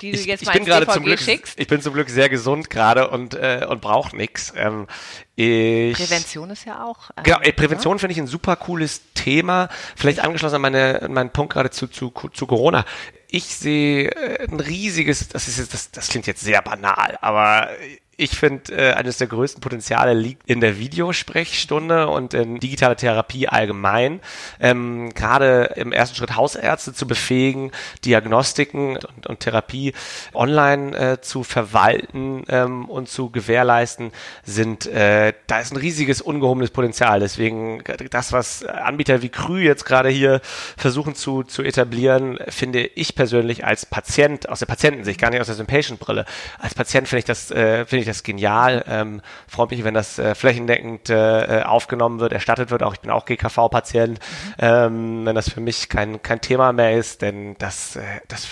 die 0.00 0.12
du 0.12 0.18
ich, 0.18 0.26
jetzt 0.26 0.46
mal 0.46 0.56
ins 0.56 0.66
DVG 0.66 1.02
Glück, 1.02 1.18
schickst? 1.18 1.58
Ich 1.58 1.66
bin 1.66 1.82
zum 1.82 1.94
Glück 1.94 2.08
sehr 2.08 2.28
gesund 2.28 2.70
gerade 2.70 3.10
und, 3.10 3.34
äh, 3.34 3.66
und 3.68 3.80
brauche 3.80 4.16
nichts. 4.16 4.52
Ähm, 4.56 4.86
Prävention 5.36 6.50
ist 6.50 6.64
ja 6.64 6.84
auch. 6.84 7.10
Äh, 7.16 7.22
genau, 7.22 7.38
ey, 7.40 7.52
Prävention 7.52 7.98
finde 7.98 8.12
ich 8.12 8.18
ein 8.18 8.26
super 8.26 8.56
cooles 8.56 9.02
Thema. 9.14 9.68
Vielleicht 9.96 10.20
angeschlossen 10.20 10.56
an 10.56 10.62
meine, 10.62 11.06
meinen 11.08 11.30
Punkt 11.30 11.54
gerade 11.54 11.70
zu, 11.70 11.88
zu, 11.88 12.12
zu 12.32 12.46
Corona. 12.46 12.84
Ich 13.28 13.44
sehe 13.44 14.10
äh, 14.10 14.48
ein 14.48 14.60
riesiges, 14.60 15.28
das 15.28 15.48
ist 15.48 15.58
jetzt, 15.58 15.74
das, 15.74 15.90
das 15.90 16.08
klingt 16.08 16.26
jetzt 16.26 16.42
sehr 16.42 16.62
banal, 16.62 17.18
aber 17.20 17.68
ich 18.20 18.36
finde, 18.36 18.72
äh, 18.74 18.92
eines 18.92 19.16
der 19.16 19.28
größten 19.28 19.62
Potenziale 19.62 20.12
liegt 20.12 20.48
in 20.48 20.60
der 20.60 20.78
Videosprechstunde 20.78 22.08
und 22.08 22.34
in 22.34 22.60
digitaler 22.60 22.96
Therapie 22.96 23.48
allgemein. 23.48 24.20
Ähm, 24.60 25.14
Gerade 25.14 25.72
im 25.76 25.90
ersten 25.90 26.16
Schritt 26.16 26.36
Hausärzte 26.36 26.92
zu 26.92 27.06
befähigen, 27.06 27.72
Diagnostiken 28.04 28.96
und, 28.96 29.26
und 29.26 29.40
Therapie 29.40 29.94
online 30.34 30.96
äh, 30.96 31.20
zu 31.22 31.44
verwalten 31.44 32.44
ähm, 32.48 32.90
und 32.90 33.08
zu 33.08 33.30
gewährleisten, 33.30 34.12
sind 34.44 34.86
äh, 34.86 35.32
da 35.46 35.60
ist 35.60 35.72
ein 35.72 35.78
riesiges 35.78 36.20
ungehobenes 36.20 36.70
Potenzial. 36.70 37.20
Deswegen 37.20 37.82
das, 38.10 38.32
was 38.32 38.64
Anbieter 38.66 39.22
wie 39.22 39.30
Krü 39.30 39.62
jetzt 39.62 39.86
gerade 39.86 40.10
hier 40.10 40.42
versuchen 40.76 41.14
zu, 41.14 41.42
zu 41.42 41.62
etablieren, 41.62 42.38
finde 42.48 42.84
ich 42.84 43.14
persönlich 43.14 43.64
als 43.64 43.86
Patient, 43.86 44.48
aus 44.50 44.58
der 44.58 44.66
Patientensicht, 44.66 45.18
gar 45.18 45.30
nicht 45.30 45.40
aus 45.40 45.46
der 45.46 45.64
Patient-Brille, 45.64 46.26
als 46.58 46.74
Patient 46.74 47.08
finde 47.08 47.20
ich 47.20 47.24
das, 47.24 47.50
äh, 47.50 47.86
finde 47.86 48.02
ich 48.02 48.09
das 48.10 48.22
genial. 48.22 48.84
Ähm, 48.88 49.20
freut 49.48 49.70
mich, 49.70 49.84
wenn 49.84 49.94
das 49.94 50.18
äh, 50.18 50.34
flächendeckend 50.34 51.10
äh, 51.10 51.62
aufgenommen 51.64 52.20
wird, 52.20 52.32
erstattet 52.32 52.70
wird. 52.70 52.82
Auch 52.82 52.92
ich 52.92 53.00
bin 53.00 53.10
auch 53.10 53.24
GKV-Patient. 53.24 54.18
Mhm. 54.18 54.54
Ähm, 54.58 55.26
wenn 55.26 55.34
das 55.34 55.50
für 55.50 55.60
mich 55.60 55.88
kein, 55.88 56.22
kein 56.22 56.40
Thema 56.40 56.72
mehr 56.72 56.96
ist, 56.96 57.22
denn 57.22 57.56
das, 57.58 57.96
äh, 57.96 58.02
das 58.28 58.44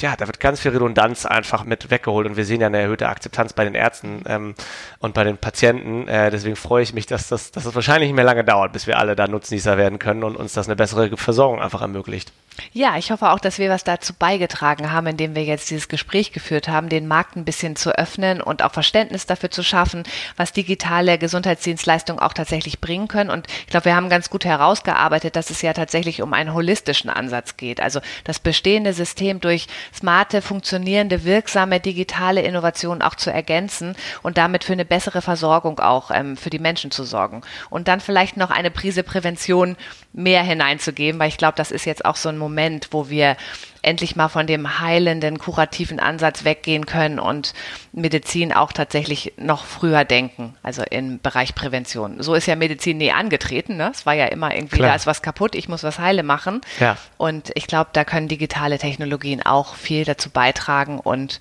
ja, 0.00 0.14
da 0.16 0.26
wird 0.26 0.38
ganz 0.38 0.60
viel 0.60 0.70
Redundanz 0.70 1.26
einfach 1.26 1.64
mit 1.64 1.90
weggeholt 1.90 2.26
und 2.26 2.36
wir 2.36 2.44
sehen 2.44 2.60
ja 2.60 2.68
eine 2.68 2.80
erhöhte 2.80 3.08
Akzeptanz 3.08 3.52
bei 3.52 3.64
den 3.64 3.74
Ärzten 3.74 4.22
ähm, 4.26 4.54
und 5.00 5.14
bei 5.14 5.24
den 5.24 5.38
Patienten. 5.38 6.06
Äh, 6.06 6.30
deswegen 6.30 6.56
freue 6.56 6.82
ich 6.82 6.92
mich, 6.92 7.06
dass 7.06 7.28
das, 7.28 7.50
dass 7.50 7.64
das 7.64 7.74
wahrscheinlich 7.74 8.08
nicht 8.08 8.16
mehr 8.16 8.24
lange 8.24 8.44
dauert, 8.44 8.72
bis 8.72 8.86
wir 8.86 8.98
alle 8.98 9.16
da 9.16 9.26
Nutznießer 9.26 9.76
werden 9.76 9.98
können 9.98 10.22
und 10.22 10.36
uns 10.36 10.52
das 10.52 10.68
eine 10.68 10.76
bessere 10.76 11.16
Versorgung 11.16 11.60
einfach 11.60 11.82
ermöglicht. 11.82 12.32
Ja, 12.72 12.96
ich 12.96 13.10
hoffe 13.10 13.30
auch, 13.30 13.38
dass 13.38 13.58
wir 13.58 13.70
was 13.70 13.84
dazu 13.84 14.12
beigetragen 14.12 14.90
haben, 14.90 15.06
indem 15.06 15.34
wir 15.34 15.44
jetzt 15.44 15.70
dieses 15.70 15.88
Gespräch 15.88 16.32
geführt 16.32 16.68
haben, 16.68 16.88
den 16.88 17.06
Markt 17.06 17.36
ein 17.36 17.44
bisschen 17.44 17.76
zu 17.76 17.96
öffnen 17.96 18.40
und 18.40 18.62
auch 18.62 18.72
Verständnis 18.72 19.26
dafür 19.26 19.50
zu 19.50 19.62
schaffen, 19.62 20.02
was 20.36 20.52
digitale 20.52 21.18
Gesundheitsdienstleistungen 21.18 22.20
auch 22.20 22.32
tatsächlich 22.32 22.80
bringen 22.80 23.08
können. 23.08 23.30
Und 23.30 23.46
ich 23.60 23.68
glaube, 23.68 23.86
wir 23.86 23.96
haben 23.96 24.08
ganz 24.08 24.30
gut 24.30 24.44
herausgearbeitet, 24.44 25.36
dass 25.36 25.50
es 25.50 25.62
ja 25.62 25.72
tatsächlich 25.72 26.22
um 26.22 26.32
einen 26.32 26.52
holistischen 26.52 27.10
Ansatz 27.10 27.56
geht. 27.56 27.80
Also 27.80 28.00
das 28.24 28.40
bestehende 28.40 28.92
System 28.92 29.40
durch 29.40 29.68
smarte, 29.94 30.42
funktionierende, 30.42 31.24
wirksame 31.24 31.80
digitale 31.80 32.42
Innovationen 32.42 33.02
auch 33.02 33.14
zu 33.14 33.32
ergänzen 33.32 33.96
und 34.22 34.38
damit 34.38 34.64
für 34.64 34.72
eine 34.72 34.84
bessere 34.84 35.22
Versorgung 35.22 35.80
auch 35.80 36.10
ähm, 36.12 36.36
für 36.36 36.50
die 36.50 36.58
Menschen 36.58 36.90
zu 36.90 37.04
sorgen. 37.04 37.42
Und 37.70 37.88
dann 37.88 38.00
vielleicht 38.00 38.36
noch 38.36 38.50
eine 38.50 38.70
Prise 38.70 39.02
Prävention 39.02 39.76
mehr 40.18 40.42
hineinzugeben, 40.42 41.20
weil 41.20 41.28
ich 41.28 41.36
glaube, 41.36 41.54
das 41.56 41.70
ist 41.70 41.84
jetzt 41.84 42.04
auch 42.04 42.16
so 42.16 42.28
ein 42.28 42.38
Moment, 42.38 42.88
wo 42.90 43.08
wir 43.08 43.36
endlich 43.82 44.16
mal 44.16 44.28
von 44.28 44.48
dem 44.48 44.80
heilenden, 44.80 45.38
kurativen 45.38 46.00
Ansatz 46.00 46.44
weggehen 46.44 46.86
können 46.86 47.20
und 47.20 47.54
Medizin 47.92 48.52
auch 48.52 48.72
tatsächlich 48.72 49.34
noch 49.36 49.64
früher 49.64 50.04
denken, 50.04 50.56
also 50.64 50.82
im 50.82 51.20
Bereich 51.20 51.54
Prävention. 51.54 52.20
So 52.20 52.34
ist 52.34 52.46
ja 52.46 52.56
Medizin 52.56 52.98
nie 52.98 53.12
angetreten. 53.12 53.76
Ne? 53.76 53.90
Es 53.94 54.04
war 54.04 54.14
ja 54.14 54.26
immer 54.26 54.52
irgendwie, 54.54 54.78
Klar. 54.78 54.90
da 54.90 54.96
ist 54.96 55.06
was 55.06 55.22
kaputt, 55.22 55.54
ich 55.54 55.68
muss 55.68 55.84
was 55.84 56.00
heile 56.00 56.24
machen. 56.24 56.60
Ja. 56.80 56.96
Und 57.16 57.52
ich 57.54 57.68
glaube, 57.68 57.90
da 57.92 58.04
können 58.04 58.26
digitale 58.26 58.78
Technologien 58.78 59.42
auch 59.42 59.76
viel 59.76 60.04
dazu 60.04 60.30
beitragen. 60.30 60.98
Und 60.98 61.38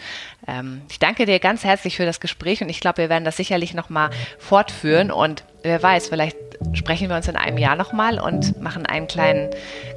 ähm, 0.47 0.81
ich 0.89 0.99
danke 0.99 1.25
dir 1.25 1.39
ganz 1.39 1.63
herzlich 1.63 1.97
für 1.97 2.05
das 2.05 2.19
Gespräch 2.19 2.61
und 2.61 2.69
ich 2.69 2.79
glaube, 2.79 2.99
wir 2.99 3.09
werden 3.09 3.25
das 3.25 3.37
sicherlich 3.37 3.73
nochmal 3.73 4.09
fortführen 4.39 5.11
und 5.11 5.43
wer 5.63 5.81
weiß, 5.81 6.07
vielleicht 6.07 6.37
sprechen 6.73 7.09
wir 7.09 7.15
uns 7.15 7.27
in 7.27 7.35
einem 7.35 7.57
Jahr 7.57 7.75
nochmal 7.75 8.19
und 8.19 8.59
machen 8.61 8.85
einen 8.85 9.07
kleinen 9.07 9.49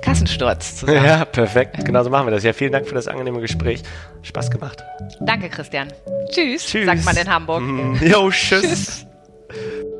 Kassensturz 0.03 0.77
zusammen. 0.77 1.05
Ja, 1.05 1.25
perfekt. 1.25 1.85
Genauso 1.85 2.11
machen 2.11 2.27
wir 2.27 2.33
das. 2.33 2.43
Ja, 2.43 2.53
vielen 2.53 2.73
Dank 2.73 2.87
für 2.87 2.95
das 2.95 3.09
angenehme 3.09 3.41
Gespräch. 3.41 3.83
Spaß 4.23 4.51
gemacht. 4.51 4.83
Danke, 5.21 5.49
Christian. 5.49 5.89
Tschüss, 6.31 6.67
Tschüss. 6.67 6.87
sagt 6.87 7.05
man 7.05 7.17
in 7.17 7.29
Hamburg. 7.29 7.63
Jo, 8.03 8.31
tschüss. 8.31 8.63
tschüss. 8.63 9.07